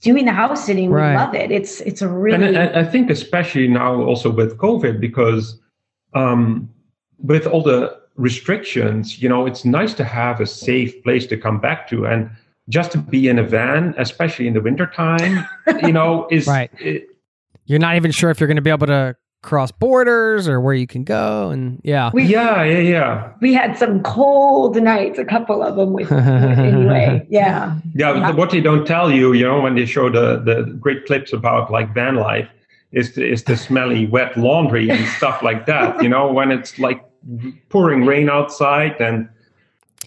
doing 0.00 0.24
the 0.24 0.32
house 0.32 0.64
sitting. 0.64 0.90
Right. 0.90 1.10
We 1.10 1.16
love 1.16 1.34
it. 1.34 1.50
It's 1.50 1.80
it's 1.82 2.02
a 2.02 2.06
and, 2.06 2.22
really 2.22 2.56
and 2.56 2.76
I 2.76 2.84
think 2.84 3.10
especially 3.10 3.68
now 3.68 4.00
also 4.02 4.30
with 4.30 4.56
COVID 4.58 5.00
because 5.00 5.60
um, 6.14 6.70
with 7.18 7.46
all 7.46 7.62
the 7.62 7.98
restrictions, 8.16 9.20
you 9.20 9.28
know, 9.28 9.46
it's 9.46 9.64
nice 9.64 9.94
to 9.94 10.04
have 10.04 10.40
a 10.40 10.46
safe 10.46 11.02
place 11.02 11.26
to 11.26 11.36
come 11.36 11.60
back 11.60 11.88
to 11.88 12.06
and 12.06 12.30
just 12.68 12.92
to 12.92 12.98
be 12.98 13.28
in 13.28 13.38
a 13.38 13.42
van, 13.42 13.94
especially 13.96 14.46
in 14.46 14.54
the 14.54 14.60
wintertime, 14.60 15.46
you 15.82 15.92
know, 15.92 16.28
is 16.30 16.46
Right. 16.46 16.70
it, 16.78 17.08
you're 17.66 17.78
not 17.78 17.96
even 17.96 18.10
sure 18.10 18.30
if 18.30 18.40
you're 18.40 18.46
going 18.46 18.56
to 18.56 18.62
be 18.62 18.70
able 18.70 18.86
to 18.86 19.16
cross 19.42 19.70
borders 19.70 20.48
or 20.48 20.60
where 20.60 20.74
you 20.74 20.86
can 20.86 21.04
go 21.04 21.50
and 21.50 21.80
yeah. 21.84 22.10
We, 22.12 22.24
yeah 22.24 22.64
yeah 22.64 22.78
yeah. 22.78 23.32
we 23.40 23.54
had 23.54 23.78
some 23.78 24.02
cold 24.02 24.76
nights 24.76 25.18
a 25.18 25.24
couple 25.24 25.62
of 25.62 25.76
them 25.76 25.92
with, 25.92 26.10
with 26.10 26.26
anyway. 26.26 27.26
Yeah. 27.30 27.78
Yeah, 27.94 28.14
yeah. 28.14 28.30
what 28.32 28.50
they 28.50 28.60
don't 28.60 28.86
tell 28.86 29.10
you 29.10 29.32
you 29.32 29.44
know 29.44 29.60
when 29.60 29.76
they 29.76 29.86
show 29.86 30.10
the 30.10 30.40
the 30.40 30.64
great 30.80 31.06
clips 31.06 31.32
about 31.32 31.70
like 31.70 31.94
van 31.94 32.16
life 32.16 32.48
is 32.90 33.14
the, 33.14 33.30
is 33.30 33.44
the 33.44 33.56
smelly 33.56 34.06
wet 34.06 34.36
laundry 34.36 34.90
and 34.90 35.06
stuff 35.18 35.40
like 35.42 35.66
that 35.66 36.02
you 36.02 36.08
know 36.08 36.32
when 36.32 36.50
it's 36.50 36.78
like 36.78 37.04
pouring 37.68 38.04
rain 38.04 38.28
outside 38.28 39.00
and 39.00 39.28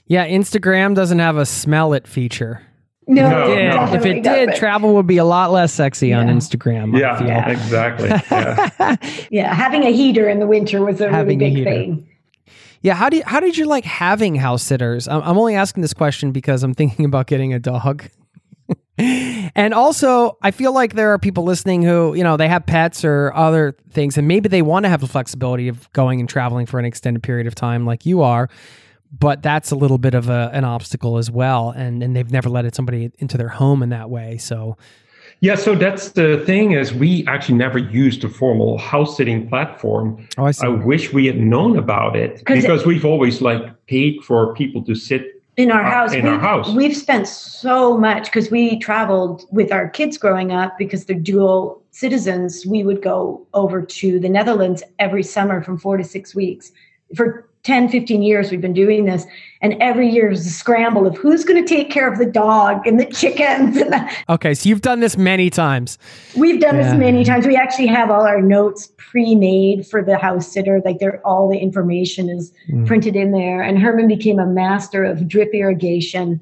yeah 0.08 0.28
instagram 0.28 0.94
doesn't 0.94 1.20
have 1.20 1.38
a 1.38 1.46
smell 1.46 1.94
it 1.94 2.06
feature 2.06 2.62
no, 3.12 3.30
no, 3.30 3.86
no. 3.86 3.94
if 3.94 4.06
it 4.06 4.24
did, 4.24 4.56
travel 4.56 4.94
would 4.96 5.08
be 5.08 5.18
a 5.18 5.26
lot 5.26 5.52
less 5.52 5.74
sexy 5.74 6.10
yeah. 6.10 6.20
on 6.20 6.28
Instagram. 6.28 6.98
Yeah, 6.98 7.24
yeah. 7.24 7.50
exactly. 7.50 8.10
Yeah. 8.32 8.96
yeah. 9.30 9.54
having 9.54 9.84
a 9.84 9.92
heater 9.92 10.30
in 10.30 10.40
the 10.40 10.48
winter 10.48 10.84
was 10.84 11.02
a 11.02 11.10
having 11.10 11.40
really 11.40 11.56
big 11.56 11.64
thing. 11.66 12.08
Yeah, 12.82 12.96
how 12.96 13.10
do 13.10 13.18
you, 13.18 13.24
how 13.26 13.40
did 13.40 13.58
you 13.58 13.66
like 13.66 13.86
having 13.86 14.36
house 14.36 14.64
sitters? 14.64 15.08
I'm, 15.08 15.22
I'm 15.22 15.38
only 15.38 15.56
asking 15.56 15.82
this 15.82 15.94
question 15.94 16.32
because 16.32 16.64
I'm 16.64 16.74
thinking 16.74 17.06
about 17.06 17.28
getting 17.28 17.54
a 17.54 17.60
dog. 17.60 18.10
and 18.98 19.74
also, 19.74 20.38
I 20.42 20.52
feel 20.52 20.74
like 20.74 20.94
there 20.94 21.12
are 21.14 21.20
people 21.20 21.44
listening 21.44 21.84
who, 21.84 22.14
you 22.16 22.24
know, 22.24 22.38
they 22.38 22.48
have 22.48 22.66
pets 22.66 23.04
or 23.04 23.34
other 23.36 23.76
things, 23.92 24.18
and 24.18 24.28
maybe 24.28 24.50
they 24.50 24.62
want 24.62 24.86
to 24.86 24.90
have 24.90 25.02
the 25.02 25.08
flexibility 25.08 25.68
of 25.68 25.92
going 25.94 26.20
and 26.20 26.30
traveling 26.30 26.66
for 26.66 26.80
an 26.80 26.86
extended 26.86 27.22
period 27.22 27.48
of 27.48 27.56
time, 27.56 27.86
like 27.86 28.06
you 28.06 28.22
are 28.22 28.50
but 29.12 29.42
that's 29.44 29.72
a 29.72 29.76
little 29.76 29.98
bit 29.98 30.14
of 30.14 30.30
a, 30.30 30.50
an 30.54 30.64
obstacle 30.64 31.18
as 31.18 31.30
well 31.30 31.70
and 31.72 32.02
and 32.02 32.16
they've 32.16 32.32
never 32.32 32.50
let 32.50 32.74
somebody 32.76 33.12
into 33.20 33.38
their 33.38 33.50
home 33.50 33.84
in 33.84 33.90
that 33.90 34.10
way 34.10 34.38
so. 34.38 34.78
Yeah 35.42 35.56
so 35.56 35.76
that's 35.76 36.12
the 36.12 36.44
thing 36.46 36.74
is 36.74 36.94
we 36.94 37.26
actually 37.28 37.56
never 37.56 37.78
used 37.78 38.24
a 38.24 38.30
formal 38.30 38.78
house 38.78 39.18
sitting 39.18 39.48
platform. 39.50 40.28
Oh, 40.38 40.46
I, 40.46 40.52
see. 40.52 40.68
I 40.68 40.70
wish 40.70 41.12
we 41.12 41.26
had 41.26 41.38
known 41.38 41.78
about 41.78 42.16
it 42.16 42.44
because 42.46 42.82
it, 42.82 42.88
we've 42.88 43.06
always 43.06 43.42
like 43.42 43.64
paid 43.88 44.24
for 44.24 44.54
people 44.54 44.84
to 44.84 44.96
sit 44.96 45.42
in 45.58 45.72
our 45.72 45.84
uh, 45.84 45.90
house. 45.90 46.14
in 46.14 46.24
we, 46.24 46.30
our 46.30 46.40
house. 46.40 46.70
we've 46.74 46.96
spent 46.96 47.28
so 47.28 47.98
much 47.98 48.26
because 48.26 48.50
we 48.50 48.80
traveled 48.80 49.44
with 49.52 49.72
our 49.72 49.90
kids 49.90 50.18
growing 50.18 50.52
up 50.52 50.78
because 50.78 51.06
they're 51.06 51.20
dual 51.20 51.82
citizens. 51.92 52.66
We 52.66 52.84
would 52.84 53.02
go 53.02 53.46
over 53.54 53.82
to 53.82 54.20
the 54.20 54.30
netherlands 54.30 54.82
every 55.00 55.24
summer 55.24 55.62
from 55.62 55.78
four 55.78 55.98
to 55.98 56.04
six 56.04 56.34
weeks 56.34 56.72
for 57.16 57.48
10, 57.64 57.90
15 57.90 58.24
years 58.24 58.50
we've 58.50 58.62
been 58.62 58.74
doing 58.74 59.06
this. 59.06 59.26
And 59.62 59.76
every 59.80 60.10
year 60.10 60.32
is 60.32 60.46
a 60.46 60.50
scramble 60.50 61.06
of 61.06 61.16
who's 61.16 61.46
going 61.46 61.64
to 61.64 61.68
take 61.68 61.92
care 61.92 62.12
of 62.12 62.18
the 62.18 62.26
dog 62.26 62.88
and 62.88 63.00
the 63.00 63.06
chickens. 63.06 63.78
And 63.78 63.94
the- 63.94 64.12
okay, 64.30 64.54
so 64.56 64.68
you've 64.68 64.82
done 64.82 65.00
this 65.00 65.16
many 65.16 65.50
times. 65.52 66.00
We've 66.36 66.60
done 66.60 66.76
yeah. 66.76 66.84
this 66.84 67.00
many 67.00 67.24
times. 67.24 67.46
We 67.46 67.56
actually 67.56 67.88
have 67.88 68.10
all 68.10 68.26
our 68.26 68.42
notes 68.42 68.92
pre-made 68.98 69.86
for 69.86 70.04
the 70.04 70.18
house 70.18 70.52
sitter. 70.52 70.82
Like 70.84 70.98
they're 71.00 71.26
all 71.26 71.50
the 71.50 71.60
information 71.60 72.30
is 72.30 72.52
mm. 72.70 72.88
printed 72.88 73.16
in 73.16 73.32
there. 73.32 73.62
And 73.62 73.78
Herman 73.78 74.08
became 74.08 74.40
a 74.40 74.48
master 74.48 75.04
of 75.04 75.28
drip 75.28 75.54
irrigation 75.54 76.42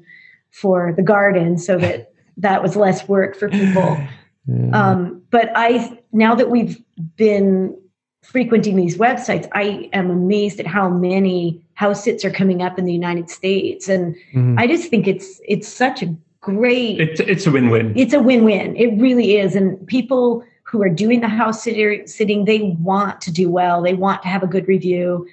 for 0.50 0.92
the 0.96 1.02
garden 1.02 1.58
so 1.58 1.76
that 1.78 2.12
that 2.38 2.62
was 2.62 2.74
less 2.74 3.06
work 3.06 3.36
for 3.36 3.50
people. 3.50 3.98
Yeah. 4.46 4.70
Um, 4.72 5.22
but 5.30 5.50
I 5.54 5.98
now 6.12 6.34
that 6.34 6.48
we've 6.48 6.82
been 7.16 7.76
frequenting 8.22 8.76
these 8.76 8.96
websites, 8.96 9.48
I 9.52 9.88
am 9.92 10.10
amazed 10.10 10.60
at 10.60 10.66
how 10.66 10.88
many 10.88 11.60
house 11.74 12.04
sits 12.04 12.24
are 12.24 12.30
coming 12.30 12.62
up 12.62 12.78
in 12.78 12.84
the 12.84 12.92
United 12.92 13.30
States, 13.30 13.88
and 13.88 14.14
mm-hmm. 14.32 14.58
I 14.58 14.66
just 14.66 14.88
think 14.90 15.08
it's 15.08 15.40
it's 15.46 15.68
such 15.68 16.02
a 16.02 16.14
great. 16.40 17.00
It's 17.00 17.20
it's 17.20 17.46
a 17.46 17.50
win-win. 17.50 17.92
It's 17.96 18.12
a 18.12 18.20
win-win. 18.20 18.76
It 18.76 19.00
really 19.00 19.38
is, 19.38 19.54
and 19.54 19.84
people 19.86 20.44
who 20.62 20.82
are 20.82 20.88
doing 20.88 21.20
the 21.20 21.28
house 21.28 21.64
sitter, 21.64 22.06
sitting, 22.06 22.44
they 22.44 22.76
want 22.80 23.20
to 23.22 23.32
do 23.32 23.50
well. 23.50 23.82
They 23.82 23.94
want 23.94 24.22
to 24.22 24.28
have 24.28 24.44
a 24.44 24.46
good 24.46 24.68
review. 24.68 25.26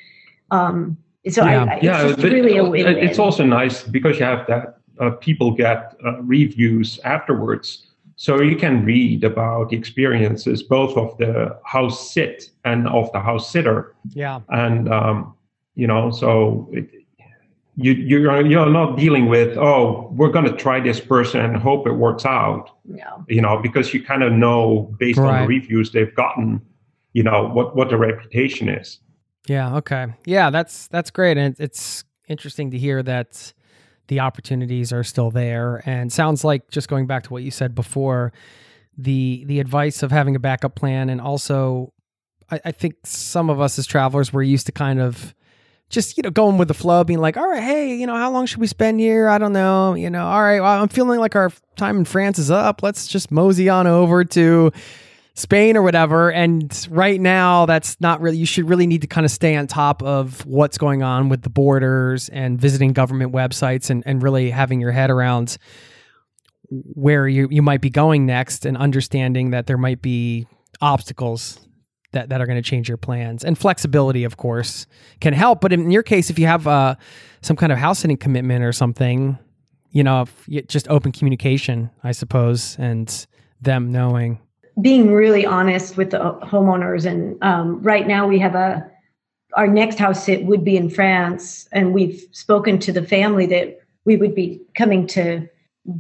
Um, 0.50 0.98
so 1.30 1.46
yeah, 1.46 1.66
I, 1.66 1.80
yeah, 1.82 2.08
it's 2.08 2.24
really 2.24 2.58
a 2.58 2.64
win-win. 2.64 2.98
It's 2.98 3.20
also 3.20 3.44
nice 3.44 3.84
because 3.84 4.18
you 4.18 4.26
have 4.26 4.48
that 4.48 4.80
uh, 5.00 5.12
people 5.12 5.52
get 5.52 5.96
uh, 6.04 6.22
reviews 6.22 7.00
afterwards 7.04 7.87
so 8.20 8.42
you 8.42 8.56
can 8.56 8.84
read 8.84 9.24
about 9.24 9.70
the 9.70 9.78
experiences 9.78 10.64
both 10.64 10.98
of 10.98 11.16
the 11.20 11.56
house 11.64 12.12
sit 12.12 12.50
and 12.66 12.88
of 12.88 13.12
the 13.14 13.20
house 13.20 13.50
sitter. 13.50 13.96
Yeah. 14.10 14.42
And 14.50 14.92
um, 14.92 15.36
you 15.76 15.86
know, 15.86 16.10
so 16.10 16.68
it, 16.74 16.90
you 17.76 17.92
you're 17.94 18.46
you're 18.46 18.70
not 18.72 18.98
dealing 18.98 19.28
with 19.28 19.56
oh 19.60 20.10
we're 20.14 20.32
going 20.32 20.46
to 20.46 20.58
try 20.58 20.80
this 20.80 21.00
person 21.00 21.42
and 21.42 21.56
hope 21.56 21.86
it 21.86 21.94
works 21.94 22.26
out. 22.26 22.72
Yeah. 22.86 23.18
You 23.28 23.42
know, 23.42 23.60
because 23.62 23.94
you 23.94 24.04
kind 24.04 24.24
of 24.24 24.34
know 24.34 24.92
based 24.98 25.20
right. 25.20 25.42
on 25.42 25.42
the 25.44 25.48
reviews 25.48 25.92
they've 25.92 26.14
gotten, 26.16 26.60
you 27.14 27.22
know 27.22 27.48
what 27.48 27.76
what 27.76 27.90
the 27.90 27.98
reputation 27.98 28.68
is. 28.68 29.00
Yeah. 29.48 29.76
Okay. 29.76 30.08
Yeah. 30.26 30.50
That's 30.50 30.88
that's 30.88 31.12
great, 31.12 31.38
and 31.38 31.56
it's 31.60 32.04
interesting 32.28 32.72
to 32.72 32.80
hear 32.80 33.04
that 33.04 33.54
the 34.08 34.20
opportunities 34.20 34.94
are 34.94 35.04
still 35.04 35.32
there. 35.32 35.82
And 35.86 36.12
sounds 36.12 36.44
like 36.44 36.70
just 36.70 36.88
going 36.88 37.08
back 37.08 37.24
to 37.24 37.34
what 37.34 37.44
you 37.44 37.52
said 37.52 37.76
before, 37.76 38.34
the 38.98 39.44
the 39.46 39.60
advice 39.60 40.04
of 40.04 40.12
having 40.12 40.36
a 40.36 40.40
backup 40.40 40.76
plan, 40.76 41.10
and 41.10 41.22
also, 41.22 41.94
I, 42.50 42.60
I 42.66 42.72
think 42.72 42.96
some 43.04 43.50
of 43.50 43.60
us 43.60 43.78
as 43.78 43.86
travelers 43.86 44.34
we're 44.34 44.44
used 44.44 44.66
to 44.68 44.72
kind 44.72 45.00
of 45.00 45.36
just 45.90 46.18
you 46.18 46.24
know 46.24 46.30
going 46.30 46.58
with 46.58 46.68
the 46.68 46.74
flow 46.74 47.04
being 47.04 47.20
like 47.20 47.38
all 47.38 47.48
right 47.48 47.64
hey 47.64 47.96
you 47.96 48.06
know 48.06 48.16
how 48.16 48.30
long 48.30 48.46
should 48.46 48.60
we 48.60 48.68
spend 48.68 49.00
here 49.00 49.30
i 49.30 49.38
don't 49.38 49.54
know 49.54 49.94
you 49.94 50.10
know 50.10 50.26
all 50.26 50.44
right 50.44 50.60
well, 50.60 50.82
i'm 50.82 50.90
feeling 50.90 51.18
like 51.18 51.34
our 51.34 51.50
time 51.78 51.98
in 51.98 52.04
france 52.04 52.38
is 52.38 52.52
up 52.52 52.84
let's 52.84 53.08
just 53.08 53.32
mosey 53.32 53.70
on 53.70 53.88
over 53.88 54.26
to 54.26 54.70
Spain 55.38 55.78
or 55.78 55.84
whatever. 55.84 56.32
And 56.32 56.88
right 56.90 57.22
now, 57.22 57.68
that's 57.68 58.02
not 58.02 58.22
really, 58.22 58.38
you 58.38 58.48
should 58.48 58.68
really 58.68 58.88
need 58.88 59.02
to 59.02 59.08
kind 59.08 59.24
of 59.24 59.30
stay 59.30 59.56
on 59.56 59.68
top 59.68 60.02
of 60.02 60.44
what's 60.48 60.80
going 60.80 61.04
on 61.04 61.30
with 61.30 61.44
the 61.44 61.50
borders 61.52 62.28
and 62.30 62.60
visiting 62.60 62.92
government 62.92 63.32
websites 63.32 63.92
and, 63.92 64.02
and 64.08 64.24
really 64.24 64.50
having 64.50 64.82
your 64.82 64.92
head 64.92 65.12
around 65.12 65.60
where 66.70 67.28
you, 67.28 67.48
you 67.52 67.62
might 67.62 67.82
be 67.82 67.92
going 67.92 68.26
next 68.26 68.66
and 68.66 68.76
understanding 68.78 69.52
that 69.52 69.68
there 69.68 69.78
might 69.78 70.02
be 70.02 70.48
obstacles 70.82 71.60
that, 72.14 72.30
that 72.30 72.42
are 72.42 72.48
going 72.48 72.62
to 72.62 72.68
change 72.68 72.90
your 72.90 72.98
plans. 72.98 73.46
And 73.46 73.56
flexibility, 73.56 74.24
of 74.24 74.38
course, 74.38 74.88
can 75.22 75.34
help. 75.34 75.62
But 75.62 75.72
in 75.72 75.92
your 75.92 76.04
case, 76.04 76.32
if 76.32 76.40
you 76.40 76.48
have 76.48 76.66
uh, 76.66 76.96
some 77.42 77.56
kind 77.56 77.72
of 77.72 77.78
house 77.78 78.00
sitting 78.00 78.18
commitment 78.18 78.64
or 78.64 78.72
something, 78.72 79.38
you 79.92 80.04
know, 80.04 80.26
just 80.66 80.88
open 80.88 81.12
communication, 81.12 81.92
I 82.04 82.12
suppose, 82.12 82.76
and 82.80 83.28
them 83.62 83.92
knowing 83.92 84.40
being 84.82 85.12
really 85.12 85.46
honest 85.46 85.98
with 85.98 86.12
the 86.12 86.20
homeowners 86.44 87.06
and 87.06 87.42
um, 87.44 87.82
right 87.82 88.08
now 88.08 88.28
we 88.28 88.40
have 88.40 88.56
a 88.56 88.90
our 89.54 89.68
next 89.68 89.98
house 89.98 90.26
sit 90.26 90.46
would 90.46 90.64
be 90.64 90.78
in 90.78 90.90
france 90.90 91.68
and 91.72 91.94
we've 91.94 92.24
spoken 92.32 92.78
to 92.78 92.92
the 92.92 93.04
family 93.04 93.46
that 93.46 93.80
we 94.06 94.16
would 94.18 94.36
be 94.36 94.62
coming 94.76 95.08
to 95.08 95.48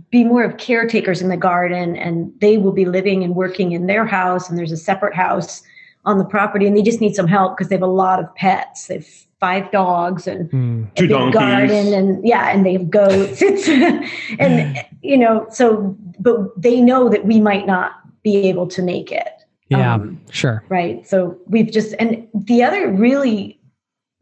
be 0.09 0.23
more 0.23 0.43
of 0.43 0.57
caretakers 0.57 1.21
in 1.21 1.29
the 1.29 1.37
garden 1.37 1.95
and 1.95 2.31
they 2.39 2.57
will 2.57 2.71
be 2.71 2.85
living 2.85 3.23
and 3.23 3.35
working 3.35 3.71
in 3.71 3.87
their 3.87 4.05
house 4.05 4.49
and 4.49 4.57
there's 4.57 4.71
a 4.71 4.77
separate 4.77 5.15
house 5.15 5.63
on 6.05 6.17
the 6.17 6.25
property 6.25 6.65
and 6.65 6.75
they 6.75 6.81
just 6.81 7.01
need 7.01 7.15
some 7.15 7.27
help 7.27 7.55
because 7.55 7.69
they 7.69 7.75
have 7.75 7.81
a 7.81 7.87
lot 7.87 8.19
of 8.19 8.33
pets. 8.35 8.87
They've 8.87 9.07
five 9.39 9.69
dogs 9.71 10.25
and 10.25 10.49
mm. 10.49 10.87
a 10.97 11.01
big 11.01 11.31
garden 11.31 11.93
and 11.93 12.27
yeah 12.27 12.49
and 12.49 12.65
they 12.65 12.73
have 12.73 12.89
goats. 12.89 13.41
And 14.39 14.77
you 15.03 15.17
know 15.17 15.45
so 15.51 15.95
but 16.19 16.59
they 16.59 16.81
know 16.81 17.07
that 17.09 17.25
we 17.25 17.39
might 17.39 17.67
not 17.67 17.91
be 18.23 18.47
able 18.49 18.67
to 18.67 18.81
make 18.81 19.11
it. 19.11 19.29
Yeah, 19.69 19.95
um, 19.95 20.21
sure. 20.31 20.63
Right. 20.69 21.05
So 21.07 21.37
we've 21.47 21.71
just, 21.71 21.93
and 21.99 22.27
the 22.33 22.63
other 22.63 22.89
really 22.89 23.59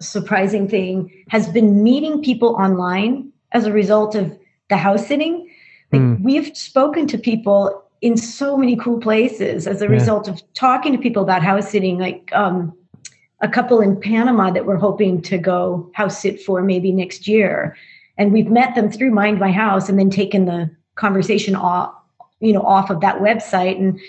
surprising 0.02 0.68
thing 0.68 1.12
has 1.30 1.48
been 1.50 1.84
meeting 1.84 2.24
people 2.24 2.56
online 2.56 3.32
as 3.52 3.66
a 3.66 3.72
result 3.72 4.16
of 4.16 4.38
the 4.70 4.78
house 4.78 5.08
sitting. 5.08 5.50
Like 5.92 6.02
mm. 6.02 6.22
We've 6.22 6.56
spoken 6.58 7.08
to 7.08 7.18
people 7.18 7.84
in 8.02 8.18
so 8.18 8.58
many 8.58 8.76
cool 8.76 9.00
places 9.00 9.68
as 9.68 9.82
a 9.82 9.86
yeah. 9.86 9.92
result 9.92 10.28
of 10.28 10.42
talking 10.54 10.92
to 10.94 10.98
people 10.98 11.24
about 11.24 11.44
house 11.44 11.70
sitting, 11.70 12.00
like 12.00 12.30
um, 12.34 12.74
a 13.42 13.48
couple 13.48 13.82
in 13.82 14.00
Panama 14.00 14.52
that 14.52 14.66
we're 14.66 14.78
hoping 14.78 15.22
to 15.22 15.38
go 15.38 15.90
house 15.94 16.22
sit 16.22 16.42
for 16.42 16.62
maybe 16.62 16.92
next 16.92 17.28
year. 17.28 17.76
And 18.18 18.32
we've 18.32 18.50
met 18.50 18.76
them 18.76 18.92
through 18.92 19.12
Mind 19.12 19.40
My 19.40 19.52
House 19.52 19.90
and 19.90 20.00
then 20.00 20.10
taken 20.10 20.46
the 20.46 20.70
conversation 20.96 21.56
off 21.56 21.94
you 22.40 22.54
know 22.54 22.62
off 22.62 22.90
of 22.90 23.02
that 23.02 23.20
website 23.20 23.78
and 23.78 24.00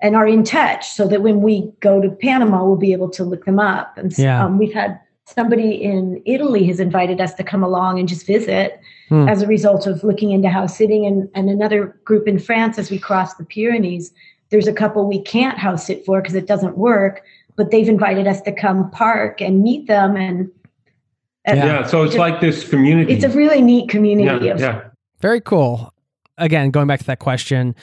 and 0.00 0.14
are 0.14 0.26
in 0.26 0.44
touch 0.44 0.88
so 0.88 1.08
that 1.08 1.22
when 1.22 1.40
we 1.40 1.72
go 1.80 2.00
to 2.00 2.10
Panama, 2.10 2.64
we'll 2.64 2.76
be 2.76 2.92
able 2.92 3.08
to 3.10 3.24
look 3.24 3.44
them 3.46 3.58
up. 3.58 3.96
And 3.96 4.16
yeah. 4.18 4.44
um, 4.44 4.58
we've 4.58 4.74
had 4.74 5.00
somebody 5.24 5.82
in 5.82 6.22
Italy 6.26 6.64
has 6.66 6.80
invited 6.80 7.20
us 7.20 7.34
to 7.34 7.42
come 7.42 7.62
along 7.62 7.98
and 7.98 8.08
just 8.08 8.26
visit 8.26 8.78
hmm. 9.08 9.28
as 9.28 9.42
a 9.42 9.46
result 9.46 9.86
of 9.86 10.04
looking 10.04 10.32
into 10.32 10.48
house 10.48 10.76
sitting 10.76 11.06
and, 11.06 11.28
and 11.34 11.48
another 11.48 11.98
group 12.04 12.28
in 12.28 12.38
France 12.38 12.78
as 12.78 12.90
we 12.90 12.98
cross 12.98 13.34
the 13.34 13.44
Pyrenees. 13.44 14.12
There's 14.50 14.68
a 14.68 14.72
couple 14.72 15.06
we 15.08 15.20
can't 15.20 15.58
house 15.58 15.86
sit 15.86 16.04
for 16.04 16.20
because 16.20 16.36
it 16.36 16.46
doesn't 16.46 16.76
work, 16.76 17.22
but 17.56 17.70
they've 17.70 17.88
invited 17.88 18.26
us 18.26 18.40
to 18.42 18.52
come 18.52 18.90
park 18.90 19.40
and 19.40 19.62
meet 19.62 19.86
them 19.86 20.16
and 20.16 20.50
uh, 21.48 21.54
yeah, 21.54 21.86
so 21.86 22.02
it's 22.02 22.14
just, 22.14 22.18
like 22.18 22.40
this 22.40 22.68
community. 22.68 23.12
It's 23.12 23.22
a 23.22 23.28
really 23.28 23.62
neat 23.62 23.88
community. 23.88 24.46
Yeah, 24.46 24.52
of, 24.52 24.60
yeah. 24.60 24.88
Very 25.20 25.40
cool 25.40 25.94
again, 26.38 26.70
going 26.70 26.86
back 26.86 27.00
to 27.00 27.06
that 27.06 27.18
question, 27.18 27.74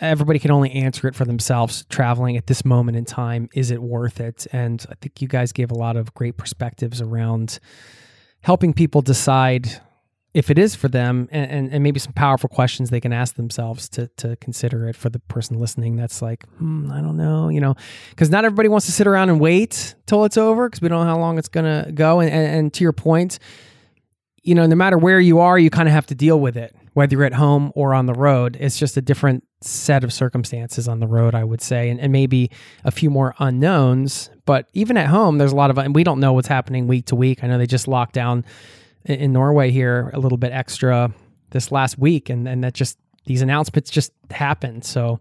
everybody 0.00 0.38
can 0.38 0.50
only 0.50 0.70
answer 0.72 1.08
it 1.08 1.14
for 1.14 1.24
themselves 1.24 1.84
traveling 1.88 2.36
at 2.36 2.46
this 2.46 2.64
moment 2.64 2.96
in 2.96 3.04
time. 3.04 3.48
Is 3.54 3.70
it 3.70 3.82
worth 3.82 4.20
it? 4.20 4.46
And 4.52 4.84
i 4.90 4.94
think 5.00 5.20
you 5.20 5.28
guys 5.28 5.52
gave 5.52 5.70
a 5.70 5.74
lot 5.74 5.96
of 5.96 6.14
great 6.14 6.36
perspectives 6.36 7.00
around 7.00 7.58
helping 8.42 8.72
people 8.72 9.02
decide 9.02 9.80
if 10.34 10.50
it 10.50 10.58
is 10.58 10.74
for 10.74 10.88
them 10.88 11.26
and, 11.32 11.50
and, 11.50 11.72
and, 11.72 11.82
maybe 11.82 11.98
some 11.98 12.12
powerful 12.12 12.50
questions 12.50 12.90
they 12.90 13.00
can 13.00 13.14
ask 13.14 13.34
themselves 13.34 13.88
to, 13.88 14.08
to 14.18 14.36
consider 14.36 14.86
it 14.86 14.94
for 14.94 15.08
the 15.08 15.18
person 15.20 15.58
listening 15.58 15.96
that's 15.96 16.20
like 16.22 16.46
hmm, 16.58 16.92
i 16.92 17.00
don't 17.00 17.16
know 17.16 17.48
you 17.48 17.60
know? 17.60 17.74
Because 18.10 18.30
not 18.30 18.44
everybody 18.44 18.68
wants 18.68 18.86
to 18.86 18.92
sit 18.92 19.06
around 19.06 19.30
and 19.30 19.40
wait 19.40 19.94
till 20.06 20.24
it's 20.24 20.36
over 20.36 20.68
because 20.68 20.80
we 20.80 20.88
don't 20.88 21.00
know 21.00 21.10
how 21.10 21.18
long 21.18 21.38
it's 21.38 21.48
going 21.48 21.64
to 21.64 21.90
go. 21.92 22.20
And, 22.20 22.30
and, 22.30 22.56
and 22.56 22.74
to 22.74 22.84
your 22.84 22.92
point 22.92 23.38
you 24.42 24.54
know 24.54 24.66
no 24.66 24.76
matter 24.76 24.96
where 24.96 25.18
you 25.18 25.40
are 25.40 25.58
you 25.58 25.70
kind 25.70 25.88
of 25.88 25.94
have 25.94 26.06
to 26.06 26.14
deal 26.14 26.38
with 26.38 26.56
it 26.56 26.74
whether 26.98 27.14
you're 27.14 27.24
at 27.24 27.32
home 27.34 27.72
or 27.74 27.94
on 27.94 28.06
the 28.06 28.12
road 28.12 28.56
it's 28.60 28.78
just 28.78 28.96
a 28.96 29.00
different 29.00 29.42
set 29.60 30.04
of 30.04 30.12
circumstances 30.12 30.86
on 30.86 31.00
the 31.00 31.06
road 31.06 31.34
i 31.34 31.42
would 31.42 31.60
say 31.60 31.88
and, 31.88 31.98
and 32.00 32.12
maybe 32.12 32.50
a 32.84 32.90
few 32.90 33.08
more 33.08 33.34
unknowns 33.38 34.30
but 34.44 34.68
even 34.74 34.96
at 34.96 35.06
home 35.06 35.38
there's 35.38 35.52
a 35.52 35.56
lot 35.56 35.70
of 35.70 35.78
and 35.78 35.94
we 35.94 36.04
don't 36.04 36.20
know 36.20 36.32
what's 36.32 36.48
happening 36.48 36.86
week 36.86 37.06
to 37.06 37.16
week 37.16 37.42
i 37.42 37.46
know 37.46 37.56
they 37.56 37.66
just 37.66 37.88
locked 37.88 38.12
down 38.12 38.44
in 39.04 39.32
Norway 39.32 39.70
here 39.70 40.10
a 40.12 40.18
little 40.18 40.38
bit 40.38 40.52
extra 40.52 41.12
this 41.50 41.72
last 41.72 41.98
week, 41.98 42.28
and 42.28 42.46
and 42.46 42.62
that 42.62 42.74
just 42.74 42.98
these 43.24 43.42
announcements 43.42 43.90
just 43.90 44.12
happened. 44.30 44.84
So 44.84 45.20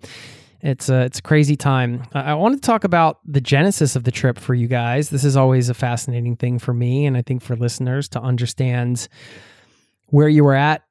it's 0.61 0.89
a 0.89 1.01
it's 1.01 1.19
a 1.19 1.21
crazy 1.21 1.55
time. 1.55 2.03
I 2.13 2.33
want 2.33 2.55
to 2.55 2.61
talk 2.61 2.83
about 2.83 3.19
the 3.25 3.41
genesis 3.41 3.95
of 3.95 4.03
the 4.03 4.11
trip 4.11 4.37
for 4.39 4.53
you 4.53 4.67
guys. 4.67 5.09
This 5.09 5.23
is 5.23 5.37
always 5.37 5.69
a 5.69 5.73
fascinating 5.73 6.35
thing 6.35 6.59
for 6.59 6.73
me, 6.73 7.05
and 7.05 7.15
I 7.15 7.21
think 7.21 7.41
for 7.41 7.55
listeners 7.55 8.09
to 8.09 8.21
understand 8.21 9.07
where 10.07 10.29
you 10.29 10.43
were 10.43 10.55
at 10.55 10.83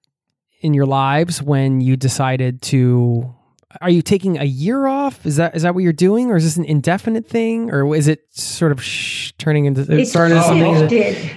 in 0.61 0.75
your 0.75 0.87
lives 0.87 1.43
when 1.43 1.81
you 1.81 1.97
decided 1.97 2.63
to 2.63 3.35
are 3.81 3.91
you 3.91 4.03
taking 4.03 4.39
a 4.39 4.45
year 4.45 4.87
off? 4.87 5.25
Is 5.27 5.37
that 5.37 5.55
is 5.55 5.63
that 5.63 5.75
what 5.75 5.83
you're 5.83 5.93
doing, 5.93 6.31
or 6.31 6.37
is 6.37 6.45
this 6.45 6.57
an 6.57 6.65
indefinite 6.65 7.27
thing, 7.29 7.71
or 7.71 7.95
is 7.95 8.09
it 8.09 8.25
sort 8.31 8.73
of 8.73 8.83
sh- 8.83 9.33
turning 9.39 9.67
into 9.67 9.81
it's 9.89 10.11
starting 10.11 10.37
into 10.37 10.49
something? 10.49 10.89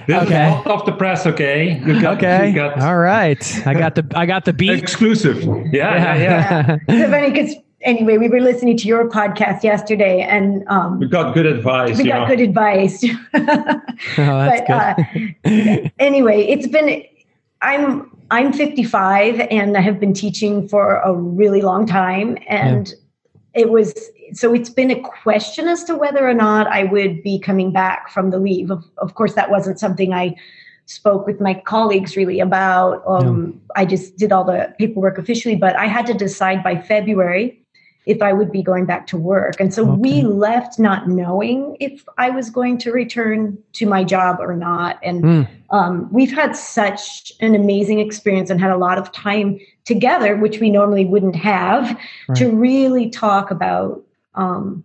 That, 0.06 0.22
okay, 0.24 0.48
off 0.70 0.86
the 0.86 0.92
press. 0.92 1.26
Okay, 1.26 1.78
you 1.80 2.00
got, 2.00 2.16
okay, 2.18 2.48
you 2.48 2.54
got, 2.54 2.80
all 2.80 2.98
right. 2.98 3.66
I 3.66 3.74
got 3.74 3.94
the 3.94 4.06
I 4.14 4.26
got 4.26 4.44
the 4.44 4.52
beat 4.52 4.70
exclusive. 4.70 5.42
Yeah, 5.44 5.70
yeah, 5.72 6.14
yeah. 6.14 6.78
yeah. 6.88 7.04
so 7.04 7.10
funny 7.10 7.30
because 7.30 7.54
anyway, 7.82 8.18
we 8.18 8.28
were 8.28 8.40
listening 8.40 8.76
to 8.78 8.88
your 8.88 9.08
podcast 9.08 9.62
yesterday, 9.62 10.20
and 10.20 10.66
um, 10.68 10.98
we 10.98 11.08
got 11.08 11.34
good 11.34 11.46
advice. 11.46 11.98
We 11.98 12.04
got 12.04 12.28
know. 12.28 12.36
good 12.36 12.40
advice. 12.40 13.04
oh, 13.34 13.44
that's 14.14 14.62
but, 14.66 14.96
good. 15.44 15.84
Uh, 15.84 15.88
anyway, 15.98 16.42
it's 16.42 16.66
been. 16.66 17.04
I'm 17.62 18.10
I'm 18.30 18.52
55 18.52 19.40
and 19.50 19.76
I 19.76 19.80
have 19.80 19.98
been 19.98 20.14
teaching 20.14 20.68
for 20.68 20.96
a 20.96 21.12
really 21.12 21.62
long 21.62 21.86
time. 21.86 22.38
And 22.48 22.88
yeah. 22.88 23.62
it 23.62 23.70
was 23.70 23.94
so 24.32 24.54
it's 24.54 24.70
been 24.70 24.90
a 24.90 25.00
question 25.00 25.66
as 25.66 25.82
to 25.84 25.96
whether 25.96 26.26
or 26.28 26.34
not 26.34 26.68
I 26.68 26.84
would 26.84 27.22
be 27.22 27.38
coming 27.38 27.72
back 27.72 28.08
from 28.10 28.30
the 28.30 28.38
leave. 28.38 28.70
Of, 28.70 28.84
of 28.98 29.14
course, 29.14 29.34
that 29.34 29.50
wasn't 29.50 29.80
something 29.80 30.14
I 30.14 30.36
spoke 30.86 31.26
with 31.26 31.40
my 31.40 31.54
colleagues 31.54 32.16
really 32.16 32.40
about. 32.40 33.02
Um, 33.06 33.60
I 33.76 33.84
just 33.84 34.16
did 34.16 34.32
all 34.32 34.44
the 34.44 34.74
paperwork 34.78 35.18
officially, 35.18 35.56
but 35.56 35.76
I 35.76 35.86
had 35.86 36.06
to 36.06 36.14
decide 36.14 36.62
by 36.62 36.80
February 36.80 37.59
if 38.06 38.22
I 38.22 38.32
would 38.32 38.50
be 38.50 38.62
going 38.62 38.86
back 38.86 39.06
to 39.08 39.16
work. 39.16 39.60
And 39.60 39.72
so 39.72 39.82
okay. 39.82 40.00
we 40.00 40.22
left 40.22 40.78
not 40.78 41.08
knowing 41.08 41.76
if 41.80 42.04
I 42.18 42.30
was 42.30 42.50
going 42.50 42.78
to 42.78 42.92
return 42.92 43.58
to 43.74 43.86
my 43.86 44.04
job 44.04 44.38
or 44.40 44.56
not. 44.56 44.98
And 45.02 45.22
mm. 45.22 45.48
um, 45.70 46.08
we've 46.10 46.32
had 46.32 46.56
such 46.56 47.32
an 47.40 47.54
amazing 47.54 48.00
experience 48.00 48.50
and 48.50 48.60
had 48.60 48.70
a 48.70 48.78
lot 48.78 48.98
of 48.98 49.12
time 49.12 49.60
together, 49.84 50.36
which 50.36 50.60
we 50.60 50.70
normally 50.70 51.04
wouldn't 51.04 51.36
have, 51.36 51.98
right. 52.28 52.38
to 52.38 52.50
really 52.50 53.10
talk 53.10 53.50
about 53.50 54.02
um, 54.34 54.82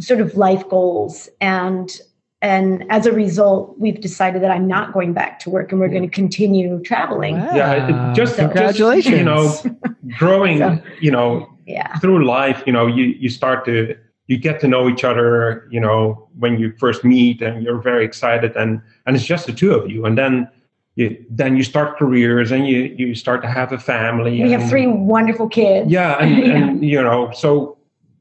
sort 0.00 0.20
of 0.20 0.36
life 0.36 0.68
goals 0.68 1.28
and 1.40 2.00
and 2.42 2.84
as 2.90 3.06
a 3.06 3.12
result, 3.12 3.78
we've 3.78 4.00
decided 4.00 4.42
that 4.42 4.50
I'm 4.50 4.66
not 4.66 4.92
going 4.92 5.12
back 5.12 5.38
to 5.40 5.50
work, 5.50 5.70
and 5.70 5.80
we're 5.80 5.86
going 5.86 6.02
to 6.02 6.08
continue 6.08 6.80
traveling. 6.80 7.38
Wow. 7.38 7.54
Yeah, 7.54 8.12
just 8.16 8.34
congratulations. 8.34 9.14
Just, 9.14 9.64
you 9.64 9.70
know, 9.70 10.16
growing, 10.18 10.58
so, 10.58 10.82
you 11.00 11.12
know, 11.12 11.48
yeah 11.72 11.98
through 11.98 12.24
life 12.24 12.62
you 12.66 12.72
know 12.72 12.86
you 12.86 13.04
you 13.22 13.28
start 13.28 13.64
to 13.64 13.96
you 14.28 14.36
get 14.36 14.60
to 14.60 14.68
know 14.68 14.88
each 14.88 15.04
other 15.04 15.66
you 15.70 15.80
know 15.80 16.28
when 16.38 16.58
you 16.58 16.72
first 16.78 17.04
meet 17.04 17.42
and 17.42 17.62
you're 17.62 17.80
very 17.80 18.04
excited 18.04 18.54
and 18.56 18.80
and 19.06 19.16
it's 19.16 19.24
just 19.24 19.46
the 19.46 19.52
two 19.52 19.72
of 19.74 19.90
you 19.90 20.04
and 20.04 20.16
then 20.16 20.48
you 20.94 21.06
then 21.30 21.56
you 21.56 21.62
start 21.62 21.98
careers 21.98 22.50
and 22.50 22.68
you 22.68 22.94
you 22.98 23.14
start 23.14 23.42
to 23.42 23.48
have 23.48 23.72
a 23.72 23.78
family 23.78 24.32
we 24.32 24.42
and, 24.42 24.52
have 24.52 24.68
three 24.68 24.86
wonderful 24.86 25.48
kids 25.48 25.90
yeah 25.90 26.22
and, 26.22 26.38
yeah. 26.46 26.54
and 26.54 26.84
you 26.84 27.02
know 27.02 27.30
so 27.32 27.76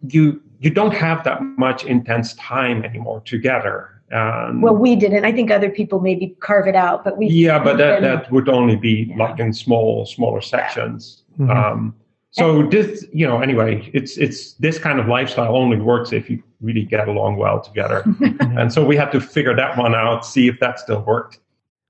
you 0.08 0.42
you 0.60 0.70
don't 0.70 0.94
have 0.94 1.24
that 1.24 1.42
much 1.58 1.84
intense 1.84 2.34
time 2.36 2.84
anymore 2.84 3.22
together 3.22 3.90
um, 4.14 4.60
well, 4.60 4.76
we 4.76 4.98
didn't. 4.98 5.24
I 5.24 5.32
think 5.32 5.52
other 5.52 5.70
people 5.70 6.02
maybe 6.02 6.36
carve 6.42 6.68
it 6.68 6.76
out, 6.76 7.06
but 7.06 7.18
we. 7.18 7.28
Yeah, 7.28 7.64
but 7.64 7.78
that, 7.78 8.02
that 8.02 8.30
would 8.30 8.50
only 8.50 8.76
be 8.76 9.08
yeah. 9.10 9.16
like 9.16 9.40
in 9.40 9.54
small, 9.54 10.06
smaller 10.06 10.42
sections. 10.42 11.24
Mm-hmm. 11.40 11.50
Um, 11.50 11.96
so 12.32 12.64
this, 12.64 13.06
you 13.12 13.28
know, 13.28 13.42
anyway, 13.42 13.90
it's 13.94 14.18
it's 14.18 14.54
this 14.54 14.80
kind 14.80 15.00
of 15.00 15.08
lifestyle 15.08 15.56
only 15.56 15.78
works 15.78 16.14
if 16.14 16.30
you 16.30 16.42
really 16.62 16.84
get 16.84 17.08
along 17.08 17.38
well 17.38 17.60
together. 17.60 18.04
Mm-hmm. 18.22 18.58
and 18.58 18.72
so 18.72 18.86
we 18.86 18.96
had 18.96 19.12
to 19.12 19.20
figure 19.20 19.56
that 19.56 19.78
one 19.78 19.96
out, 19.96 20.26
see 20.26 20.48
if 20.48 20.60
that 20.60 20.80
still 20.80 21.02
worked. 21.02 21.40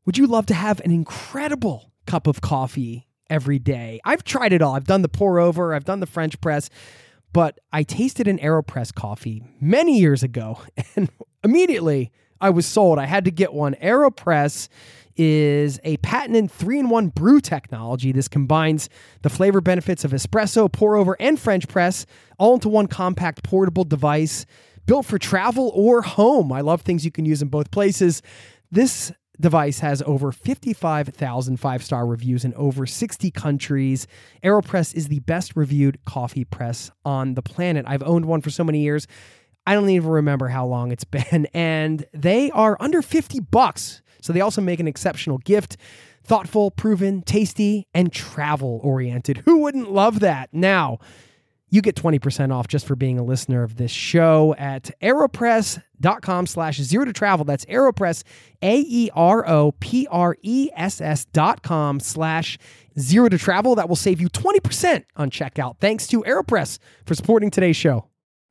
Would 0.06 0.18
you 0.18 0.28
love 0.28 0.46
to 0.48 0.54
have 0.54 0.80
an 0.82 0.92
incredible 0.92 1.92
cup 2.06 2.26
of 2.26 2.42
coffee 2.42 3.08
every 3.30 3.60
day? 3.60 4.00
I've 4.06 4.24
tried 4.24 4.54
it 4.54 4.62
all. 4.62 4.76
I've 4.76 4.86
done 4.86 5.02
the 5.02 5.10
pour 5.10 5.40
over, 5.40 5.74
I've 5.74 5.84
done 5.84 6.00
the 6.00 6.06
French 6.06 6.40
press, 6.40 6.70
but 7.34 7.60
I 7.74 7.84
tasted 7.84 8.28
an 8.28 8.40
AeroPress 8.40 8.94
coffee 8.94 9.44
many 9.60 10.00
years 10.00 10.24
ago 10.24 10.62
and 10.96 11.10
immediately 11.44 12.12
I 12.40 12.50
was 12.50 12.66
sold. 12.66 12.98
I 12.98 13.06
had 13.06 13.26
to 13.26 13.32
get 13.32 13.54
one. 13.54 13.76
AeroPress 13.76 14.70
is 15.24 15.80
a 15.84 15.98
patented 15.98 16.50
three 16.50 16.80
in 16.80 16.90
one 16.90 17.10
brew 17.10 17.40
technology. 17.40 18.12
This 18.12 18.28
combines 18.28 18.90
the 19.22 19.30
flavor 19.30 19.62
benefits 19.62 20.04
of 20.04 20.14
espresso, 20.14 20.72
pour 20.72 20.96
over, 20.96 21.16
and 21.20 21.40
French 21.40 21.68
press 21.68 22.08
all 22.40 22.56
into 22.56 22.70
one 22.70 22.88
compact 22.88 23.44
portable 23.44 23.84
device 23.84 24.48
built 24.88 25.06
for 25.06 25.20
travel 25.20 25.72
or 25.76 26.02
home. 26.02 26.52
I 26.52 26.62
love 26.62 26.82
things 26.82 27.06
you 27.06 27.12
can 27.12 27.26
use 27.26 27.44
in 27.44 27.50
both 27.50 27.70
places. 27.70 28.24
This 28.72 29.12
device 29.40 29.80
has 29.80 30.02
over 30.08 30.32
55,000 30.32 31.58
five 31.58 31.84
star 31.84 32.08
reviews 32.08 32.44
in 32.44 32.56
over 32.56 32.88
60 32.88 33.30
countries. 33.30 34.08
AeroPress 34.44 34.96
is 34.96 35.08
the 35.08 35.20
best 35.20 35.56
reviewed 35.56 36.04
coffee 36.04 36.46
press 36.46 36.90
on 37.06 37.36
the 37.36 37.44
planet. 37.44 37.86
I've 37.88 38.04
owned 38.04 38.26
one 38.26 38.42
for 38.42 38.50
so 38.50 38.64
many 38.64 38.80
years. 38.80 39.06
I 39.68 39.76
don't 39.76 39.90
even 39.92 40.10
remember 40.10 40.48
how 40.48 40.66
long 40.66 40.92
it's 40.92 41.04
been. 41.32 41.48
And 41.54 42.08
they 42.12 42.50
are 42.50 42.76
under 42.80 43.04
50 43.04 43.40
bucks. 43.40 44.01
So 44.22 44.32
they 44.32 44.42
also 44.42 44.62
make 44.62 44.80
an 44.80 44.88
exceptional 44.88 45.40
gift. 45.40 45.78
Thoughtful, 46.24 46.72
proven, 46.72 47.24
tasty, 47.24 47.88
and 47.94 48.14
travel 48.14 48.80
oriented. 48.84 49.38
Who 49.46 49.58
wouldn't 49.58 49.92
love 49.92 50.20
that? 50.22 50.50
Now, 50.54 51.00
you 51.72 51.82
get 51.82 51.96
20% 51.96 52.54
off 52.54 52.68
just 52.68 52.86
for 52.86 52.96
being 52.96 53.18
a 53.18 53.24
listener 53.24 53.64
of 53.64 53.78
this 53.78 53.92
show 53.92 54.54
at 54.60 54.92
aeropress.com 55.02 56.46
slash 56.46 56.78
zero 56.82 57.06
to 57.06 57.14
travel. 57.14 57.46
That's 57.46 57.66
aeropress, 57.66 58.24
A-E-R-O-P-R-E-S-S 58.62 59.16
dot 61.26 61.64
com 61.64 62.00
slash 62.02 62.58
zero 63.00 63.30
to 63.30 63.38
travel. 63.38 63.76
That 63.76 63.88
will 63.88 63.96
save 63.96 64.20
you 64.20 64.30
20% 64.30 65.06
on 65.16 65.32
checkout. 65.32 65.78
Thanks 65.80 66.08
to 66.08 66.22
AeroPress 66.24 66.78
for 67.06 67.16
supporting 67.16 67.50
today's 67.50 67.78
show. 67.78 68.11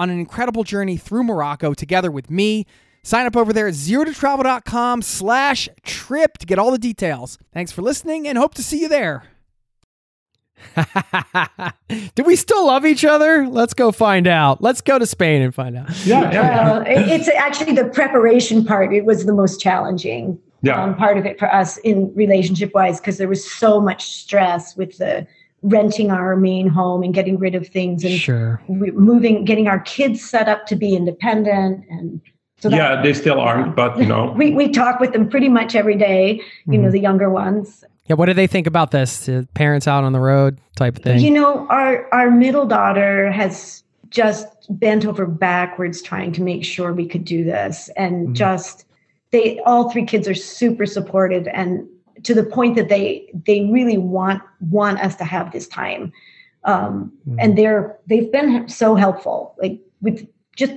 on 0.00 0.08
an 0.08 0.18
incredible 0.18 0.64
journey 0.64 0.96
through 0.96 1.22
Morocco 1.22 1.74
together 1.74 2.10
with 2.10 2.30
me. 2.30 2.64
Sign 3.02 3.26
up 3.26 3.36
over 3.36 3.52
there 3.52 3.68
at 3.68 3.74
zerototravel.com 3.74 5.02
slash 5.02 5.68
trip 5.82 6.38
to 6.38 6.46
get 6.46 6.58
all 6.58 6.70
the 6.70 6.78
details. 6.78 7.38
Thanks 7.52 7.70
for 7.70 7.82
listening 7.82 8.26
and 8.26 8.38
hope 8.38 8.54
to 8.54 8.62
see 8.62 8.80
you 8.80 8.88
there. 8.88 9.24
Do 12.14 12.24
we 12.24 12.34
still 12.36 12.66
love 12.66 12.86
each 12.86 13.04
other? 13.04 13.46
Let's 13.46 13.74
go 13.74 13.92
find 13.92 14.26
out. 14.26 14.62
Let's 14.62 14.80
go 14.80 14.98
to 14.98 15.04
Spain 15.04 15.42
and 15.42 15.54
find 15.54 15.76
out. 15.76 15.90
Yeah, 16.06 16.32
yeah. 16.32 16.64
Well, 16.64 16.84
it's 16.86 17.28
actually 17.28 17.74
the 17.74 17.84
preparation 17.84 18.64
part. 18.64 18.94
It 18.94 19.04
was 19.04 19.26
the 19.26 19.34
most 19.34 19.60
challenging 19.60 20.38
yeah. 20.62 20.82
um, 20.82 20.96
part 20.96 21.18
of 21.18 21.26
it 21.26 21.38
for 21.38 21.52
us 21.52 21.76
in 21.78 22.14
relationship 22.14 22.72
wise 22.74 23.00
because 23.00 23.18
there 23.18 23.28
was 23.28 23.50
so 23.50 23.80
much 23.80 24.10
stress 24.10 24.76
with 24.76 24.96
the 24.96 25.26
renting 25.62 26.10
our 26.10 26.36
main 26.36 26.66
home 26.66 27.02
and 27.02 27.12
getting 27.12 27.38
rid 27.38 27.54
of 27.54 27.68
things 27.68 28.04
and 28.04 28.14
sure. 28.14 28.62
moving, 28.68 29.44
getting 29.44 29.68
our 29.68 29.80
kids 29.80 30.22
set 30.22 30.48
up 30.48 30.66
to 30.66 30.76
be 30.76 30.96
independent 30.96 31.84
and 31.90 32.20
so 32.60 32.68
that, 32.68 32.76
yeah, 32.76 33.02
they 33.02 33.14
still 33.14 33.40
aren't, 33.40 33.74
but 33.74 33.98
you 33.98 34.04
know, 34.04 34.32
we 34.36 34.52
we 34.52 34.68
talk 34.68 35.00
with 35.00 35.14
them 35.14 35.28
pretty 35.30 35.48
much 35.48 35.74
every 35.74 35.96
day. 35.96 36.32
You 36.34 36.42
mm-hmm. 36.72 36.82
know, 36.82 36.90
the 36.90 37.00
younger 37.00 37.30
ones. 37.30 37.84
Yeah, 38.06 38.16
what 38.16 38.26
do 38.26 38.34
they 38.34 38.46
think 38.46 38.66
about 38.66 38.90
this? 38.90 39.26
The 39.26 39.48
parents 39.54 39.88
out 39.88 40.04
on 40.04 40.12
the 40.12 40.20
road 40.20 40.60
type 40.76 40.98
of 40.98 41.02
thing. 41.02 41.20
You 41.20 41.30
know, 41.30 41.66
our 41.68 42.06
our 42.12 42.30
middle 42.30 42.66
daughter 42.66 43.32
has 43.32 43.82
just 44.10 44.46
bent 44.68 45.06
over 45.06 45.24
backwards 45.24 46.02
trying 46.02 46.32
to 46.32 46.42
make 46.42 46.64
sure 46.64 46.92
we 46.92 47.06
could 47.06 47.24
do 47.24 47.44
this, 47.44 47.88
and 47.96 48.26
mm-hmm. 48.26 48.34
just 48.34 48.84
they 49.30 49.58
all 49.60 49.90
three 49.90 50.04
kids 50.04 50.28
are 50.28 50.34
super 50.34 50.84
supportive 50.84 51.48
and 51.48 51.88
to 52.24 52.34
the 52.34 52.44
point 52.44 52.76
that 52.76 52.88
they 52.88 53.30
they 53.46 53.68
really 53.70 53.98
want 53.98 54.42
want 54.60 54.98
us 55.00 55.16
to 55.16 55.24
have 55.24 55.52
this 55.52 55.68
time. 55.68 56.12
Um, 56.64 57.12
mm. 57.26 57.36
and 57.38 57.56
they're 57.56 57.98
they've 58.06 58.30
been 58.30 58.68
so 58.68 58.94
helpful 58.94 59.54
like 59.62 59.80
with 60.02 60.26
just 60.56 60.74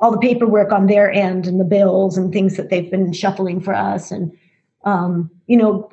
all 0.00 0.10
the 0.10 0.18
paperwork 0.18 0.70
on 0.70 0.86
their 0.86 1.10
end 1.10 1.46
and 1.46 1.58
the 1.58 1.64
bills 1.64 2.18
and 2.18 2.32
things 2.32 2.56
that 2.56 2.68
they've 2.68 2.90
been 2.90 3.12
shuffling 3.12 3.60
for 3.60 3.74
us. 3.74 4.10
And 4.10 4.36
um, 4.84 5.30
you 5.46 5.56
know 5.56 5.90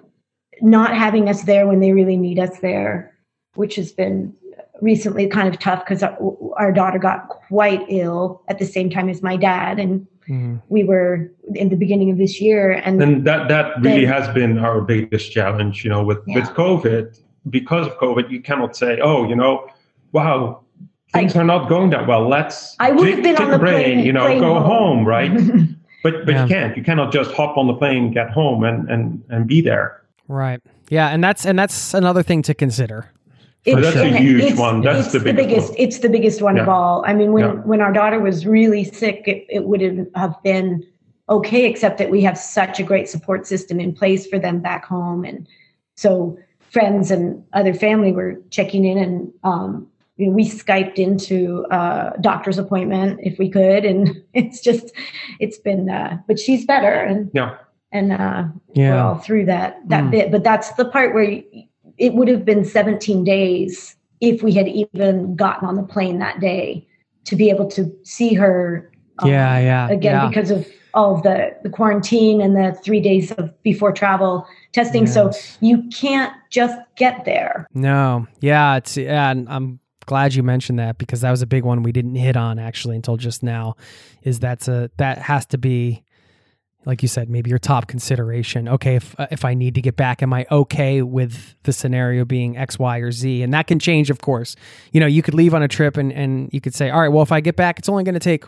not 0.62 0.96
having 0.96 1.28
us 1.28 1.44
there 1.44 1.66
when 1.66 1.80
they 1.80 1.92
really 1.92 2.18
need 2.18 2.38
us 2.38 2.60
there 2.60 3.12
which 3.56 3.76
has 3.76 3.92
been 3.92 4.34
recently 4.82 5.28
kind 5.28 5.48
of 5.48 5.60
tough 5.60 5.84
because 5.86 6.04
our, 6.04 6.18
our, 6.58 6.72
daughter 6.72 6.98
got 6.98 7.30
quite 7.30 7.84
ill 7.90 8.42
at 8.48 8.60
the 8.60 8.66
same 8.66 8.90
time 8.90 9.10
as 9.10 9.22
my 9.22 9.38
dad. 9.38 9.80
And 9.80 10.08
mm-hmm. 10.32 10.56
we 10.70 10.84
were 10.84 11.32
in 11.56 11.70
the 11.70 11.76
beginning 11.76 12.10
of 12.10 12.18
this 12.18 12.40
year 12.40 12.72
and 12.72 13.02
and 13.02 13.26
that 13.26 13.48
that 13.50 13.76
really 13.82 14.06
then, 14.06 14.14
has 14.14 14.34
been 14.34 14.58
our 14.58 14.82
biggest 14.82 15.32
challenge 15.32 15.84
you 15.84 15.90
know 15.90 16.04
with 16.04 16.20
yeah. 16.26 16.36
with 16.36 16.50
covid. 16.50 17.20
Because 17.50 17.88
of 17.88 17.94
covid 17.98 18.30
you 18.30 18.40
cannot 18.42 18.76
say 18.76 19.00
oh 19.02 19.28
you 19.28 19.36
know 19.36 19.68
wow 20.12 20.62
things 21.14 21.36
I, 21.36 21.42
are 21.42 21.44
not 21.44 21.68
going 21.68 21.90
that 21.90 22.08
well. 22.08 22.28
Let's 22.28 22.76
i 22.80 22.92
would 22.92 23.08
have 23.10 23.24
been 23.24 23.38
on 23.38 23.52
the 23.52 23.60
plane, 23.60 23.84
plane 23.84 24.06
you 24.06 24.14
know 24.14 24.28
go 24.40 24.54
home, 24.54 24.64
home 24.64 25.08
right? 25.08 25.32
But 26.04 26.26
but 26.26 26.34
yeah. 26.34 26.42
you 26.44 26.48
can't. 26.50 26.78
You 26.78 26.84
cannot 26.84 27.14
just 27.14 27.32
hop 27.32 27.58
on 27.58 27.68
the 27.68 27.76
plane 27.76 28.12
get 28.12 28.32
home 28.32 28.64
and 28.64 28.90
and 28.90 29.24
and 29.30 29.46
be 29.48 29.62
there. 29.62 30.02
Right. 30.28 30.60
Yeah 30.90 31.10
and 31.10 31.24
that's 31.24 31.46
and 31.46 31.60
that's 31.60 31.94
another 31.94 32.24
thing 32.24 32.42
to 32.44 32.54
consider 32.54 33.12
it's, 33.66 33.82
that's 33.82 33.96
a 33.96 34.18
huge 34.18 34.58
one. 34.58 34.82
That's 34.82 35.12
the, 35.12 35.20
the, 35.20 35.34
biggest. 35.34 35.70
One. 35.70 35.80
It's 35.80 36.00
the 36.00 36.10
biggest 36.10 36.42
one 36.42 36.56
yeah. 36.56 36.64
of 36.64 36.70
all. 36.70 37.04
I 37.06 37.14
mean, 37.14 37.32
when 37.32 37.44
yeah. 37.44 37.52
when 37.62 37.80
our 37.80 37.94
daughter 37.94 38.20
was 38.20 38.46
really 38.46 38.84
sick, 38.84 39.24
it, 39.28 39.46
it 39.50 39.66
would 39.66 39.82
have 40.16 40.42
been 40.44 40.86
okay, 41.30 41.66
except 41.66 42.00
that 42.00 42.10
we 42.10 42.22
have 42.22 42.38
such 42.38 42.80
a 42.80 42.84
great 42.84 43.08
support 43.08 43.46
system 43.46 43.80
in 43.80 43.94
place 43.94 44.26
for 44.26 44.40
them 44.40 44.62
back 44.62 44.86
home, 44.86 45.24
and 45.24 45.48
so 45.96 46.38
friends 46.60 47.12
and 47.12 47.44
other 47.54 47.74
family 47.74 48.12
were 48.12 48.42
checking 48.50 48.84
in, 48.84 48.98
and 48.98 49.32
um, 49.44 49.88
you 50.18 50.26
know, 50.26 50.34
we 50.34 50.50
skyped 50.50 50.96
into 50.96 51.66
a 51.70 52.14
doctor's 52.20 52.58
appointment 52.58 53.20
if 53.22 53.38
we 53.38 53.48
could, 53.48 53.86
and 53.86 54.24
it's 54.34 54.60
just, 54.60 54.92
it's 55.40 55.60
been. 55.60 55.88
Uh, 55.88 56.18
but 56.28 56.40
she's 56.40 56.66
better, 56.66 56.94
and 56.94 57.30
yeah, 57.32 57.58
and 57.92 58.12
uh, 58.12 58.46
yeah. 58.74 58.96
we're 58.96 59.02
all 59.02 59.20
through 59.20 59.46
that 59.46 59.88
that 59.88 60.06
mm. 60.06 60.12
bit. 60.12 60.32
But 60.32 60.44
that's 60.44 60.72
the 60.74 60.86
part 60.86 61.14
where. 61.14 61.30
You, 61.30 61.68
it 62.02 62.16
would 62.16 62.28
have 62.28 62.44
been 62.44 62.66
17 62.66 63.24
days 63.24 63.96
if 64.20 64.42
we 64.42 64.52
had 64.52 64.68
even 64.68 65.36
gotten 65.36 65.68
on 65.68 65.76
the 65.76 65.84
plane 65.84 66.18
that 66.18 66.40
day 66.40 66.86
to 67.26 67.36
be 67.36 67.50
able 67.50 67.68
to 67.68 67.96
see 68.04 68.34
her 68.34 68.92
um, 69.20 69.30
yeah 69.30 69.60
yeah 69.60 69.90
again 69.90 70.14
yeah. 70.14 70.28
because 70.28 70.52
of 70.52 70.68
all 70.94 71.16
of 71.16 71.24
the 71.24 71.56
the 71.64 71.70
quarantine 71.70 72.42
and 72.42 72.56
the 72.56 72.78
three 72.84 73.00
days 73.00 73.32
of 73.34 73.54
before 73.64 73.92
travel 73.92 74.46
testing 74.74 75.06
yes. 75.06 75.14
so 75.14 75.32
you 75.62 75.88
can't 75.94 76.34
just 76.50 76.76
get 76.98 77.24
there 77.24 77.68
no 77.74 78.28
yeah 78.42 78.76
it's 78.76 78.98
yeah 78.98 79.30
i'm 79.30 79.80
glad 80.08 80.34
you 80.34 80.42
mentioned 80.42 80.80
that 80.80 80.98
because 80.98 81.22
that 81.22 81.32
was 81.32 81.44
a 81.44 81.48
big 81.48 81.64
one 81.64 81.84
we 81.84 81.92
didn't 81.92 82.16
hit 82.16 82.36
on 82.36 82.58
actually 82.58 82.96
until 82.96 83.16
just 83.16 83.44
now 83.44 83.76
is 84.24 84.40
that's 84.40 84.68
a 84.68 84.90
that 84.98 85.20
has 85.20 85.46
to 85.46 85.58
be 85.58 86.04
like 86.86 87.02
you 87.02 87.08
said, 87.08 87.30
maybe 87.30 87.50
your 87.50 87.60
top 87.60 87.88
consideration. 87.88 88.68
Okay, 88.68 88.96
if 88.96 89.20
uh, 89.20 89.28
if 89.32 89.46
I 89.46 89.54
need 89.54 89.76
to 89.76 89.82
get 89.82 89.96
back, 89.96 90.24
am 90.24 90.34
I 90.34 90.46
okay 90.52 91.02
with 91.02 91.56
the 91.64 91.74
scenario 91.74 92.26
being 92.26 92.58
X, 92.58 92.80
Y, 92.80 92.98
or 93.00 93.12
Z? 93.12 93.44
And 93.44 93.54
that 93.54 93.68
can 93.68 93.80
change, 93.80 94.10
of 94.10 94.22
course. 94.22 94.56
You 94.92 95.00
know, 95.00 95.06
you 95.08 95.22
could 95.22 95.34
leave 95.34 95.54
on 95.54 95.62
a 95.62 95.68
trip 95.68 95.98
and 95.98 96.12
and 96.12 96.50
you 96.52 96.62
could 96.62 96.74
say, 96.74 96.90
all 96.90 97.02
right, 97.02 97.10
well, 97.10 97.24
if 97.24 97.32
I 97.32 97.40
get 97.40 97.56
back, 97.56 97.80
it's 97.80 97.90
only 97.90 98.04
going 98.04 98.16
to 98.16 98.20
take 98.20 98.46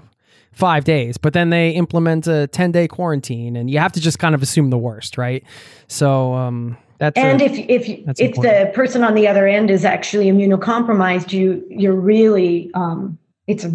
five 0.52 0.84
days, 0.84 1.18
but 1.18 1.34
then 1.34 1.50
they 1.50 1.72
implement 1.72 2.28
a 2.28 2.48
ten 2.48 2.72
day 2.72 2.88
quarantine, 2.88 3.56
and 3.56 3.70
you 3.70 3.80
have 3.80 3.92
to 3.94 4.02
just 4.02 4.20
kind 4.20 4.36
of 4.36 4.42
assume 4.42 4.70
the 4.70 4.78
worst, 4.78 5.18
right? 5.18 5.44
So. 5.88 6.34
um 6.34 6.78
that's 7.00 7.18
and 7.18 7.42
a, 7.42 7.46
if 7.46 7.52
if 7.58 7.90
if 7.90 8.20
important. 8.20 8.44
the 8.44 8.72
person 8.74 9.04
on 9.04 9.14
the 9.14 9.28
other 9.28 9.46
end 9.46 9.70
is 9.70 9.84
actually 9.84 10.28
immunocompromised, 10.28 11.34
you 11.34 11.66
you're 11.70 12.00
really 12.00 12.72
um, 12.76 13.18
it's 13.48 13.66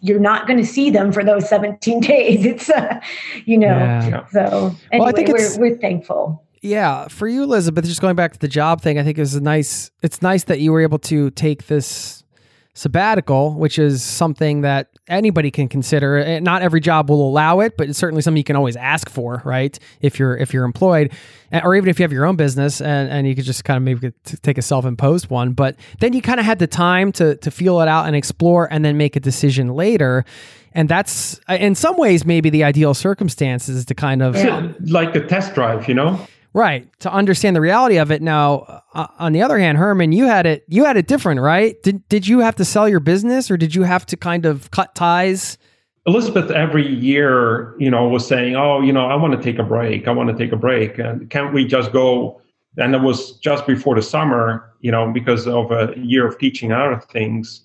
you're 0.00 0.20
not 0.20 0.46
going 0.46 0.58
to 0.58 0.66
see 0.66 0.90
them 0.90 1.12
for 1.12 1.22
those 1.22 1.48
17 1.48 2.00
days. 2.12 2.44
It's 2.44 2.70
uh, 2.70 3.00
you 3.44 3.58
know 3.58 3.68
yeah. 3.68 4.26
so 4.28 4.74
anyway 4.92 4.98
well, 4.98 5.08
I 5.08 5.12
think 5.12 5.28
we're, 5.28 5.58
we're 5.58 5.76
thankful. 5.76 6.44
Yeah 6.62 7.08
for 7.08 7.26
you 7.26 7.42
elizabeth 7.42 7.86
just 7.86 8.02
going 8.02 8.16
back 8.16 8.34
to 8.34 8.38
the 8.38 8.48
job 8.48 8.82
thing 8.82 8.98
i 8.98 9.02
think 9.02 9.16
it's 9.16 9.32
a 9.32 9.40
nice 9.40 9.90
it's 10.02 10.20
nice 10.20 10.44
that 10.44 10.60
you 10.60 10.72
were 10.72 10.82
able 10.82 10.98
to 10.98 11.30
take 11.30 11.68
this 11.68 12.19
sabbatical, 12.80 13.52
which 13.52 13.78
is 13.78 14.02
something 14.02 14.62
that 14.62 14.88
anybody 15.06 15.50
can 15.50 15.68
consider. 15.68 16.16
Eh, 16.16 16.40
not 16.40 16.62
every 16.62 16.80
job 16.80 17.10
will 17.10 17.28
allow 17.28 17.60
it, 17.60 17.76
but 17.76 17.90
it's 17.90 17.98
certainly 17.98 18.22
something 18.22 18.38
you 18.38 18.44
can 18.44 18.56
always 18.56 18.74
ask 18.74 19.10
for, 19.10 19.42
right? 19.44 19.78
If 20.00 20.18
you're 20.18 20.34
if 20.34 20.54
you're 20.54 20.64
employed, 20.64 21.12
eh, 21.52 21.60
or 21.62 21.76
even 21.76 21.90
if 21.90 21.98
you 21.98 22.04
have 22.04 22.12
your 22.12 22.24
own 22.24 22.36
business, 22.36 22.80
and, 22.80 23.10
and 23.10 23.28
you 23.28 23.34
could 23.34 23.44
just 23.44 23.64
kind 23.64 23.76
of 23.76 23.82
maybe 23.82 24.14
take 24.42 24.56
a 24.56 24.62
self 24.62 24.86
imposed 24.86 25.28
one. 25.28 25.52
But 25.52 25.76
then 25.98 26.14
you 26.14 26.22
kind 26.22 26.40
of 26.40 26.46
had 26.46 26.58
the 26.58 26.66
time 26.66 27.12
to 27.12 27.36
to 27.36 27.50
feel 27.50 27.82
it 27.82 27.88
out 27.88 28.06
and 28.06 28.16
explore, 28.16 28.66
and 28.72 28.82
then 28.82 28.96
make 28.96 29.14
a 29.14 29.20
decision 29.20 29.68
later. 29.68 30.24
And 30.72 30.88
that's 30.88 31.38
uh, 31.50 31.58
in 31.60 31.74
some 31.74 31.98
ways 31.98 32.24
maybe 32.24 32.48
the 32.48 32.64
ideal 32.64 32.94
circumstances 32.94 33.84
to 33.84 33.94
kind 33.94 34.22
of 34.22 34.36
yeah. 34.36 34.72
like 34.86 35.14
a 35.14 35.26
test 35.26 35.54
drive, 35.54 35.86
you 35.86 35.94
know. 35.94 36.18
Right. 36.52 36.88
To 37.00 37.12
understand 37.12 37.54
the 37.54 37.60
reality 37.60 37.96
of 37.98 38.10
it. 38.10 38.22
Now, 38.22 38.82
uh, 38.92 39.06
on 39.18 39.32
the 39.32 39.42
other 39.42 39.58
hand, 39.58 39.78
Herman, 39.78 40.12
you 40.12 40.26
had 40.26 40.46
it 40.46 40.64
you 40.68 40.84
had 40.84 40.96
it 40.96 41.06
different, 41.06 41.40
right? 41.40 41.80
Did 41.82 42.08
did 42.08 42.26
you 42.26 42.40
have 42.40 42.56
to 42.56 42.64
sell 42.64 42.88
your 42.88 43.00
business 43.00 43.50
or 43.50 43.56
did 43.56 43.74
you 43.74 43.84
have 43.84 44.04
to 44.06 44.16
kind 44.16 44.46
of 44.46 44.70
cut 44.70 44.94
ties? 44.94 45.58
Elizabeth 46.06 46.50
every 46.50 46.88
year, 46.88 47.76
you 47.78 47.90
know, 47.90 48.08
was 48.08 48.26
saying, 48.26 48.56
"Oh, 48.56 48.80
you 48.80 48.92
know, 48.92 49.06
I 49.06 49.14
want 49.14 49.34
to 49.34 49.42
take 49.42 49.60
a 49.60 49.62
break. 49.62 50.08
I 50.08 50.10
want 50.10 50.28
to 50.30 50.36
take 50.36 50.50
a 50.50 50.56
break. 50.56 50.98
And 50.98 51.30
can't 51.30 51.54
we 51.54 51.64
just 51.64 51.92
go?" 51.92 52.40
And 52.78 52.94
it 52.94 53.02
was 53.02 53.38
just 53.38 53.66
before 53.66 53.94
the 53.94 54.02
summer, 54.02 54.72
you 54.80 54.90
know, 54.90 55.12
because 55.12 55.46
of 55.46 55.70
a 55.70 55.94
year 55.96 56.26
of 56.26 56.38
teaching 56.38 56.72
of 56.72 57.04
things. 57.04 57.62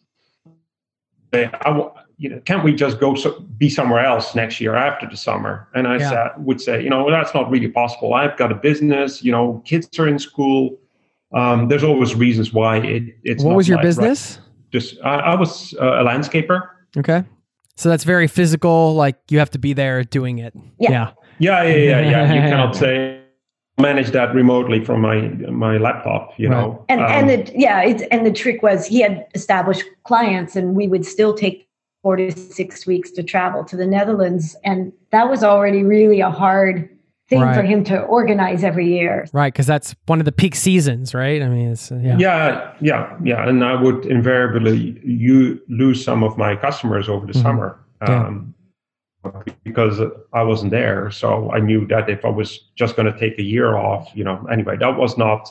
I, 1.43 1.89
you 2.17 2.29
know, 2.29 2.39
can't 2.45 2.63
we 2.63 2.73
just 2.73 2.99
go 2.99 3.15
so, 3.15 3.39
be 3.57 3.69
somewhere 3.69 4.05
else 4.05 4.35
next 4.35 4.61
year 4.61 4.75
after 4.75 5.07
the 5.07 5.17
summer? 5.17 5.67
And 5.73 5.87
I 5.87 5.97
yeah. 5.97 6.29
would 6.37 6.61
say, 6.61 6.83
you 6.83 6.89
know, 6.89 7.09
that's 7.09 7.33
not 7.33 7.49
really 7.49 7.67
possible. 7.67 8.13
I've 8.13 8.37
got 8.37 8.51
a 8.51 8.55
business, 8.55 9.23
you 9.23 9.31
know, 9.31 9.61
kids 9.65 9.87
are 9.99 10.07
in 10.07 10.19
school. 10.19 10.77
Um, 11.33 11.67
there's 11.67 11.83
always 11.83 12.15
reasons 12.15 12.53
why 12.53 12.77
it, 12.77 13.03
it's. 13.23 13.43
What 13.43 13.55
was 13.55 13.67
your 13.67 13.77
like, 13.77 13.85
business? 13.85 14.37
Right. 14.37 14.71
Just 14.71 14.97
I, 15.03 15.15
I 15.15 15.35
was 15.35 15.73
uh, 15.81 15.85
a 15.85 16.03
landscaper. 16.03 16.69
Okay, 16.97 17.23
so 17.75 17.89
that's 17.89 18.03
very 18.05 18.27
physical. 18.27 18.95
Like 18.95 19.17
you 19.29 19.39
have 19.39 19.51
to 19.51 19.59
be 19.59 19.73
there 19.73 20.03
doing 20.03 20.39
it. 20.39 20.53
Yeah. 20.79 21.11
Yeah. 21.39 21.63
Yeah. 21.63 21.63
Yeah. 21.63 21.73
Yeah. 21.73 22.09
yeah. 22.09 22.33
you 22.33 22.41
cannot 22.49 22.75
say 22.75 23.14
manage 23.77 24.11
that 24.11 24.33
remotely 24.33 24.83
from 24.83 25.01
my 25.01 25.27
my 25.51 25.77
laptop 25.77 26.31
you 26.37 26.47
right. 26.49 26.61
know 26.61 26.85
and 26.87 27.01
um, 27.01 27.11
and 27.11 27.29
the 27.29 27.51
yeah 27.55 27.81
it's 27.81 28.03
and 28.09 28.25
the 28.25 28.31
trick 28.31 28.63
was 28.63 28.85
he 28.85 29.01
had 29.01 29.27
established 29.35 29.83
clients 30.03 30.55
and 30.55 30.75
we 30.75 30.87
would 30.87 31.05
still 31.05 31.33
take 31.33 31.65
four 32.05 32.17
to 32.17 32.31
six 32.31 32.85
weeks 32.85 33.09
to 33.09 33.23
travel 33.23 33.63
to 33.65 33.75
the 33.75 33.87
Netherlands. 33.87 34.55
And 34.63 34.93
that 35.09 35.27
was 35.27 35.43
already 35.43 35.81
really 35.81 36.19
a 36.21 36.29
hard 36.29 36.87
thing 37.27 37.41
right. 37.41 37.55
for 37.55 37.63
him 37.63 37.83
to 37.85 37.99
organize 38.03 38.63
every 38.63 38.87
year. 38.87 39.25
Right. 39.33 39.51
Cause 39.51 39.65
that's 39.65 39.95
one 40.05 40.19
of 40.19 40.25
the 40.25 40.31
peak 40.31 40.53
seasons, 40.53 41.15
right? 41.15 41.41
I 41.41 41.49
mean, 41.49 41.71
it's, 41.71 41.89
yeah. 41.89 42.15
Yeah. 42.19 42.73
Yeah. 42.79 43.17
Yeah. 43.23 43.49
And 43.49 43.65
I 43.65 43.81
would 43.81 44.05
invariably 44.05 45.01
you 45.03 45.59
lose 45.67 46.05
some 46.05 46.23
of 46.23 46.37
my 46.37 46.55
customers 46.55 47.09
over 47.09 47.25
the 47.25 47.33
mm-hmm. 47.33 47.41
summer. 47.41 47.79
Um, 48.01 48.53
because 49.63 49.99
I 50.33 50.43
wasn't 50.43 50.71
there. 50.71 51.11
So 51.11 51.51
I 51.51 51.59
knew 51.59 51.85
that 51.87 52.09
if 52.09 52.23
I 52.25 52.29
was 52.29 52.59
just 52.75 52.95
going 52.95 53.11
to 53.11 53.19
take 53.19 53.37
a 53.39 53.43
year 53.43 53.75
off, 53.75 54.09
you 54.13 54.23
know, 54.23 54.45
anyway, 54.51 54.77
that 54.77 54.97
was 54.97 55.17
not, 55.17 55.49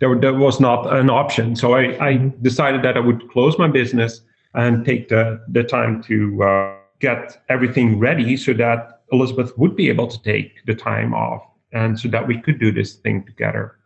there, 0.00 0.14
there 0.18 0.34
was 0.34 0.60
not 0.60 0.92
an 0.92 1.10
option. 1.10 1.56
So 1.56 1.74
I, 1.74 1.82
I 2.04 2.32
decided 2.42 2.82
that 2.82 2.96
I 2.96 3.00
would 3.00 3.30
close 3.30 3.58
my 3.58 3.68
business 3.68 4.20
and 4.54 4.84
take 4.84 5.08
the, 5.08 5.42
the 5.48 5.64
time 5.64 6.02
to 6.04 6.42
uh, 6.42 6.76
get 7.00 7.42
everything 7.48 7.98
ready 7.98 8.36
so 8.36 8.52
that 8.54 9.00
Elizabeth 9.12 9.56
would 9.58 9.76
be 9.76 9.88
able 9.88 10.08
to 10.08 10.22
take 10.22 10.64
the 10.66 10.74
time 10.74 11.14
off 11.14 11.42
and 11.72 11.98
so 11.98 12.08
that 12.08 12.26
we 12.26 12.38
could 12.38 12.58
do 12.58 12.70
this 12.70 12.94
thing 12.94 13.24
together. 13.24 13.76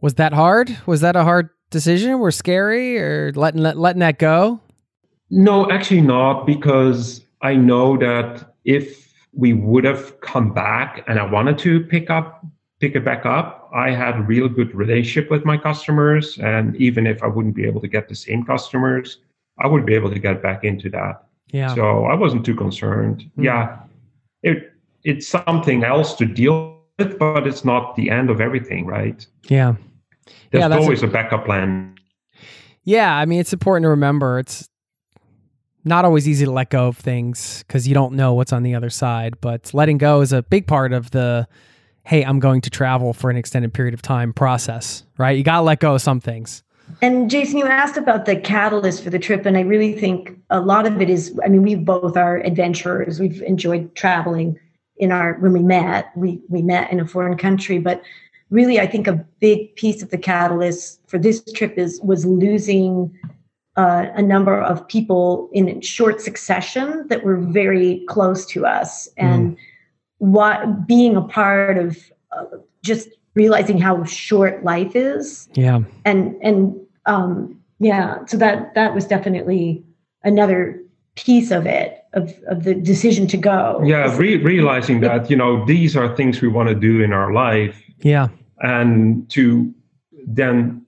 Was 0.00 0.14
that 0.14 0.32
hard? 0.32 0.76
Was 0.86 1.00
that 1.00 1.16
a 1.16 1.22
hard 1.22 1.50
decision? 1.70 2.14
Or 2.14 2.30
scary 2.30 2.98
or 2.98 3.32
letting 3.34 3.62
letting 3.62 4.00
that 4.00 4.18
go? 4.18 4.60
No, 5.30 5.70
actually 5.70 6.02
not, 6.02 6.44
because 6.44 7.22
I 7.40 7.54
know 7.54 7.96
that 7.96 8.51
if 8.64 9.12
we 9.34 9.52
would 9.52 9.84
have 9.84 10.20
come 10.20 10.52
back 10.52 11.04
and 11.08 11.18
I 11.18 11.24
wanted 11.24 11.58
to 11.58 11.80
pick 11.80 12.10
up 12.10 12.44
pick 12.82 12.96
it 12.96 13.04
back 13.04 13.24
up. 13.24 13.70
I 13.72 13.90
had 13.92 14.16
a 14.16 14.22
real 14.22 14.48
good 14.48 14.74
relationship 14.74 15.30
with 15.30 15.44
my 15.44 15.56
customers, 15.56 16.36
and 16.38 16.74
even 16.76 17.06
if 17.06 17.22
I 17.22 17.28
wouldn't 17.28 17.54
be 17.54 17.64
able 17.64 17.80
to 17.80 17.86
get 17.86 18.08
the 18.08 18.16
same 18.16 18.44
customers, 18.44 19.18
I 19.60 19.68
would 19.68 19.86
be 19.86 19.94
able 19.94 20.10
to 20.10 20.18
get 20.18 20.42
back 20.42 20.64
into 20.64 20.90
that. 20.90 21.22
Yeah. 21.52 21.72
So 21.76 22.06
I 22.06 22.14
wasn't 22.14 22.44
too 22.44 22.56
concerned. 22.56 23.30
Mm. 23.38 23.44
Yeah, 23.44 23.78
it 24.42 24.72
it's 25.04 25.28
something 25.28 25.84
else 25.84 26.14
to 26.16 26.26
deal 26.26 26.80
with, 26.98 27.18
but 27.20 27.46
it's 27.46 27.64
not 27.64 27.94
the 27.94 28.10
end 28.10 28.30
of 28.30 28.40
everything, 28.40 28.84
right? 28.84 29.24
yeah. 29.48 29.74
There's 30.50 30.62
Yeah, 30.62 30.68
that's 30.68 30.80
a- 30.80 30.82
always 30.82 31.02
a, 31.02 31.08
backup 31.08 31.44
plan. 31.44 31.94
Yeah, 32.84 33.16
I 33.16 33.26
mean, 33.26 33.40
it's 33.40 33.52
important 33.52 33.84
to 33.84 33.90
remember 33.90 34.38
it's 34.40 34.68
not 35.84 36.04
always 36.04 36.28
easy 36.28 36.44
to 36.44 36.50
let 36.50 36.70
go 36.70 36.88
of 36.88 36.96
things 36.96 37.64
because 37.66 37.88
you 37.88 37.94
don't 37.94 38.14
know 38.14 38.34
what's 38.34 38.52
on 38.52 38.62
the 38.62 38.74
other 38.74 38.90
side. 38.90 39.40
But 39.40 39.72
letting 39.74 39.98
go 39.98 40.20
is 40.20 40.32
a 40.32 40.42
big 40.42 40.66
part 40.66 40.92
of 40.92 41.10
the, 41.10 41.48
hey, 42.04 42.24
I'm 42.24 42.40
going 42.40 42.60
to 42.62 42.70
travel 42.70 43.12
for 43.12 43.30
an 43.30 43.36
extended 43.36 43.74
period 43.74 43.94
of 43.94 44.02
time 44.02 44.32
process, 44.32 45.04
right? 45.18 45.36
You 45.36 45.42
got 45.42 45.58
to 45.58 45.62
let 45.62 45.80
go 45.80 45.94
of 45.94 46.02
some 46.02 46.20
things. 46.20 46.62
And 47.00 47.30
Jason, 47.30 47.58
you 47.58 47.66
asked 47.66 47.96
about 47.96 48.26
the 48.26 48.36
catalyst 48.36 49.02
for 49.02 49.10
the 49.10 49.18
trip, 49.18 49.46
and 49.46 49.56
I 49.56 49.60
really 49.60 49.92
think 49.92 50.36
a 50.50 50.60
lot 50.60 50.86
of 50.86 51.00
it 51.00 51.08
is. 51.08 51.38
I 51.44 51.48
mean, 51.48 51.62
we 51.62 51.74
both 51.74 52.16
are 52.16 52.38
adventurers. 52.38 53.18
We've 53.18 53.40
enjoyed 53.42 53.94
traveling. 53.94 54.58
In 54.98 55.10
our 55.10 55.34
when 55.34 55.52
we 55.52 55.62
met, 55.62 56.12
we 56.14 56.40
we 56.48 56.62
met 56.62 56.92
in 56.92 57.00
a 57.00 57.06
foreign 57.06 57.36
country, 57.38 57.78
but 57.78 58.02
really, 58.50 58.78
I 58.78 58.86
think 58.86 59.06
a 59.06 59.24
big 59.40 59.74
piece 59.74 60.02
of 60.02 60.10
the 60.10 60.18
catalyst 60.18 61.00
for 61.08 61.18
this 61.18 61.42
trip 61.54 61.76
is 61.76 62.00
was 62.02 62.24
losing 62.26 63.12
uh, 63.76 64.06
a 64.14 64.22
number 64.22 64.60
of 64.60 64.86
people 64.88 65.48
in 65.52 65.80
short 65.80 66.20
succession 66.20 67.06
that 67.08 67.24
were 67.24 67.38
very 67.38 68.04
close 68.08 68.44
to 68.46 68.66
us, 68.66 69.08
and 69.16 69.56
what 70.18 70.86
being 70.86 71.16
a 71.16 71.22
part 71.22 71.78
of 71.78 71.98
uh, 72.32 72.44
just 72.82 73.08
realizing 73.34 73.78
how 73.78 74.04
short 74.04 74.62
life 74.64 74.94
is. 74.94 75.48
Yeah. 75.54 75.80
and 76.04 76.36
and 76.42 76.78
um 77.06 77.58
yeah 77.80 78.24
so 78.26 78.36
that 78.36 78.74
that 78.74 78.94
was 78.94 79.06
definitely 79.06 79.82
another 80.22 80.80
piece 81.16 81.50
of 81.50 81.66
it 81.66 82.04
of 82.12 82.32
of 82.46 82.64
the 82.64 82.74
decision 82.74 83.26
to 83.28 83.36
go. 83.36 83.80
Yeah, 83.84 84.14
re- 84.16 84.36
realizing 84.36 85.00
that 85.00 85.30
you 85.30 85.36
know 85.36 85.64
these 85.66 85.96
are 85.96 86.14
things 86.14 86.40
we 86.42 86.48
want 86.48 86.68
to 86.68 86.74
do 86.74 87.02
in 87.02 87.12
our 87.12 87.32
life, 87.32 87.82
Yeah. 88.02 88.28
and 88.60 89.28
to 89.30 89.72
then 90.26 90.81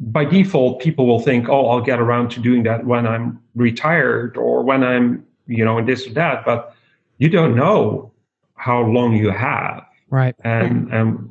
by 0.00 0.24
default 0.24 0.80
people 0.80 1.06
will 1.06 1.20
think, 1.20 1.48
oh, 1.48 1.68
I'll 1.68 1.80
get 1.80 1.98
around 2.00 2.30
to 2.32 2.40
doing 2.40 2.62
that 2.64 2.86
when 2.86 3.06
I'm 3.06 3.40
retired 3.54 4.36
or 4.36 4.62
when 4.62 4.84
I'm 4.84 5.24
you 5.46 5.64
know 5.64 5.84
this 5.84 6.06
or 6.06 6.12
that, 6.14 6.44
but 6.44 6.74
you 7.18 7.28
don't 7.28 7.56
know 7.56 8.12
how 8.54 8.82
long 8.82 9.14
you 9.14 9.30
have. 9.30 9.84
Right. 10.10 10.34
and 10.44 10.92
and 10.92 11.30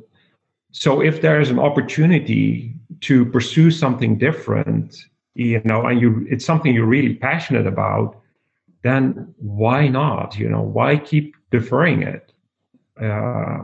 so 0.70 1.00
if 1.00 1.20
there's 1.20 1.50
an 1.50 1.58
opportunity 1.58 2.74
to 3.00 3.24
pursue 3.26 3.70
something 3.72 4.16
different 4.18 5.04
you 5.34 5.60
know 5.64 5.84
and 5.86 6.00
you 6.00 6.24
it's 6.30 6.44
something 6.44 6.72
you're 6.72 6.86
really 6.86 7.14
passionate 7.14 7.66
about 7.66 8.20
then 8.82 9.34
why 9.38 9.88
not 9.88 10.38
you 10.38 10.48
know 10.48 10.62
why 10.62 10.96
keep 10.96 11.34
deferring 11.50 12.02
it 12.02 12.32
uh, 13.00 13.62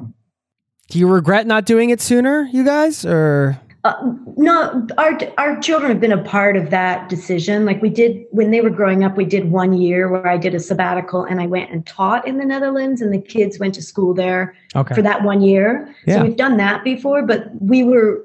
Do 0.88 0.98
you 0.98 1.08
regret 1.08 1.46
not 1.46 1.64
doing 1.64 1.90
it 1.90 2.00
sooner, 2.00 2.48
you 2.52 2.64
guys? 2.64 3.04
Or, 3.04 3.58
uh, 3.84 3.94
no 4.36 4.86
our 4.98 5.18
our 5.36 5.60
children 5.60 5.90
have 5.90 6.00
been 6.00 6.12
a 6.12 6.22
part 6.24 6.56
of 6.56 6.70
that 6.70 7.08
decision 7.08 7.64
like 7.64 7.80
we 7.82 7.90
did 7.90 8.24
when 8.30 8.50
they 8.50 8.60
were 8.60 8.70
growing 8.70 9.04
up 9.04 9.16
we 9.16 9.24
did 9.24 9.50
one 9.50 9.74
year 9.74 10.08
where 10.08 10.26
i 10.26 10.38
did 10.38 10.54
a 10.54 10.60
sabbatical 10.60 11.22
and 11.24 11.40
i 11.40 11.46
went 11.46 11.70
and 11.70 11.86
taught 11.86 12.26
in 12.26 12.38
the 12.38 12.44
netherlands 12.44 13.02
and 13.02 13.12
the 13.12 13.20
kids 13.20 13.58
went 13.58 13.74
to 13.74 13.82
school 13.82 14.14
there 14.14 14.56
okay. 14.74 14.94
for 14.94 15.02
that 15.02 15.22
one 15.22 15.40
year. 15.40 15.94
Yeah. 16.06 16.16
So 16.16 16.24
we've 16.24 16.36
done 16.36 16.56
that 16.58 16.84
before, 16.84 17.22
but 17.22 17.50
we 17.60 17.82
were 17.82 18.24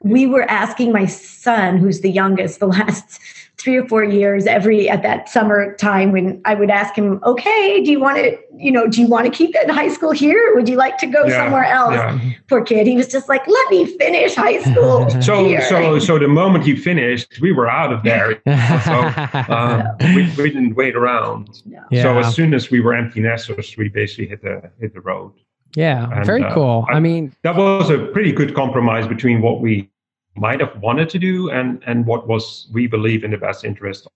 we 0.00 0.26
were 0.26 0.48
asking 0.48 0.92
my 0.92 1.06
son, 1.06 1.78
who's 1.78 2.00
the 2.02 2.10
youngest, 2.10 2.60
the 2.60 2.68
last 2.68 3.20
three 3.58 3.76
or 3.76 3.86
four 3.88 4.04
years, 4.04 4.46
every 4.46 4.88
at 4.88 5.02
that 5.02 5.28
summer 5.28 5.74
time 5.76 6.12
when 6.12 6.40
I 6.44 6.54
would 6.54 6.70
ask 6.70 6.94
him, 6.94 7.20
okay, 7.24 7.82
do 7.84 7.90
you 7.90 7.98
want 8.00 8.16
to, 8.18 8.38
you 8.56 8.70
know, 8.70 8.86
do 8.86 9.00
you 9.00 9.08
want 9.08 9.26
to 9.26 9.32
keep 9.32 9.54
it 9.54 9.64
in 9.68 9.74
high 9.74 9.88
school 9.92 10.12
here? 10.12 10.50
Or 10.50 10.54
would 10.56 10.68
you 10.68 10.76
like 10.76 10.96
to 10.98 11.06
go 11.06 11.24
Yeah, 11.26 11.44
somewhere 11.44 11.64
else? 11.64 11.94
yeah. 11.94 12.18
Poor 12.48 12.62
kid. 12.62 12.86
He 12.86 12.96
was 12.96 13.08
just 13.08 13.28
like, 13.28 13.46
let 13.46 13.70
me 13.70 13.84
finish 13.98 14.34
high 14.36 14.62
school. 14.62 15.10
so 15.20 15.44
here." 15.44 15.60
so 15.62 15.98
so 15.98 16.18
the 16.18 16.28
moment 16.28 16.64
he 16.64 16.76
finished 16.76 17.40
we 17.40 17.52
were 17.52 17.68
out 17.68 17.92
of 17.92 18.02
there 18.02 18.40
so 18.46 18.92
uh, 19.52 19.94
we, 20.14 20.22
we 20.36 20.50
didn't 20.50 20.74
wait 20.74 20.94
around 20.96 21.62
No. 21.66 21.82
yeah. 21.90 22.02
so 22.02 22.18
as 22.18 22.34
soon 22.34 22.54
as 22.54 22.70
we 22.70 22.80
were 22.80 22.94
empty 22.94 23.20
nesters 23.20 23.76
we 23.76 23.88
basically 23.88 24.26
hit 24.28 24.42
the 24.42 24.70
hit 24.80 24.94
the 24.94 25.00
road 25.00 25.32
yeah. 25.76 26.08
and, 26.12 26.24
Very 26.24 26.42
uh, 26.42 26.54
cool. 26.54 26.86
I, 26.88 26.94
I- 26.94 27.00
mean, 27.00 27.34
that 27.42 27.56
was 27.56 27.90
a 27.90 27.98
pretty 28.06 28.32
good 28.32 28.54
compromise 28.54 29.06
between 29.06 29.42
what 29.42 29.60
we 29.60 29.90
might 30.38 30.60
have 30.60 30.78
wanted 30.80 31.08
to 31.10 31.18
do 31.18 31.50
and 31.50 31.82
and 31.86 32.06
what 32.06 32.26
was 32.28 32.68
we 32.72 32.86
believe 32.86 33.24
in 33.24 33.30
the 33.30 33.38
best 33.38 33.64
interest 33.64 34.06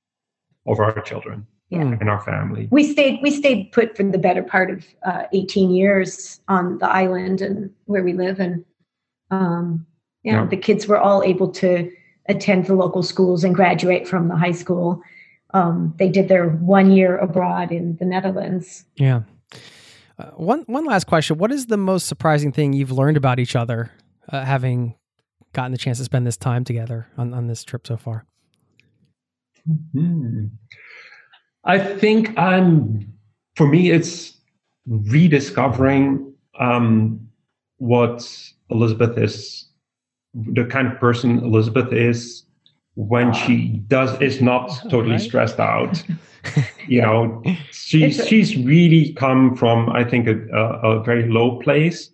of 0.67 0.79
our 0.81 1.01
children 1.03 1.47
Hmm. 1.73 1.95
and 2.01 2.11
our 2.11 2.21
family. 2.21 2.69
we 2.71 2.85
stayed 2.93 3.21
we 3.23 3.31
stayed 3.31 3.73
put 3.73 3.97
for 3.97 4.03
the 4.03 4.19
better 4.19 4.43
part 4.43 4.71
of 4.71 4.85
uh, 5.07 5.23
18 5.33 5.71
years 5.71 6.39
on 6.47 6.77
the 6.79 6.87
island 6.91 7.41
and 7.41 7.71
where 7.87 8.05
we 8.05 8.13
live 8.13 8.39
and 8.41 8.63
um, 9.31 9.87
yeah, 10.23 10.43
Yeah. 10.43 10.47
the 10.47 10.59
kids 10.59 10.87
were 10.87 10.99
all 10.99 11.23
able 11.23 11.49
to 11.63 11.91
attend 12.29 12.67
the 12.67 12.75
local 12.75 13.03
schools 13.03 13.43
and 13.43 13.55
graduate 13.55 14.07
from 14.07 14.29
the 14.29 14.37
high 14.37 14.53
school 14.53 15.01
um, 15.55 15.95
they 15.97 16.11
did 16.11 16.29
their 16.29 16.49
one 16.51 16.91
year 16.93 17.17
abroad 17.17 17.73
in 17.73 17.97
the 17.97 18.05
netherlands 18.05 18.85
Yeah. 18.97 19.23
Uh, 20.19 20.27
one 20.37 20.65
one 20.67 20.85
last 20.85 21.07
question. 21.07 21.39
What 21.39 21.51
is 21.51 21.67
the 21.67 21.79
most 21.79 22.07
surprising 22.07 22.53
thing 22.53 22.75
you've 22.75 22.93
learned 22.93 23.17
about 23.17 23.39
each 23.39 23.57
other, 23.57 23.91
uh, 24.29 24.45
having 24.45 24.95
gotten 25.53 25.73
the 25.73 25.79
chance 25.79 25.99
to 25.99 26.05
spend 26.05 26.27
this 26.27 26.37
time 26.37 26.65
together 26.65 27.07
on, 27.17 27.33
on 27.35 27.47
this 27.47 27.65
trip 27.65 27.87
so 27.87 27.97
far? 27.97 28.25
Hmm. 29.93 30.47
I 31.65 31.79
think 31.79 32.37
I'm, 32.39 33.13
for 33.57 33.67
me, 33.69 33.91
it's 33.91 34.37
rediscovering 34.87 36.33
um, 36.59 37.29
what 37.79 38.29
Elizabeth 38.71 39.17
is, 39.19 39.69
the 40.35 40.65
kind 40.65 40.89
of 40.89 40.99
person 40.99 41.39
Elizabeth 41.41 41.93
is 41.93 42.45
when 42.95 43.33
she 43.33 43.69
does 43.87 44.21
is 44.21 44.43
not 44.43 44.69
totally 44.91 45.13
Right. 45.13 45.21
stressed 45.21 45.61
out. 45.61 46.03
you 46.89 47.01
know, 47.01 47.43
she's 47.71 48.19
a- 48.19 48.27
she's 48.27 48.57
really 48.57 49.13
come 49.15 49.55
from 49.57 49.89
I 49.91 50.03
think 50.05 50.27
a, 50.27 50.37
a, 50.53 50.99
a 50.99 51.05
very 51.05 51.29
low 51.31 51.61
place. 51.61 52.11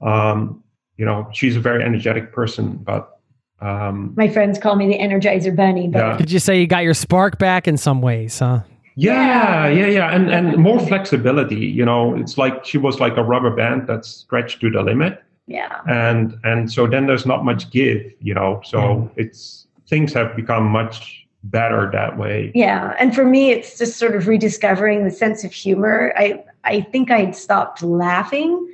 Um, 0.00 0.61
you 0.96 1.04
know, 1.04 1.28
she's 1.32 1.56
a 1.56 1.60
very 1.60 1.82
energetic 1.82 2.32
person, 2.32 2.76
but 2.76 3.18
um, 3.60 4.12
my 4.16 4.28
friends 4.28 4.58
call 4.58 4.74
me 4.74 4.88
the 4.88 4.98
energizer 4.98 5.54
bunny 5.54 5.86
but 5.86 5.98
Yeah. 5.98 6.16
Could 6.16 6.32
you 6.32 6.40
say 6.40 6.60
you 6.60 6.66
got 6.66 6.82
your 6.82 6.94
spark 6.94 7.38
back 7.38 7.68
in 7.68 7.76
some 7.76 8.02
ways, 8.02 8.38
huh? 8.40 8.60
Yeah, 8.96 9.68
yeah, 9.68 9.86
yeah, 9.86 10.14
and 10.14 10.30
and 10.30 10.56
more 10.58 10.78
flexibility. 10.78 11.64
You 11.66 11.84
know, 11.84 12.14
it's 12.14 12.36
like 12.36 12.64
she 12.64 12.76
was 12.76 13.00
like 13.00 13.16
a 13.16 13.22
rubber 13.22 13.50
band 13.50 13.86
that's 13.86 14.08
stretched 14.08 14.60
to 14.60 14.70
the 14.70 14.82
limit, 14.82 15.22
yeah 15.46 15.80
and 15.88 16.38
and 16.44 16.70
so 16.70 16.86
then 16.86 17.06
there's 17.06 17.24
not 17.24 17.42
much 17.42 17.70
give. 17.70 18.02
You 18.20 18.34
know, 18.34 18.60
so 18.64 19.10
it's 19.16 19.66
things 19.88 20.12
have 20.12 20.36
become 20.36 20.64
much 20.64 21.26
better 21.44 21.90
that 21.92 22.18
way. 22.18 22.52
Yeah, 22.54 22.94
and 22.98 23.14
for 23.14 23.24
me, 23.24 23.50
it's 23.50 23.78
just 23.78 23.96
sort 23.96 24.14
of 24.14 24.28
rediscovering 24.28 25.04
the 25.04 25.10
sense 25.10 25.42
of 25.42 25.52
humor. 25.52 26.12
I 26.16 26.44
I 26.64 26.82
think 26.82 27.10
I'd 27.10 27.34
stopped 27.34 27.82
laughing 27.82 28.68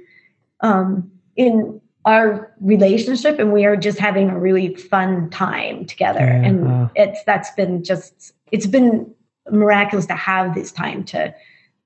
um, 0.62 1.10
in 1.36 1.80
our 2.04 2.52
relationship, 2.60 3.38
and 3.38 3.52
we 3.52 3.64
are 3.64 3.76
just 3.76 3.98
having 3.98 4.30
a 4.30 4.38
really 4.38 4.74
fun 4.74 5.28
time 5.30 5.84
together. 5.84 6.20
Yeah, 6.20 6.44
and 6.48 6.64
wow. 6.66 6.90
it's 6.94 7.22
that's 7.24 7.50
been 7.52 7.84
just 7.84 8.32
it's 8.52 8.66
been 8.66 9.12
miraculous 9.50 10.06
to 10.06 10.14
have 10.14 10.54
this 10.54 10.72
time 10.72 11.04
to 11.04 11.34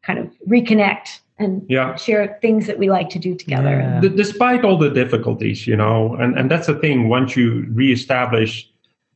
kind 0.03 0.19
of 0.19 0.31
reconnect 0.49 1.21
and 1.39 1.65
Yeah. 1.69 1.95
share 1.97 2.39
things 2.43 2.67
that 2.67 2.79
we 2.79 2.91
like 2.91 3.09
to 3.11 3.19
do 3.19 3.35
together. 3.35 3.81
Yeah. 3.81 4.01
D- 4.01 4.09
despite 4.11 4.65
all 4.65 4.77
the 4.77 4.91
difficulties, 4.91 5.67
you 5.67 5.77
know, 5.77 6.15
and 6.17 6.39
and 6.39 6.51
that's 6.51 6.67
the 6.67 6.75
thing. 6.75 7.09
Once 7.09 7.37
you 7.37 7.67
reestablish 7.73 8.69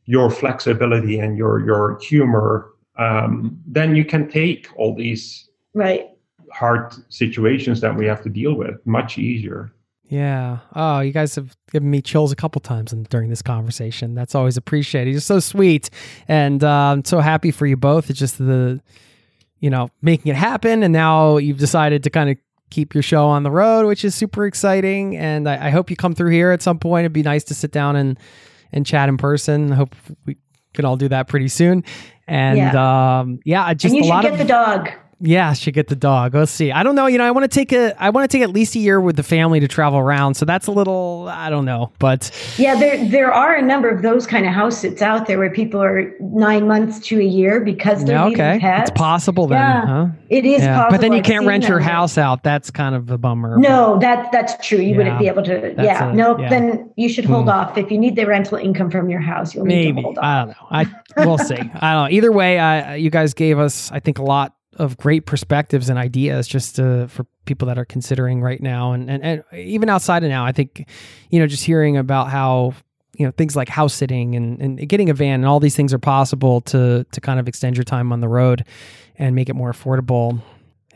your 0.07 0.30
flexibility 0.30 1.18
and 1.18 1.36
your 1.36 1.64
your 1.64 1.99
humor, 2.01 2.70
um, 2.99 3.59
then 3.66 3.94
you 3.94 4.05
can 4.05 4.28
take 4.28 4.68
all 4.76 4.94
these 4.94 5.49
Right. 5.74 6.07
hard 6.53 6.94
situations 7.11 7.80
that 7.80 7.94
we 7.94 8.07
have 8.07 8.22
to 8.22 8.30
deal 8.30 8.55
with 8.55 8.76
much 8.86 9.18
easier. 9.18 9.70
Yeah. 10.09 10.59
Oh, 10.74 11.00
you 11.00 11.12
guys 11.12 11.34
have 11.34 11.57
given 11.72 11.90
me 11.90 12.00
chills 12.00 12.30
a 12.30 12.36
couple 12.36 12.61
times 12.61 12.92
in, 12.92 13.04
during 13.04 13.28
this 13.28 13.42
conversation. 13.42 14.14
That's 14.14 14.34
always 14.34 14.57
appreciated. 14.57 15.11
You're 15.11 15.20
so 15.20 15.40
sweet, 15.40 15.90
and 16.28 16.62
uh, 16.62 16.68
I'm 16.68 17.04
so 17.04 17.20
happy 17.20 17.50
for 17.50 17.66
you 17.66 17.76
both. 17.76 18.09
It's 18.09 18.18
just 18.18 18.38
the, 18.38 18.80
you 19.59 19.70
know, 19.70 19.88
making 20.02 20.30
it 20.30 20.36
happen, 20.36 20.82
and 20.82 20.92
now 20.92 21.38
you've 21.38 21.59
decided 21.59 22.04
to 22.04 22.11
kind 22.11 22.30
of 22.30 22.36
keep 22.70 22.94
your 22.94 23.02
show 23.02 23.26
on 23.26 23.42
the 23.42 23.50
road, 23.50 23.86
which 23.86 24.04
is 24.04 24.14
super 24.14 24.46
exciting. 24.46 25.16
And 25.16 25.48
I, 25.48 25.66
I 25.66 25.70
hope 25.70 25.90
you 25.90 25.96
come 25.96 26.14
through 26.14 26.30
here 26.30 26.50
at 26.52 26.62
some 26.62 26.78
point. 26.78 27.04
It'd 27.04 27.12
be 27.12 27.22
nice 27.22 27.44
to 27.44 27.54
sit 27.54 27.72
down 27.72 27.96
and 27.96 28.18
and 28.72 28.86
chat 28.86 29.09
in 29.09 29.16
person. 29.16 29.72
I 29.72 29.76
hope 29.76 29.94
we 30.24 30.36
can 30.74 30.84
all 30.84 30.96
do 30.96 31.09
that 31.09 31.28
pretty 31.28 31.48
soon. 31.48 31.84
And 32.28 32.59
yeah, 32.59 33.18
um, 33.20 33.40
yeah 33.44 33.64
I 33.64 33.74
just 33.74 33.94
and 33.94 33.96
you 33.96 34.02
a 34.02 34.04
should 34.04 34.11
lot 34.11 34.22
get 34.22 34.32
of 34.32 34.38
the 34.38 34.44
dog. 34.44 34.90
Yeah, 35.19 35.55
she 35.55 35.73
get 35.73 35.89
the 35.89 35.97
dog. 35.97 36.35
Let's 36.35 36.53
see. 36.53 36.71
I 36.71 36.83
don't 36.83 36.95
know. 36.95 37.07
You 37.07 37.17
know, 37.17 37.25
I 37.25 37.31
want 37.31 37.51
to 37.51 37.55
take 37.55 37.73
a. 37.73 37.95
I 38.03 38.11
want 38.11 38.31
to 38.31 38.37
take 38.37 38.43
at 38.43 38.51
least 38.51 38.75
a 38.75 38.79
year 38.79 39.01
with 39.01 39.17
the 39.17 39.23
family 39.23 39.61
to 39.61 39.69
travel 39.69 39.99
around. 39.99 40.35
So 40.35 40.45
that's 40.45 40.67
a 40.67 40.73
little. 40.73 41.27
I 41.31 41.49
don't 41.49 41.64
know, 41.64 41.91
but 41.99 42.31
yeah, 42.59 42.75
there 42.79 43.03
there 43.09 43.33
are 43.33 43.55
a 43.55 43.62
number 43.62 43.89
of 43.89 44.03
those 44.03 44.27
kind 44.27 44.45
of 44.45 44.53
house 44.53 44.77
sits 44.77 45.01
out 45.01 45.27
there 45.27 45.39
where 45.39 45.49
people 45.51 45.83
are 45.83 46.12
nine 46.21 46.69
months 46.69 47.01
to 47.07 47.19
a 47.19 47.25
year 47.25 47.61
because 47.61 48.05
they're 48.05 48.17
yeah, 48.17 48.27
okay. 48.27 48.59
Pets. 48.61 48.91
It's 48.91 48.99
possible 48.99 49.47
then, 49.47 49.59
yeah, 49.59 49.87
huh? 49.87 50.07
It 50.29 50.45
is 50.45 50.61
yeah. 50.61 50.77
possible. 50.81 50.91
But 50.99 51.01
then 51.01 51.12
you 51.12 51.19
I've 51.21 51.25
can't 51.25 51.47
rent 51.47 51.67
your 51.67 51.81
house 51.81 52.19
out. 52.19 52.43
That's 52.43 52.71
kind 52.71 52.95
of 52.95 53.11
a 53.11 53.17
bummer. 53.17 53.57
No, 53.57 53.99
that 54.01 54.31
that's 54.33 54.55
true. 54.67 54.79
You 54.81 54.91
Yeah, 54.91 54.97
wouldn't 54.99 55.19
be 55.19 55.29
able 55.29 55.45
to. 55.45 55.75
Yeah, 55.79 56.11
a- 56.11 56.14
no. 56.14 56.39
yeah. 56.39 56.51
Then 56.51 56.91
you 56.97 57.09
should 57.09 57.25
hold 57.25 57.45
Hmm. 57.45 57.51
off 57.51 57.79
if 57.79 57.91
you 57.91 57.97
need 57.99 58.17
the 58.17 58.27
rental 58.27 58.59
income 58.59 58.91
from 58.91 59.09
your 59.09 59.21
house. 59.21 59.55
You'll 59.55 59.64
need 59.64 59.87
Maybe 59.95 59.97
to 59.97 60.03
hold 60.03 60.19
off. 60.19 60.25
I 60.25 60.39
don't 60.45 60.49
know. 60.49 60.67
I 61.23 61.25
we'll 61.27 61.39
see. 61.39 61.55
I 61.55 61.95
don't 61.95 62.05
know. 62.05 62.09
Either 62.11 62.33
way, 62.33 62.59
I, 62.59 62.97
you 62.97 63.09
guys 63.09 63.33
gave 63.33 63.59
us, 63.59 63.91
I 63.93 64.01
think, 64.01 64.19
a 64.19 64.23
lot 64.23 64.53
of 64.79 64.97
great 64.97 65.27
perspectives 65.27 65.89
and 65.89 65.99
ideas 65.99 66.47
just 66.47 66.77
for 66.77 67.27
people 67.45 67.68
that 67.68 67.79
are 67.79 67.85
considering 67.85 68.43
right 68.43 68.61
now, 68.61 68.93
and, 68.93 69.11
and 69.11 69.22
and 69.22 69.45
even 69.53 69.89
outside 69.89 70.22
of 70.22 70.31
now. 70.31 70.45
I 70.45 70.53
think, 70.53 70.89
you 71.31 71.41
know, 71.41 71.47
just 71.47 71.64
hearing 71.64 71.97
about 71.97 72.29
how 72.29 72.74
you 73.14 73.24
know 73.24 73.33
things 73.33 73.57
like 73.57 73.68
house 73.68 73.95
sitting 73.95 74.35
and, 74.35 74.61
and 74.61 74.89
getting 74.89 75.11
a 75.11 75.14
van 75.14 75.41
and 75.41 75.47
all 75.47 75.61
these 75.61 75.77
things 75.77 75.93
are 75.95 75.99
possible 75.99 76.61
to 76.62 77.05
to 77.11 77.20
kind 77.20 77.41
of 77.41 77.49
extend 77.49 77.77
your 77.77 77.85
time 77.85 78.12
on 78.12 78.20
the 78.20 78.29
road 78.29 78.64
and 79.18 79.35
make 79.35 79.49
it 79.49 79.55
more 79.55 79.72
affordable 79.72 80.41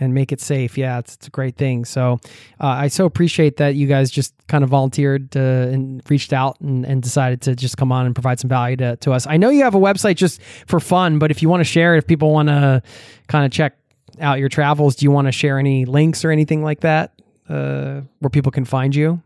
and 0.01 0.15
make 0.15 0.33
it 0.33 0.41
safe. 0.41 0.77
Yeah, 0.77 0.99
it's, 0.99 1.15
it's 1.15 1.27
a 1.29 1.31
great 1.31 1.57
thing. 1.57 1.85
So 1.85 2.19
uh, 2.61 2.67
I 2.67 2.89
so 2.89 3.05
appreciate 3.05 3.59
that 3.59 3.75
you 3.75 3.87
guys 3.87 4.11
just 4.11 4.35
kind 4.49 4.65
of 4.65 4.71
volunteered 4.71 5.37
uh, 5.37 5.41
and 5.41 6.03
reached 6.11 6.33
out 6.33 6.59
and, 6.61 6.85
and 6.85 7.03
decided 7.03 7.43
to 7.43 7.55
just 7.55 7.77
come 7.77 7.93
on 7.93 8.07
and 8.07 8.15
provide 8.15 8.41
some 8.41 8.49
value 8.49 8.77
to, 8.79 8.97
to 8.97 9.13
us. 9.13 9.27
I 9.27 9.37
know 9.37 9.51
you 9.51 9.63
have 9.63 9.75
a 9.75 9.81
website 9.81 10.17
just 10.17 10.43
for 10.67 10.81
fun, 10.81 11.19
but 11.19 11.31
if 11.31 11.43
you 11.43 11.49
want 11.49 11.61
to 11.61 11.65
share 11.65 11.95
it, 11.95 11.99
if 11.99 12.07
people 12.07 12.33
want 12.33 12.49
to 12.49 12.83
kind 13.29 13.45
of 13.45 13.53
check 13.53 13.77
out 14.21 14.39
your 14.39 14.49
travels, 14.49 14.97
do 14.97 15.05
you 15.05 15.11
want 15.11 15.29
to 15.29 15.33
share 15.33 15.59
any 15.59 15.85
links 15.85 16.25
or 16.25 16.31
anything 16.31 16.65
like 16.65 16.81
that 16.81 17.13
uh, 17.49 18.01
where 18.21 18.31
people 18.31 18.51
can 18.51 18.65
find 18.65 18.95
you? 18.95 19.23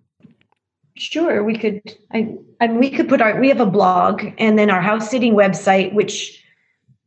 Sure, 0.96 1.42
we 1.42 1.56
could. 1.58 1.80
I, 2.12 2.36
I 2.60 2.68
mean, 2.68 2.78
we 2.78 2.88
could 2.88 3.08
put 3.08 3.20
our. 3.20 3.40
We 3.40 3.48
have 3.48 3.60
a 3.60 3.66
blog 3.66 4.24
and 4.38 4.56
then 4.56 4.70
our 4.70 4.80
house 4.80 5.10
sitting 5.10 5.34
website, 5.34 5.92
which 5.92 6.43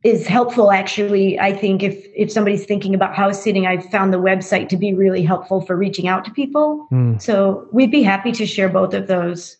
is 0.04 0.26
helpful. 0.26 0.70
Actually, 0.70 1.38
I 1.40 1.52
think 1.52 1.82
if 1.82 2.06
if 2.14 2.30
somebody's 2.30 2.64
thinking 2.64 2.94
about 2.94 3.14
house 3.14 3.42
sitting, 3.42 3.66
I've 3.66 3.84
found 3.86 4.12
the 4.12 4.18
website 4.18 4.68
to 4.70 4.76
be 4.76 4.94
really 4.94 5.22
helpful 5.22 5.60
for 5.60 5.76
reaching 5.76 6.06
out 6.08 6.24
to 6.24 6.30
people. 6.30 6.86
Hmm. 6.90 7.18
So 7.18 7.66
we'd 7.72 7.90
be 7.90 8.02
happy 8.02 8.32
to 8.32 8.46
share 8.46 8.68
both 8.68 8.94
of 8.94 9.06
those. 9.08 9.56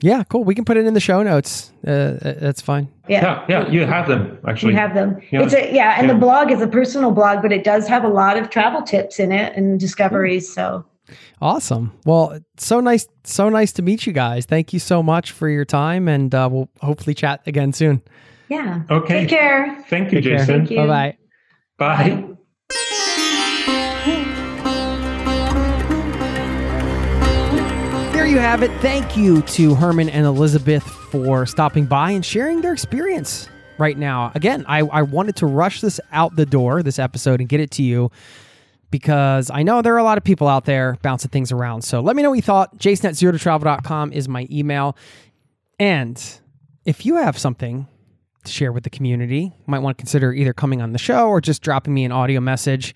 Yeah, 0.00 0.24
cool. 0.24 0.44
We 0.44 0.54
can 0.54 0.66
put 0.66 0.76
it 0.76 0.86
in 0.86 0.92
the 0.92 1.00
show 1.00 1.22
notes. 1.22 1.72
Uh, 1.86 1.90
uh, 1.90 2.34
that's 2.38 2.60
fine. 2.60 2.88
Yeah, 3.08 3.44
yeah, 3.48 3.66
you 3.70 3.86
have 3.86 4.08
them 4.08 4.38
actually. 4.46 4.72
you 4.72 4.78
have 4.78 4.94
them. 4.94 5.20
Yeah. 5.30 5.42
It's 5.42 5.54
a 5.54 5.72
yeah, 5.72 5.94
and 5.98 6.06
Yeah. 6.06 6.12
the 6.14 6.18
blog 6.18 6.50
is 6.50 6.60
a 6.60 6.66
personal 6.66 7.12
blog, 7.12 7.40
but 7.42 7.52
it 7.52 7.64
does 7.64 7.88
have 7.88 8.04
a 8.04 8.08
lot 8.08 8.36
of 8.36 8.50
travel 8.50 8.82
tips 8.82 9.18
in 9.18 9.32
it 9.32 9.54
and 9.56 9.80
discoveries. 9.80 10.52
So 10.52 10.84
Awesome. 11.40 11.92
Well, 12.04 12.40
so 12.56 12.80
nice, 12.80 13.06
so 13.24 13.48
nice 13.48 13.72
to 13.74 13.82
meet 13.82 14.06
you 14.06 14.12
guys. 14.12 14.44
Thank 14.46 14.72
you 14.72 14.78
so 14.80 15.02
much 15.02 15.30
for 15.30 15.48
your 15.48 15.64
time, 15.64 16.08
and 16.08 16.34
uh, 16.34 16.48
we'll 16.50 16.68
hopefully 16.80 17.14
chat 17.14 17.42
again 17.46 17.72
soon. 17.72 18.02
Yeah. 18.48 18.82
Okay. 18.90 19.20
Take 19.20 19.28
care. 19.28 19.84
Thank 19.88 20.12
you, 20.12 20.20
Take. 20.20 20.38
Jason. 20.38 20.66
Thank 20.66 20.70
you. 20.70 20.76
Bye 20.78 21.16
bye. 21.78 21.96
Bye. 21.96 22.36
There 28.12 28.26
you 28.26 28.38
have 28.38 28.62
it. 28.62 28.70
Thank 28.80 29.16
you 29.16 29.42
to 29.42 29.74
Herman 29.74 30.08
and 30.08 30.24
Elizabeth 30.26 30.82
for 30.84 31.46
stopping 31.46 31.86
by 31.86 32.12
and 32.12 32.24
sharing 32.24 32.60
their 32.60 32.72
experience 32.72 33.48
right 33.78 33.96
now. 33.96 34.32
Again, 34.34 34.64
I, 34.66 34.80
I 34.80 35.02
wanted 35.02 35.36
to 35.36 35.46
rush 35.46 35.80
this 35.80 36.00
out 36.12 36.34
the 36.36 36.46
door, 36.46 36.82
this 36.82 36.98
episode, 36.98 37.40
and 37.40 37.48
get 37.48 37.60
it 37.60 37.70
to 37.72 37.82
you 37.82 38.10
because 38.90 39.50
I 39.50 39.62
know 39.62 39.82
there 39.82 39.94
are 39.94 39.98
a 39.98 40.04
lot 40.04 40.18
of 40.18 40.24
people 40.24 40.48
out 40.48 40.64
there 40.64 40.96
bouncing 41.02 41.30
things 41.30 41.52
around. 41.52 41.82
So 41.82 42.00
let 42.00 42.16
me 42.16 42.22
know 42.22 42.30
what 42.30 42.36
you 42.36 42.42
thought. 42.42 42.78
Jason 42.78 43.08
at 43.08 43.16
zero 43.16 43.32
to 43.32 43.38
travel.com 43.38 44.12
is 44.12 44.28
my 44.28 44.46
email. 44.50 44.96
And 45.78 46.22
if 46.84 47.04
you 47.04 47.16
have 47.16 47.36
something 47.36 47.86
to 48.46 48.52
share 48.52 48.72
with 48.72 48.84
the 48.84 48.90
community, 48.90 49.52
might 49.66 49.80
want 49.80 49.96
to 49.98 50.02
consider 50.02 50.32
either 50.32 50.52
coming 50.52 50.80
on 50.80 50.92
the 50.92 50.98
show 50.98 51.28
or 51.28 51.40
just 51.40 51.62
dropping 51.62 51.94
me 51.94 52.04
an 52.04 52.12
audio 52.12 52.40
message. 52.40 52.94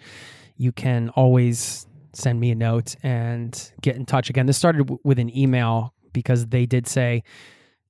You 0.57 0.73
can 0.73 1.11
always 1.11 1.87
send 2.13 2.41
me 2.41 2.51
a 2.51 2.55
note 2.55 2.97
and 3.03 3.73
get 3.81 3.97
in 3.97 4.07
touch. 4.07 4.31
Again, 4.31 4.47
this 4.47 4.57
started 4.57 4.79
w- 4.79 4.99
with 5.05 5.19
an 5.19 5.37
email 5.37 5.95
because 6.13 6.47
they 6.47 6.67
did 6.67 6.87
say, 6.87 7.23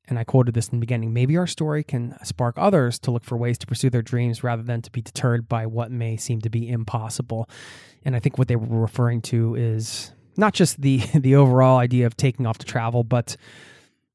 and 0.08 0.18
I 0.18 0.24
quoted 0.24 0.54
this 0.54 0.68
in 0.68 0.78
the 0.78 0.80
beginning 0.80 1.12
maybe 1.12 1.36
our 1.36 1.46
story 1.46 1.84
can 1.84 2.16
spark 2.24 2.56
others 2.58 2.98
to 3.00 3.10
look 3.10 3.24
for 3.24 3.38
ways 3.38 3.56
to 3.58 3.66
pursue 3.66 3.90
their 3.90 4.02
dreams 4.02 4.42
rather 4.42 4.62
than 4.62 4.82
to 4.82 4.90
be 4.90 5.00
deterred 5.00 5.48
by 5.48 5.66
what 5.66 5.90
may 5.90 6.16
seem 6.16 6.40
to 6.40 6.50
be 6.50 6.68
impossible. 6.68 7.48
And 8.04 8.16
I 8.16 8.18
think 8.18 8.36
what 8.36 8.48
they 8.48 8.56
were 8.56 8.80
referring 8.80 9.22
to 9.22 9.54
is 9.54 10.12
not 10.36 10.52
just 10.52 10.80
the 10.80 10.98
the 11.14 11.36
overall 11.36 11.78
idea 11.78 12.06
of 12.06 12.16
taking 12.16 12.46
off 12.46 12.58
to 12.58 12.66
travel, 12.66 13.04
but 13.04 13.36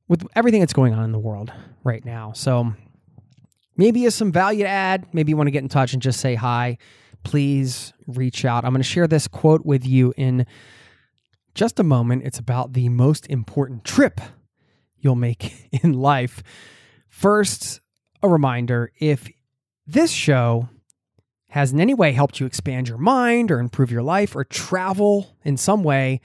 with 0.07 0.25
everything 0.35 0.59
that's 0.59 0.73
going 0.73 0.93
on 0.93 1.03
in 1.03 1.11
the 1.11 1.19
world 1.19 1.51
right 1.83 2.03
now. 2.05 2.31
So 2.33 2.73
maybe 3.77 4.05
as 4.05 4.15
some 4.15 4.31
value 4.31 4.63
to 4.63 4.69
add, 4.69 5.07
maybe 5.13 5.31
you 5.31 5.37
want 5.37 5.47
to 5.47 5.51
get 5.51 5.63
in 5.63 5.69
touch 5.69 5.93
and 5.93 6.01
just 6.01 6.19
say 6.19 6.35
hi. 6.35 6.77
Please 7.23 7.93
reach 8.07 8.45
out. 8.45 8.65
I'm 8.65 8.71
going 8.71 8.81
to 8.81 8.87
share 8.87 9.07
this 9.07 9.27
quote 9.27 9.65
with 9.65 9.85
you 9.85 10.13
in 10.15 10.45
just 11.55 11.79
a 11.79 11.83
moment. 11.83 12.23
It's 12.23 12.39
about 12.39 12.73
the 12.73 12.89
most 12.89 13.25
important 13.27 13.83
trip 13.83 14.21
you'll 14.99 15.15
make 15.15 15.69
in 15.83 15.93
life. 15.93 16.43
First, 17.09 17.81
a 18.21 18.29
reminder 18.29 18.91
if 18.99 19.29
this 19.87 20.11
show 20.11 20.69
has 21.49 21.71
in 21.71 21.79
any 21.79 21.93
way 21.93 22.11
helped 22.11 22.39
you 22.39 22.45
expand 22.45 22.89
your 22.89 22.97
mind 22.97 23.49
or 23.49 23.59
improve 23.59 23.89
your 23.89 24.03
life 24.03 24.35
or 24.35 24.43
travel 24.43 25.37
in 25.43 25.55
some 25.55 25.83
way, 25.83 26.19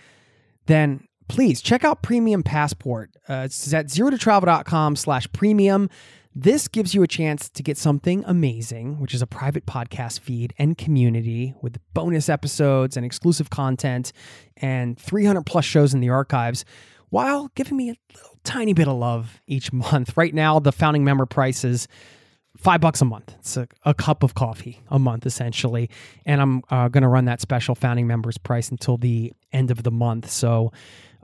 then 0.67 1.07
please 1.29 1.63
check 1.63 1.85
out 1.85 2.03
Premium 2.03 2.43
Passport. 2.43 3.11
Uh, 3.29 3.43
it's 3.45 3.73
at 3.73 3.87
zerototravel.com 3.87 4.97
slash 4.97 5.31
premium. 5.33 5.89
This 6.35 6.69
gives 6.69 6.95
you 6.95 7.03
a 7.03 7.09
chance 7.09 7.49
to 7.51 7.63
get 7.63 7.77
something 7.77 8.23
amazing, 8.25 9.01
which 9.01 9.15
is 9.15 9.23
a 9.23 9.27
private 9.27 9.67
podcast 9.67 10.21
feed 10.21 10.55
and 10.59 10.79
community 10.79 11.55
with 11.61 11.79
bonus 11.93 12.29
episodes 12.29 12.97
and 12.97 13.05
exclusive 13.05 13.51
content 13.51 14.13
and 14.57 14.97
300 14.97 15.45
plus 15.45 15.65
shows 15.65 15.93
in 15.93 15.99
the 15.99 16.09
archives 16.09 16.65
while 17.09 17.51
giving 17.57 17.77
me 17.77 17.91
a 17.91 17.97
little 18.15 18.39
tiny 18.45 18.73
bit 18.73 18.87
of 18.87 18.97
love 18.97 19.41
each 19.49 19.73
month. 19.73 20.17
Right 20.17 20.33
now, 20.33 20.61
the 20.61 20.71
founding 20.71 21.03
member 21.03 21.27
price 21.27 21.65
is 21.65 21.89
five 22.57 22.81
bucks 22.81 23.01
a 23.01 23.05
month. 23.05 23.35
It's 23.41 23.57
a, 23.57 23.67
a 23.85 23.93
cup 23.93 24.23
of 24.23 24.35
coffee 24.35 24.81
a 24.89 25.01
month, 25.01 25.27
essentially. 25.27 25.91
And 26.25 26.41
I'm 26.41 26.63
uh, 26.71 26.89
going 26.89 27.03
to 27.03 27.09
run 27.09 27.25
that 27.25 27.41
special 27.41 27.75
founding 27.75 28.07
members 28.07 28.39
price 28.39 28.71
until 28.71 28.97
the 28.97 29.33
end 29.53 29.73
of 29.73 29.83
the 29.83 29.91
month. 29.91 30.31
So 30.31 30.71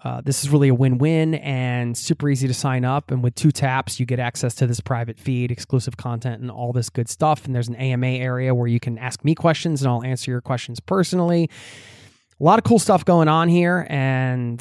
uh, 0.05 0.21
this 0.21 0.45
is 0.45 0.51
really 0.51 0.69
a 0.69 0.75
win 0.75 0.99
win 0.99 1.35
and 1.37 1.97
super 1.97 2.29
easy 2.29 2.47
to 2.47 2.55
sign 2.55 2.85
up. 2.85 3.11
And 3.11 3.23
with 3.23 3.35
two 3.35 3.51
taps, 3.51 3.99
you 3.99 4.07
get 4.07 4.19
access 4.19 4.55
to 4.57 4.67
this 4.67 4.81
private 4.81 5.19
feed, 5.19 5.51
exclusive 5.51 5.97
content, 5.97 6.43
and 6.43 6.51
all 6.51 6.73
this 6.73 6.91
good 6.91 7.09
stuff. 7.09 7.47
And 7.47 7.55
there's 7.55 7.69
an 7.69 7.77
AMA 7.77 8.07
area 8.07 8.55
where 8.55 8.67
you 8.67 8.79
can 8.79 8.99
ask 8.99 9.25
me 9.25 9.35
questions 9.35 9.83
and 9.83 9.91
I'll 9.91 10.05
answer 10.05 10.31
your 10.31 10.41
questions 10.41 10.81
personally. 10.81 11.51
A 12.39 12.45
lot 12.45 12.59
of 12.59 12.65
cool 12.65 12.79
stuff 12.79 13.05
going 13.05 13.29
on 13.29 13.49
here. 13.49 13.87
And 13.89 14.61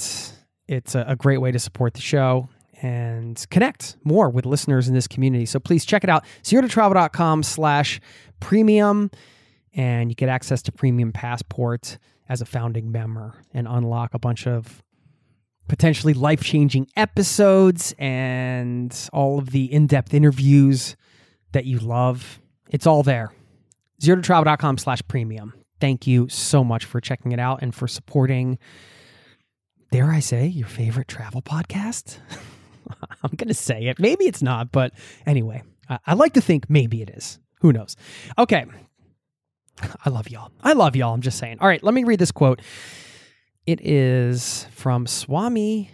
it's 0.67 0.95
a, 0.95 1.05
a 1.07 1.15
great 1.15 1.39
way 1.39 1.51
to 1.51 1.59
support 1.59 1.93
the 1.93 2.01
show 2.01 2.49
and 2.81 3.45
connect 3.49 3.97
more 4.03 4.29
with 4.29 4.45
listeners 4.45 4.87
in 4.87 4.93
this 4.93 5.07
community. 5.07 5.45
So 5.45 5.59
please 5.59 5.85
check 5.85 6.03
it 6.03 6.09
out. 6.09 6.25
Zero 6.45 6.61
to 6.61 6.69
travel.com 6.69 7.43
slash 7.43 7.99
premium. 8.39 9.11
And 9.73 10.09
you 10.09 10.15
get 10.15 10.29
access 10.29 10.61
to 10.63 10.71
premium 10.71 11.11
passport 11.11 11.97
as 12.29 12.41
a 12.41 12.45
founding 12.45 12.91
member 12.91 13.43
and 13.53 13.67
unlock 13.67 14.13
a 14.13 14.19
bunch 14.19 14.47
of 14.47 14.81
potentially 15.67 16.13
life 16.13 16.43
changing 16.43 16.87
episodes 16.95 17.93
and 17.97 19.09
all 19.11 19.39
of 19.39 19.51
the 19.51 19.71
in 19.71 19.87
depth 19.87 20.13
interviews 20.13 20.95
that 21.51 21.65
you 21.65 21.79
love. 21.79 22.39
It's 22.69 22.85
all 22.85 23.03
there. 23.03 23.31
Zero 24.01 24.21
slash 24.77 25.01
premium. 25.07 25.53
Thank 25.79 26.07
you 26.07 26.27
so 26.29 26.63
much 26.63 26.85
for 26.85 27.01
checking 27.01 27.31
it 27.31 27.39
out 27.39 27.61
and 27.61 27.73
for 27.73 27.87
supporting, 27.87 28.57
dare 29.91 30.11
I 30.11 30.19
say, 30.19 30.47
your 30.47 30.67
favorite 30.67 31.07
travel 31.07 31.41
podcast. 31.41 32.17
I'm 33.23 33.31
going 33.35 33.47
to 33.47 33.53
say 33.53 33.85
it. 33.85 33.99
Maybe 33.99 34.25
it's 34.25 34.41
not, 34.41 34.71
but 34.71 34.93
anyway, 35.25 35.63
I, 35.89 35.99
I 36.07 36.13
like 36.13 36.33
to 36.33 36.41
think 36.41 36.69
maybe 36.69 37.01
it 37.01 37.09
is. 37.09 37.39
Who 37.61 37.73
knows? 37.73 37.95
Okay. 38.37 38.65
I 40.05 40.09
love 40.09 40.29
y'all. 40.29 40.51
I 40.63 40.73
love 40.73 40.95
y'all. 40.95 41.13
I'm 41.13 41.21
just 41.21 41.37
saying. 41.37 41.57
All 41.59 41.67
right, 41.67 41.83
let 41.83 41.93
me 41.93 42.03
read 42.03 42.19
this 42.19 42.31
quote. 42.31 42.61
It 43.65 43.81
is 43.81 44.67
from 44.71 45.07
Swami. 45.07 45.89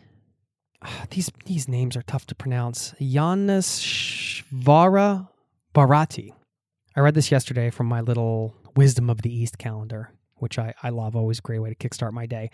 Ah, 0.81 1.05
these 1.09 1.31
these 1.45 1.69
names 1.69 1.95
are 1.95 2.01
tough 2.01 2.25
to 2.27 2.35
pronounce. 2.35 2.93
Jnaneshvara 2.99 5.29
Bharati. 5.73 6.33
I 6.95 6.99
read 6.99 7.13
this 7.13 7.31
yesterday 7.31 7.69
from 7.69 7.87
my 7.87 8.01
little 8.01 8.53
Wisdom 8.75 9.09
of 9.09 9.21
the 9.21 9.33
East 9.33 9.57
calendar, 9.57 10.11
which 10.35 10.59
I, 10.59 10.73
I 10.83 10.89
love. 10.89 11.15
Always 11.15 11.39
a 11.39 11.43
great 11.43 11.59
way 11.59 11.73
to 11.73 11.75
kickstart 11.75 12.11
my 12.11 12.25
day. 12.25 12.49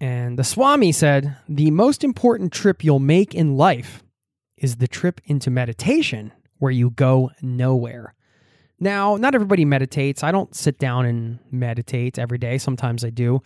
And 0.00 0.38
the 0.38 0.44
Swami 0.44 0.92
said, 0.92 1.36
The 1.46 1.70
most 1.70 2.02
important 2.02 2.50
trip 2.52 2.82
you'll 2.82 3.00
make 3.00 3.34
in 3.34 3.58
life 3.58 4.02
is 4.56 4.76
the 4.76 4.88
trip 4.88 5.20
into 5.26 5.50
meditation 5.50 6.32
where 6.58 6.72
you 6.72 6.88
go 6.88 7.30
nowhere. 7.42 8.14
Now, 8.80 9.16
not 9.16 9.34
everybody 9.34 9.64
meditates. 9.64 10.24
I 10.24 10.32
don't 10.32 10.54
sit 10.54 10.78
down 10.78 11.06
and 11.06 11.38
meditate 11.50 12.18
every 12.18 12.38
day. 12.38 12.58
Sometimes 12.58 13.04
I 13.04 13.10
do. 13.10 13.40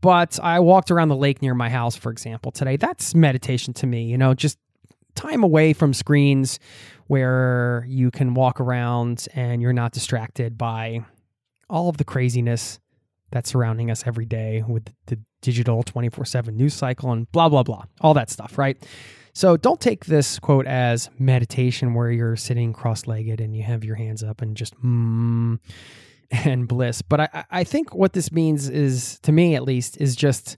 But 0.00 0.38
I 0.42 0.60
walked 0.60 0.90
around 0.90 1.08
the 1.08 1.16
lake 1.16 1.42
near 1.42 1.54
my 1.54 1.68
house, 1.68 1.96
for 1.96 2.12
example, 2.12 2.52
today. 2.52 2.76
That's 2.76 3.14
meditation 3.14 3.72
to 3.74 3.86
me, 3.86 4.04
you 4.04 4.18
know, 4.18 4.34
just 4.34 4.58
time 5.14 5.42
away 5.42 5.72
from 5.72 5.94
screens 5.94 6.58
where 7.06 7.84
you 7.88 8.10
can 8.10 8.34
walk 8.34 8.60
around 8.60 9.26
and 9.34 9.62
you're 9.62 9.72
not 9.72 9.92
distracted 9.92 10.58
by 10.58 11.04
all 11.68 11.88
of 11.88 11.96
the 11.96 12.04
craziness 12.04 12.78
that's 13.30 13.50
surrounding 13.50 13.90
us 13.90 14.06
every 14.06 14.26
day 14.26 14.62
with 14.66 14.92
the 15.06 15.18
digital 15.42 15.82
24 15.82 16.24
7 16.24 16.56
news 16.56 16.74
cycle 16.74 17.10
and 17.12 17.30
blah, 17.32 17.48
blah, 17.48 17.62
blah, 17.62 17.84
all 18.00 18.14
that 18.14 18.30
stuff, 18.30 18.58
right? 18.58 18.76
So 19.32 19.56
don't 19.56 19.80
take 19.80 20.06
this 20.06 20.38
quote 20.38 20.66
as 20.66 21.10
meditation 21.18 21.92
where 21.94 22.10
you're 22.10 22.36
sitting 22.36 22.72
cross 22.72 23.06
legged 23.06 23.40
and 23.40 23.54
you 23.54 23.62
have 23.62 23.84
your 23.84 23.96
hands 23.96 24.22
up 24.22 24.40
and 24.40 24.56
just 24.56 24.74
mm, 24.80 25.58
and 26.30 26.66
bliss. 26.68 27.02
But 27.02 27.20
I, 27.20 27.44
I 27.50 27.64
think 27.64 27.94
what 27.94 28.12
this 28.12 28.32
means 28.32 28.68
is, 28.68 29.18
to 29.20 29.32
me 29.32 29.54
at 29.54 29.62
least, 29.62 30.00
is 30.00 30.16
just 30.16 30.56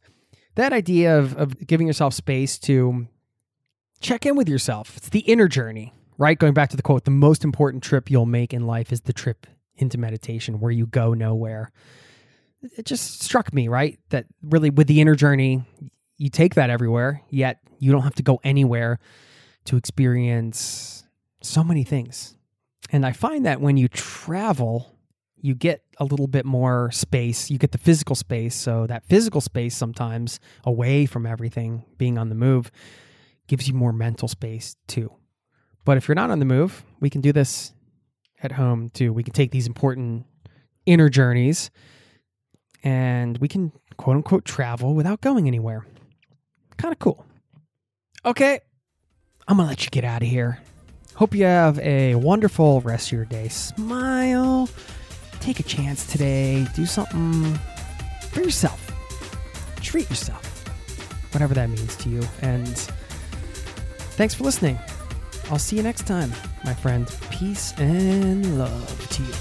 that 0.55 0.73
idea 0.73 1.19
of, 1.19 1.37
of 1.37 1.66
giving 1.66 1.87
yourself 1.87 2.14
space 2.14 2.59
to 2.61 3.07
check 4.01 4.27
in 4.27 4.37
with 4.37 4.49
yourself. 4.49 4.97
It's 4.97 5.09
the 5.09 5.21
inner 5.21 5.49
journey, 5.49 5.93
right? 6.16 6.39
Going 6.39 6.55
back 6.55 6.71
to 6.71 6.77
the 6.77 6.83
quote, 6.83 7.05
the 7.05 7.11
most 7.11 7.45
important 7.45 7.83
trip 7.83 8.11
you'll 8.11 8.27
make 8.27 8.53
in 8.53 8.66
life 8.66 8.93
is 8.93 9.03
the 9.03 9.12
trip 9.12 9.47
into 9.77 9.99
meditation 9.99 10.61
where 10.61 10.73
you 10.73 10.87
go 10.87 11.14
nowhere. 11.14 11.71
It 12.77 12.87
just 12.87 13.23
struck 13.23 13.53
me, 13.55 13.69
right? 13.69 13.99
That 14.11 14.27
really 14.43 14.71
with 14.71 14.89
the 14.89 15.01
inner 15.01 15.14
journey, 15.14 15.62
you 16.16 16.29
take 16.29 16.55
that 16.55 16.71
everywhere, 16.71 17.23
yet 17.31 17.61
you 17.79 17.93
don't 17.93 18.03
have 18.03 18.16
to 18.16 18.25
go 18.25 18.41
anywhere 18.43 18.99
to 19.66 19.77
experience 19.77 21.05
so 21.41 21.62
many 21.62 21.85
things. 21.85 22.35
And 22.91 23.07
I 23.07 23.12
find 23.12 23.47
that 23.47 23.61
when 23.61 23.77
you 23.77 23.87
travel, 23.87 24.97
you 25.41 25.55
get 25.55 25.82
a 25.99 26.05
little 26.05 26.26
bit 26.26 26.45
more 26.45 26.91
space. 26.91 27.51
You 27.51 27.59
get 27.59 27.72
the 27.72 27.78
physical 27.78 28.14
space. 28.14 28.55
So, 28.55 28.86
that 28.86 29.05
physical 29.05 29.41
space 29.41 29.76
sometimes 29.76 30.41
away 30.64 31.07
from 31.07 31.26
everything, 31.26 31.84
being 31.97 32.18
on 32.18 32.28
the 32.28 32.34
move, 32.34 32.70
gives 33.47 33.66
you 33.68 33.74
more 33.74 33.93
mental 33.93 34.28
space 34.28 34.76
too. 34.86 35.12
But 35.84 35.97
if 35.97 36.07
you're 36.07 36.14
not 36.14 36.30
on 36.30 36.39
the 36.39 36.45
move, 36.45 36.84
we 37.01 37.11
can 37.11 37.20
do 37.20 37.32
this 37.32 37.72
at 38.43 38.53
home 38.53 38.91
too. 38.91 39.12
We 39.12 39.22
can 39.22 39.32
take 39.32 39.51
these 39.51 39.66
important 39.66 40.26
inner 40.86 41.09
journeys 41.09 41.70
and 42.82 43.39
we 43.39 43.49
can 43.49 43.72
quote 43.97 44.16
unquote 44.16 44.45
travel 44.45 44.95
without 44.95 45.20
going 45.20 45.47
anywhere. 45.47 45.86
Kind 46.76 46.93
of 46.93 46.99
cool. 46.99 47.24
Okay, 48.24 48.61
I'm 49.47 49.57
gonna 49.57 49.68
let 49.68 49.84
you 49.84 49.91
get 49.91 50.05
out 50.05 50.22
of 50.22 50.28
here. 50.28 50.61
Hope 51.14 51.34
you 51.34 51.45
have 51.45 51.78
a 51.80 52.14
wonderful 52.14 52.80
rest 52.82 53.09
of 53.09 53.12
your 53.12 53.24
day. 53.24 53.49
Smile, 53.49 54.68
take 55.41 55.61
a 55.61 55.62
chance 55.62 56.07
today, 56.07 56.66
do 56.74 56.86
something 56.86 57.59
for 58.30 58.41
yourself, 58.41 58.80
treat 59.80 60.09
yourself, 60.11 60.45
whatever 61.32 61.55
that 61.55 61.68
means 61.68 61.97
to 61.97 62.09
you. 62.09 62.22
And 62.43 62.76
thanks 64.16 64.34
for 64.34 64.45
listening. 64.45 64.78
I'll 65.51 65.59
see 65.59 65.76
you 65.76 65.82
next 65.82 66.07
time, 66.07 66.32
my 66.64 66.74
friend. 66.74 67.11
Peace 67.30 67.72
and 67.78 68.59
love 68.59 69.09
to 69.11 69.22
you. 69.22 69.32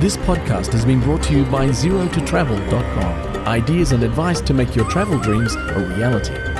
This 0.00 0.16
podcast 0.16 0.72
has 0.72 0.84
been 0.84 1.00
brought 1.00 1.22
to 1.24 1.32
you 1.32 1.44
by 1.44 1.68
ZeroToTravel.com. 1.68 3.46
Ideas 3.46 3.92
and 3.92 4.02
advice 4.02 4.40
to 4.40 4.54
make 4.54 4.74
your 4.74 4.88
travel 4.90 5.18
dreams 5.18 5.54
a 5.54 5.94
reality. 5.96 6.51